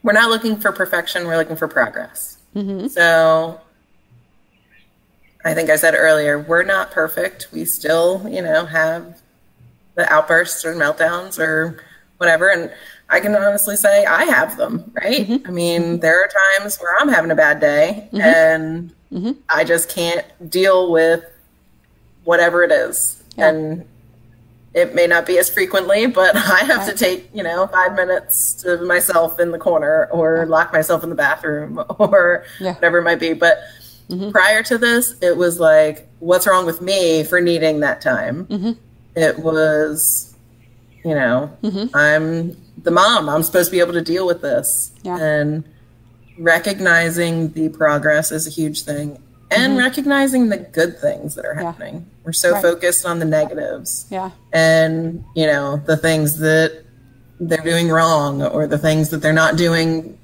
we're 0.06 0.14
not 0.14 0.30
looking 0.30 0.56
for 0.56 0.72
perfection 0.72 1.26
we're 1.26 1.36
looking 1.36 1.56
for 1.56 1.68
progress 1.68 2.38
mm-hmm. 2.56 2.86
so 2.88 3.60
i 5.46 5.54
think 5.54 5.70
i 5.70 5.76
said 5.76 5.96
earlier 5.96 6.40
we're 6.40 6.64
not 6.64 6.92
perfect. 6.92 7.48
We 7.54 7.64
still 7.66 8.28
you 8.30 8.42
know 8.42 8.66
have 8.66 9.22
the 9.96 10.12
outbursts 10.12 10.66
or 10.66 10.76
meltdowns 10.76 11.40
or 11.40 11.82
whatever. 12.18 12.50
And 12.50 12.72
i 13.10 13.20
can 13.20 13.34
honestly 13.36 13.78
say 13.78 14.06
i 14.06 14.26
have 14.26 14.58
them 14.58 14.92
right? 15.02 15.28
Mm-hmm. 15.28 15.48
I 15.48 15.52
mean 15.52 16.00
there 16.02 16.22
are 16.22 16.30
times 16.60 16.78
where 16.78 16.94
i'm 17.00 17.08
having 17.10 17.32
a 17.32 17.36
bad 17.36 17.60
day 17.60 18.10
mm-hmm. 18.12 18.22
and 18.22 18.96
mm-hmm. 19.12 19.32
i 19.50 19.64
just 19.64 19.90
can't 19.90 20.26
deal 20.50 20.92
with 20.92 21.24
whatever 22.26 22.64
it 22.64 22.72
is. 22.72 23.24
Yeah. 23.38 23.50
and 23.50 23.86
it 24.76 24.94
may 24.94 25.08
not 25.08 25.26
be 25.26 25.38
as 25.38 25.50
frequently, 25.50 26.06
but 26.06 26.36
I 26.36 26.60
have 26.66 26.86
to 26.88 26.94
take, 26.94 27.30
you 27.34 27.42
know, 27.44 27.66
five 27.68 27.96
minutes 27.96 28.54
to 28.64 28.82
myself 28.82 29.40
in 29.40 29.52
the 29.52 29.58
corner 29.58 30.10
or 30.12 30.46
lock 30.46 30.74
myself 30.74 31.02
in 31.04 31.10
the 31.10 31.16
bathroom 31.16 31.82
or 31.98 32.44
Yeah. 32.60 32.74
whatever 32.74 33.00
it 33.00 33.04
might 33.04 33.20
be. 33.20 33.34
But 33.34 33.60
Mm-hmm. 34.10 34.32
prior 34.32 34.62
to 34.64 34.78
this, 34.78 35.16
it 35.22 35.36
was 35.36 35.60
like, 35.60 36.08
what's 36.20 36.46
wrong 36.46 36.66
with 36.66 36.82
me 36.82 37.24
for 37.24 37.42
needing 37.42 37.80
that 37.80 38.02
time? 38.02 38.46
Mm-hmm. 38.46 38.72
It 39.16 39.40
was, 39.40 40.36
you 41.04 41.16
know, 41.16 41.56
mm-hmm. 41.64 41.96
I'm 41.96 42.56
the 42.84 42.92
mom. 42.92 43.30
I'm 43.30 43.42
supposed 43.44 43.70
to 43.70 43.72
be 43.72 43.80
able 43.80 43.94
to 43.94 44.02
deal 44.04 44.28
with 44.28 44.42
this. 44.42 44.92
Yeah. 45.04 45.18
And 45.18 45.64
recognizing 46.38 47.52
the 47.54 47.70
progress 47.70 48.32
is 48.32 48.46
a 48.46 48.50
huge 48.50 48.84
thing. 48.84 49.22
And 49.52 49.78
recognizing 49.78 50.50
the 50.50 50.58
good 50.58 51.00
things 51.00 51.36
that 51.36 51.46
are 51.46 51.54
happening. 51.54 52.06
We're 52.24 52.34
so 52.34 52.54
Right. 52.54 52.62
focused 52.62 53.06
on 53.06 53.20
the 53.20 53.26
negatives 53.26 54.06
Yeah. 54.10 54.32
and 54.52 55.24
you 55.36 55.46
know 55.46 55.82
the 55.86 55.96
things 55.96 56.40
that 56.40 56.84
they're 57.40 57.64
doing 57.64 57.90
wrong 57.90 58.42
or 58.42 58.66
the 58.68 58.78
things 58.78 59.10
that 59.10 59.18
they're 59.18 59.34
not 59.34 59.56
doing 59.56 60.18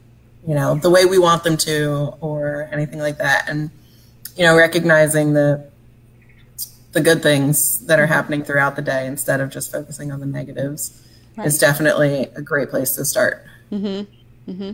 you 0.47 0.55
know 0.55 0.75
the 0.75 0.89
way 0.89 1.05
we 1.05 1.19
want 1.19 1.43
them 1.43 1.57
to 1.57 2.13
or 2.21 2.69
anything 2.71 2.99
like 2.99 3.17
that. 3.17 3.49
And 3.49 3.69
you 4.35 4.43
know 4.43 4.55
recognizing 4.55 5.33
the 5.33 5.69
the 6.93 7.01
good 7.01 7.23
things 7.23 7.85
that 7.85 7.99
are 7.99 8.07
happening 8.07 8.43
throughout 8.43 8.75
the 8.75 8.81
day 8.81 9.05
instead 9.05 9.39
of 9.39 9.49
just 9.49 9.71
focusing 9.71 10.11
on 10.11 10.19
the 10.19 10.25
negatives 10.25 11.01
is 11.43 11.57
definitely 11.57 12.27
a 12.35 12.41
great 12.41 12.69
place 12.69 12.95
to 12.95 13.05
start. 13.05 13.45
Mm-hmm. 13.71 14.51
Mm-hmm. 14.51 14.71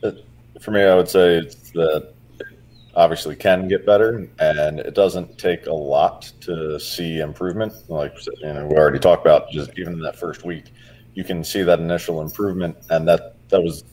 But 0.00 0.24
for 0.60 0.70
me, 0.70 0.82
I 0.82 0.94
would 0.94 1.08
say 1.08 1.36
it's 1.36 1.70
that 1.72 2.14
it 2.40 2.46
obviously 2.94 3.36
can 3.36 3.68
get 3.68 3.84
better, 3.84 4.28
and 4.38 4.80
it 4.80 4.94
doesn't 4.94 5.38
take 5.38 5.66
a 5.66 5.72
lot 5.72 6.32
to 6.42 6.80
see 6.80 7.18
improvement. 7.18 7.74
Like 7.88 8.14
you 8.40 8.52
know, 8.52 8.66
we 8.66 8.76
already 8.76 8.98
talked 8.98 9.26
about, 9.26 9.50
just 9.50 9.78
even 9.78 9.94
in 9.94 10.00
that 10.00 10.16
first 10.16 10.44
week, 10.44 10.72
you 11.14 11.24
can 11.24 11.44
see 11.44 11.62
that 11.62 11.78
initial 11.78 12.22
improvement, 12.22 12.76
and 12.90 13.06
that 13.08 13.36
that 13.50 13.62
was 13.62 13.84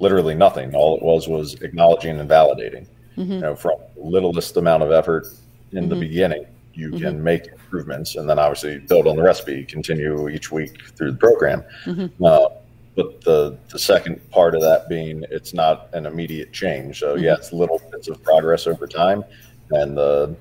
literally 0.00 0.34
nothing. 0.34 0.74
All 0.74 0.96
it 0.96 1.02
was 1.02 1.28
was 1.28 1.54
acknowledging 1.62 2.18
and 2.20 2.28
validating. 2.28 2.86
You 3.16 3.24
know, 3.40 3.54
from 3.54 3.74
littlest 3.96 4.56
amount 4.56 4.82
of 4.82 4.90
effort 4.90 5.26
in 5.72 5.88
the 5.88 5.94
beginning, 5.94 6.46
you 6.72 6.90
can 6.90 7.22
make 7.22 7.46
improvements, 7.46 8.16
and 8.16 8.28
then 8.28 8.40
obviously 8.40 8.78
build 8.80 9.06
on 9.06 9.14
the 9.16 9.22
recipe. 9.22 9.64
Continue 9.64 10.28
each 10.28 10.50
week 10.50 10.72
through 10.96 11.12
the 11.12 11.18
program. 11.18 11.62
Uh, 11.86 12.48
but 12.96 13.20
the 13.22 13.56
the 13.70 13.78
second 13.78 14.18
part 14.30 14.54
of 14.56 14.60
that 14.62 14.88
being 14.88 15.24
it's 15.30 15.54
not 15.54 15.88
an 15.94 16.06
immediate 16.06 16.52
change. 16.52 16.98
So 17.00 17.14
yeah, 17.14 17.34
it's 17.34 17.52
little 17.52 17.80
bits 17.92 18.08
of 18.08 18.20
progress 18.22 18.66
over 18.66 18.86
time, 18.88 19.22
and 19.70 19.96
the 19.96 20.34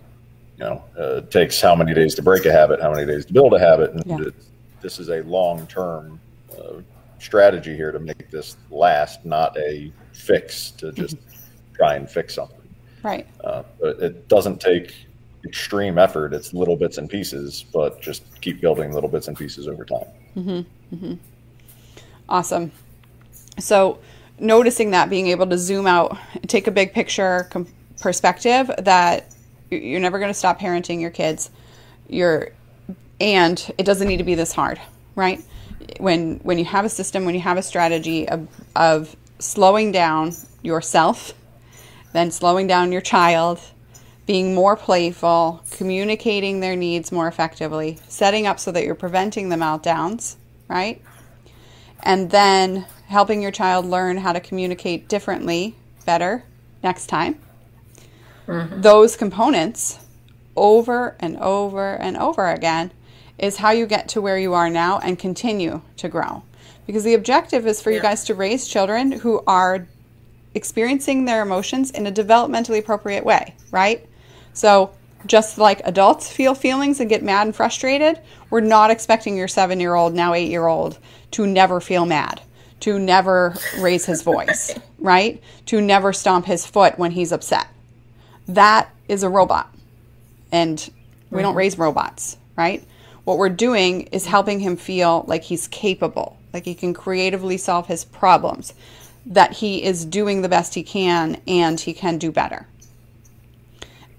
you 0.57 0.63
know 0.63 0.83
uh, 0.99 1.17
it 1.17 1.29
takes 1.31 1.61
how 1.61 1.75
many 1.75 1.93
days 1.93 2.15
to 2.15 2.21
break 2.23 2.45
a 2.45 2.51
habit, 2.51 2.81
how 2.81 2.91
many 2.91 3.05
days 3.05 3.25
to 3.27 3.33
build 3.33 3.53
a 3.53 3.59
habit, 3.59 3.91
and 3.91 4.03
Yeah. 4.05 4.29
this 4.81 4.99
is 4.99 5.09
a 5.09 5.21
long 5.23 5.65
term 5.67 6.19
uh, 6.57 6.81
strategy 7.23 7.75
here 7.75 7.91
to 7.91 7.99
make 7.99 8.29
this 8.29 8.57
last, 8.69 9.25
not 9.25 9.57
a 9.57 9.91
fix 10.13 10.71
to 10.71 10.91
just 10.91 11.17
try 11.73 11.95
and 11.95 12.09
fix 12.09 12.35
something. 12.35 12.57
Right. 13.01 13.27
Uh, 13.43 13.63
but 13.79 13.99
it 13.99 14.27
doesn't 14.27 14.61
take 14.61 14.93
extreme 15.45 15.97
effort. 15.97 16.33
It's 16.33 16.53
little 16.53 16.77
bits 16.77 16.97
and 16.97 17.09
pieces, 17.09 17.65
but 17.73 18.01
just 18.01 18.23
keep 18.41 18.61
building 18.61 18.93
little 18.93 19.09
bits 19.09 19.27
and 19.27 19.37
pieces 19.37 19.67
over 19.67 19.83
time. 19.83 20.05
Mm-hmm. 20.37 20.95
Mm-hmm. 20.95 21.13
Awesome. 22.29 22.71
So, 23.59 23.99
noticing 24.39 24.91
that, 24.91 25.09
being 25.09 25.27
able 25.27 25.47
to 25.47 25.57
zoom 25.57 25.85
out, 25.85 26.17
take 26.47 26.67
a 26.67 26.71
big 26.71 26.93
picture 26.93 27.47
com- 27.51 27.67
perspective 27.99 28.71
that 28.79 29.33
you're 29.69 29.99
never 29.99 30.19
going 30.19 30.29
to 30.29 30.37
stop 30.37 30.59
parenting 30.59 31.01
your 31.01 31.11
kids. 31.11 31.51
You're, 32.07 32.49
and 33.19 33.73
it 33.77 33.83
doesn't 33.83 34.07
need 34.07 34.17
to 34.17 34.23
be 34.23 34.35
this 34.35 34.53
hard, 34.53 34.79
right? 35.15 35.43
When 35.99 36.39
when 36.43 36.57
you 36.57 36.65
have 36.65 36.85
a 36.85 36.89
system, 36.89 37.25
when 37.25 37.35
you 37.35 37.41
have 37.41 37.57
a 37.57 37.61
strategy 37.61 38.27
of, 38.27 38.47
of 38.75 39.15
slowing 39.39 39.91
down 39.91 40.33
yourself, 40.61 41.33
then 42.13 42.31
slowing 42.31 42.67
down 42.67 42.91
your 42.91 43.01
child, 43.01 43.59
being 44.25 44.55
more 44.55 44.75
playful, 44.75 45.63
communicating 45.71 46.59
their 46.59 46.75
needs 46.75 47.11
more 47.11 47.27
effectively, 47.27 47.99
setting 48.07 48.47
up 48.47 48.59
so 48.59 48.71
that 48.71 48.85
you're 48.85 48.95
preventing 48.95 49.49
the 49.49 49.55
meltdowns, 49.55 50.35
right? 50.67 51.01
And 52.01 52.29
then 52.31 52.85
helping 53.07 53.41
your 53.41 53.51
child 53.51 53.85
learn 53.85 54.17
how 54.17 54.33
to 54.33 54.39
communicate 54.39 55.07
differently, 55.07 55.75
better 56.05 56.43
next 56.81 57.07
time. 57.07 57.39
Mm-hmm. 58.47 58.81
Those 58.81 59.15
components 59.15 59.99
over 60.55 61.15
and 61.19 61.37
over 61.37 61.95
and 61.95 62.17
over 62.17 62.47
again 62.47 62.91
is 63.39 63.57
how 63.57 63.71
you 63.71 63.85
get 63.85 64.09
to 64.09 64.21
where 64.21 64.37
you 64.37 64.53
are 64.53 64.69
now 64.69 64.99
and 64.99 65.17
continue 65.17 65.81
to 65.97 66.09
grow. 66.09 66.43
Because 66.85 67.03
the 67.03 67.13
objective 67.13 67.65
is 67.65 67.81
for 67.81 67.91
yeah. 67.91 67.97
you 67.97 68.01
guys 68.01 68.25
to 68.25 68.35
raise 68.35 68.67
children 68.67 69.11
who 69.11 69.41
are 69.47 69.87
experiencing 70.53 71.25
their 71.25 71.41
emotions 71.41 71.91
in 71.91 72.05
a 72.07 72.11
developmentally 72.11 72.79
appropriate 72.79 73.25
way, 73.25 73.55
right? 73.71 74.05
So, 74.53 74.91
just 75.25 75.57
like 75.57 75.81
adults 75.85 76.29
feel 76.31 76.53
feelings 76.53 76.99
and 76.99 77.09
get 77.09 77.23
mad 77.23 77.47
and 77.47 77.55
frustrated, 77.55 78.19
we're 78.49 78.59
not 78.59 78.91
expecting 78.91 79.37
your 79.37 79.47
seven 79.47 79.79
year 79.79 79.95
old, 79.95 80.13
now 80.13 80.33
eight 80.33 80.49
year 80.49 80.67
old, 80.67 80.99
to 81.31 81.47
never 81.47 81.79
feel 81.79 82.05
mad, 82.05 82.41
to 82.81 82.99
never 82.99 83.55
raise 83.79 84.05
his 84.05 84.21
voice, 84.21 84.77
right? 84.99 85.41
To 85.67 85.79
never 85.79 86.11
stomp 86.11 86.45
his 86.45 86.65
foot 86.65 86.99
when 86.99 87.11
he's 87.11 87.31
upset. 87.31 87.67
That 88.47 88.89
is 89.07 89.23
a 89.23 89.29
robot. 89.29 89.73
And 90.51 90.77
we 91.31 91.41
don't 91.41 91.51
mm-hmm. 91.51 91.57
raise 91.57 91.77
robots, 91.77 92.37
right? 92.57 92.83
What 93.23 93.37
we're 93.37 93.49
doing 93.49 94.03
is 94.07 94.25
helping 94.25 94.59
him 94.59 94.75
feel 94.75 95.23
like 95.27 95.43
he's 95.43 95.67
capable, 95.67 96.37
like 96.51 96.65
he 96.65 96.75
can 96.75 96.93
creatively 96.93 97.57
solve 97.57 97.87
his 97.87 98.03
problems, 98.03 98.73
that 99.25 99.53
he 99.53 99.83
is 99.83 100.05
doing 100.05 100.41
the 100.41 100.49
best 100.49 100.75
he 100.75 100.83
can 100.83 101.41
and 101.47 101.79
he 101.79 101.93
can 101.93 102.17
do 102.17 102.31
better. 102.31 102.67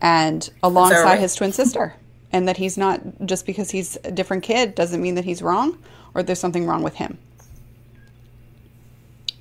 And 0.01 0.49
alongside 0.63 1.05
right. 1.05 1.21
his 1.21 1.35
twin 1.35 1.53
sister. 1.53 1.95
And 2.33 2.49
that 2.49 2.57
he's 2.57 2.77
not, 2.77 3.01
just 3.25 3.47
because 3.47 3.71
he's 3.71 3.97
a 4.03 4.11
different 4.11 4.43
kid, 4.43 4.75
doesn't 4.75 5.01
mean 5.01 5.15
that 5.15 5.25
he's 5.25 5.41
wrong 5.41 5.79
or 6.15 6.23
there's 6.23 6.41
something 6.41 6.67
wrong 6.67 6.83
with 6.83 6.97
him. 6.97 7.19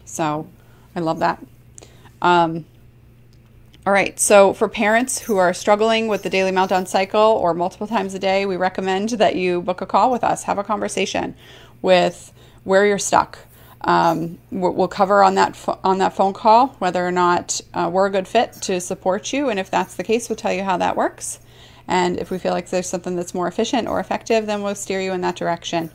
So 0.05 0.47
I 0.95 0.99
love 0.99 1.19
that. 1.19 1.43
Um, 2.21 2.65
all 3.85 3.91
right, 3.91 4.17
so 4.17 4.53
for 4.53 4.69
parents 4.69 5.19
who 5.19 5.35
are 5.35 5.53
struggling 5.53 6.07
with 6.07 6.23
the 6.23 6.29
daily 6.29 6.51
meltdown 6.51 6.87
cycle 6.87 7.19
or 7.19 7.53
multiple 7.53 7.85
times 7.85 8.13
a 8.13 8.19
day, 8.19 8.45
we 8.45 8.55
recommend 8.55 9.09
that 9.09 9.35
you 9.35 9.61
book 9.61 9.81
a 9.81 9.85
call 9.85 10.09
with 10.09 10.23
us, 10.23 10.43
have 10.43 10.57
a 10.57 10.63
conversation 10.63 11.35
with 11.81 12.31
where 12.63 12.85
you're 12.85 12.97
stuck. 12.97 13.39
Um, 13.81 14.39
we'll 14.51 14.87
cover 14.87 15.21
on 15.21 15.35
that 15.35 15.61
on 15.83 15.97
that 15.97 16.13
phone 16.13 16.31
call 16.31 16.67
whether 16.79 17.05
or 17.05 17.11
not 17.11 17.59
uh, 17.73 17.89
we're 17.91 18.05
a 18.05 18.09
good 18.09 18.25
fit 18.25 18.53
to 18.61 18.79
support 18.79 19.33
you, 19.33 19.49
and 19.49 19.59
if 19.59 19.69
that's 19.69 19.95
the 19.95 20.03
case, 20.05 20.29
we'll 20.29 20.37
tell 20.37 20.53
you 20.53 20.63
how 20.63 20.77
that 20.77 20.95
works. 20.95 21.41
And 21.85 22.17
if 22.17 22.31
we 22.31 22.37
feel 22.39 22.53
like 22.53 22.69
there's 22.69 22.87
something 22.87 23.17
that's 23.17 23.33
more 23.33 23.49
efficient 23.49 23.89
or 23.89 23.99
effective, 23.99 24.45
then 24.45 24.63
we'll 24.63 24.75
steer 24.75 25.01
you 25.01 25.11
in 25.11 25.19
that 25.21 25.35
direction. 25.35 25.91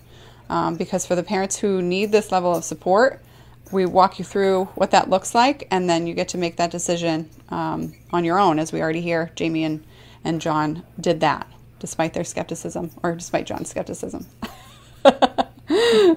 Um, 0.50 0.76
because 0.76 1.06
for 1.06 1.14
the 1.14 1.22
parents 1.22 1.58
who 1.58 1.80
need 1.80 2.12
this 2.12 2.30
level 2.30 2.54
of 2.54 2.64
support, 2.64 3.22
we 3.70 3.86
walk 3.86 4.18
you 4.18 4.24
through 4.24 4.66
what 4.74 4.90
that 4.92 5.10
looks 5.10 5.34
like, 5.34 5.66
and 5.70 5.88
then 5.88 6.06
you 6.06 6.14
get 6.14 6.28
to 6.28 6.38
make 6.38 6.56
that 6.56 6.70
decision 6.70 7.28
um, 7.50 7.94
on 8.12 8.24
your 8.24 8.38
own. 8.38 8.58
As 8.58 8.72
we 8.72 8.80
already 8.80 9.00
hear, 9.00 9.30
Jamie 9.36 9.64
and, 9.64 9.84
and 10.24 10.40
John 10.40 10.84
did 11.00 11.20
that 11.20 11.46
despite 11.78 12.12
their 12.12 12.24
skepticism, 12.24 12.90
or 13.02 13.14
despite 13.14 13.46
John's 13.46 13.70
skepticism. 13.70 14.26
that 15.02 15.48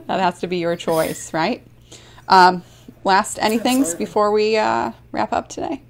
has 0.08 0.40
to 0.40 0.48
be 0.48 0.58
your 0.58 0.76
choice, 0.76 1.34
right? 1.34 1.64
Um, 2.28 2.64
last 3.04 3.38
anythings 3.38 3.98
before 3.98 4.32
we 4.32 4.58
uh, 4.58 4.92
wrap 5.12 5.34
up 5.34 5.50
today? 5.50 5.82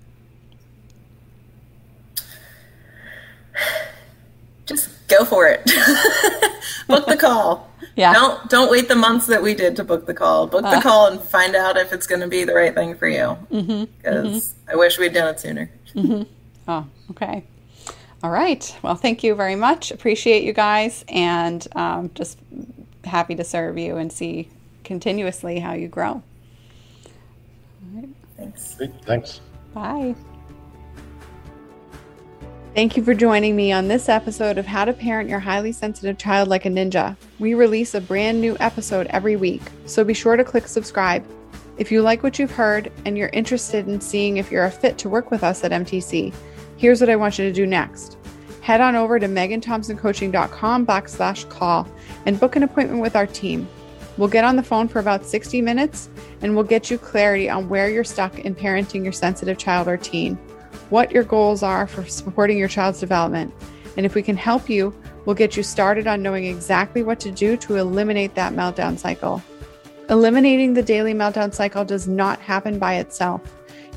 Just 4.65 4.89
go 5.07 5.25
for 5.25 5.47
it. 5.47 5.63
Book 6.87 7.05
the 7.05 7.17
call. 7.17 7.70
Yeah. 8.01 8.13
Don't 8.13 8.49
don't 8.49 8.71
wait 8.71 8.87
the 8.87 8.95
months 8.95 9.27
that 9.27 9.43
we 9.43 9.53
did 9.53 9.75
to 9.75 9.83
book 9.83 10.07
the 10.07 10.13
call. 10.15 10.47
Book 10.47 10.65
uh, 10.65 10.75
the 10.75 10.81
call 10.81 11.05
and 11.05 11.21
find 11.21 11.55
out 11.55 11.77
if 11.77 11.93
it's 11.93 12.07
going 12.07 12.21
to 12.21 12.27
be 12.27 12.43
the 12.43 12.53
right 12.55 12.73
thing 12.73 12.95
for 12.95 13.07
you. 13.07 13.37
Because 13.49 13.65
mm-hmm, 13.67 14.09
mm-hmm. 14.09 14.69
I 14.69 14.75
wish 14.75 14.97
we'd 14.97 15.13
done 15.13 15.27
it 15.27 15.39
sooner. 15.39 15.69
Mm-hmm. 15.93 16.23
Oh, 16.67 16.87
okay. 17.11 17.43
All 18.23 18.31
right. 18.31 18.75
Well, 18.81 18.95
thank 18.95 19.23
you 19.23 19.35
very 19.35 19.55
much. 19.55 19.91
Appreciate 19.91 20.43
you 20.43 20.53
guys, 20.53 21.05
and 21.09 21.67
um, 21.75 22.09
just 22.15 22.39
happy 23.03 23.35
to 23.35 23.43
serve 23.43 23.77
you 23.77 23.97
and 23.97 24.11
see 24.11 24.49
continuously 24.83 25.59
how 25.59 25.73
you 25.73 25.87
grow. 25.87 26.09
All 26.09 26.23
right. 27.93 28.09
Thanks. 28.35 28.77
Thanks. 29.05 29.41
Bye. 29.75 30.15
Thank 32.73 32.95
you 32.95 33.03
for 33.03 33.13
joining 33.13 33.57
me 33.57 33.73
on 33.73 33.89
this 33.89 34.07
episode 34.07 34.57
of 34.57 34.65
How 34.65 34.85
to 34.85 34.93
Parent 34.93 35.29
Your 35.29 35.41
Highly 35.41 35.73
Sensitive 35.73 36.17
Child 36.17 36.47
Like 36.47 36.65
a 36.65 36.69
Ninja. 36.69 37.17
We 37.37 37.53
release 37.53 37.95
a 37.95 37.99
brand 37.99 38.39
new 38.39 38.55
episode 38.61 39.07
every 39.07 39.35
week, 39.35 39.61
so 39.85 40.05
be 40.05 40.13
sure 40.13 40.37
to 40.37 40.43
click 40.45 40.69
subscribe. 40.69 41.25
If 41.77 41.91
you 41.91 42.01
like 42.01 42.23
what 42.23 42.39
you've 42.39 42.49
heard 42.49 42.89
and 43.03 43.17
you're 43.17 43.27
interested 43.33 43.89
in 43.89 43.99
seeing 43.99 44.37
if 44.37 44.49
you're 44.49 44.63
a 44.63 44.71
fit 44.71 44.97
to 44.99 45.09
work 45.09 45.31
with 45.31 45.43
us 45.43 45.65
at 45.65 45.71
MTC, 45.71 46.33
here's 46.77 47.01
what 47.01 47.09
I 47.09 47.17
want 47.17 47.37
you 47.37 47.43
to 47.43 47.51
do 47.51 47.67
next. 47.67 48.17
Head 48.61 48.79
on 48.79 48.95
over 48.95 49.19
to 49.19 49.27
megghanthompsoncoaching.com 49.27 50.85
backslash 50.85 51.49
call 51.49 51.85
and 52.25 52.39
book 52.39 52.55
an 52.55 52.63
appointment 52.63 53.01
with 53.01 53.17
our 53.17 53.27
team. 53.27 53.67
We'll 54.15 54.29
get 54.29 54.45
on 54.45 54.55
the 54.55 54.63
phone 54.63 54.87
for 54.87 54.99
about 54.99 55.25
60 55.25 55.61
minutes 55.61 56.07
and 56.41 56.55
we'll 56.55 56.63
get 56.63 56.89
you 56.89 56.97
clarity 56.97 57.49
on 57.49 57.67
where 57.67 57.89
you're 57.89 58.05
stuck 58.05 58.39
in 58.39 58.55
parenting 58.55 59.03
your 59.03 59.11
sensitive 59.11 59.57
child 59.57 59.89
or 59.89 59.97
teen 59.97 60.39
what 60.91 61.11
your 61.11 61.23
goals 61.23 61.63
are 61.63 61.87
for 61.87 62.05
supporting 62.05 62.57
your 62.57 62.67
child's 62.67 62.99
development. 62.99 63.53
And 63.97 64.05
if 64.05 64.13
we 64.13 64.21
can 64.21 64.37
help 64.37 64.69
you, 64.69 64.93
we'll 65.25 65.35
get 65.35 65.57
you 65.57 65.63
started 65.63 66.05
on 66.05 66.21
knowing 66.21 66.45
exactly 66.45 67.01
what 67.01 67.19
to 67.21 67.31
do 67.31 67.57
to 67.57 67.77
eliminate 67.77 68.35
that 68.35 68.53
meltdown 68.53 68.97
cycle. 68.97 69.41
Eliminating 70.09 70.73
the 70.73 70.83
daily 70.83 71.13
meltdown 71.13 71.53
cycle 71.53 71.85
does 71.85 72.07
not 72.07 72.39
happen 72.39 72.77
by 72.77 72.95
itself. 72.95 73.41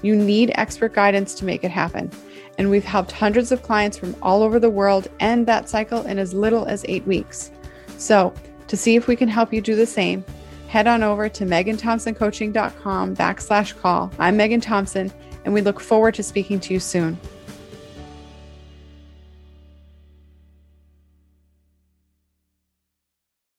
You 0.02 0.14
need 0.14 0.52
expert 0.54 0.94
guidance 0.94 1.34
to 1.34 1.44
make 1.44 1.64
it 1.64 1.70
happen. 1.70 2.10
And 2.58 2.70
we've 2.70 2.84
helped 2.84 3.10
hundreds 3.10 3.50
of 3.50 3.62
clients 3.62 3.98
from 3.98 4.14
all 4.22 4.42
over 4.42 4.60
the 4.60 4.70
world 4.70 5.08
end 5.18 5.46
that 5.46 5.68
cycle 5.68 6.02
in 6.02 6.18
as 6.18 6.32
little 6.32 6.66
as 6.66 6.84
eight 6.88 7.04
weeks. 7.06 7.50
So, 7.98 8.32
to 8.68 8.76
see 8.76 8.96
if 8.96 9.08
we 9.08 9.16
can 9.16 9.28
help 9.28 9.52
you 9.52 9.60
do 9.60 9.74
the 9.74 9.86
same, 9.86 10.24
head 10.68 10.86
on 10.86 11.02
over 11.02 11.28
to 11.28 11.44
megghanthompsoncoaching.com 11.44 13.16
backslash 13.16 13.76
call. 13.80 14.12
I'm 14.18 14.38
Megghan 14.38 14.62
Thompson, 14.62 15.12
and 15.44 15.54
we 15.54 15.60
look 15.60 15.80
forward 15.80 16.14
to 16.14 16.22
speaking 16.22 16.60
to 16.60 16.72
you 16.72 16.80
soon. 16.80 17.18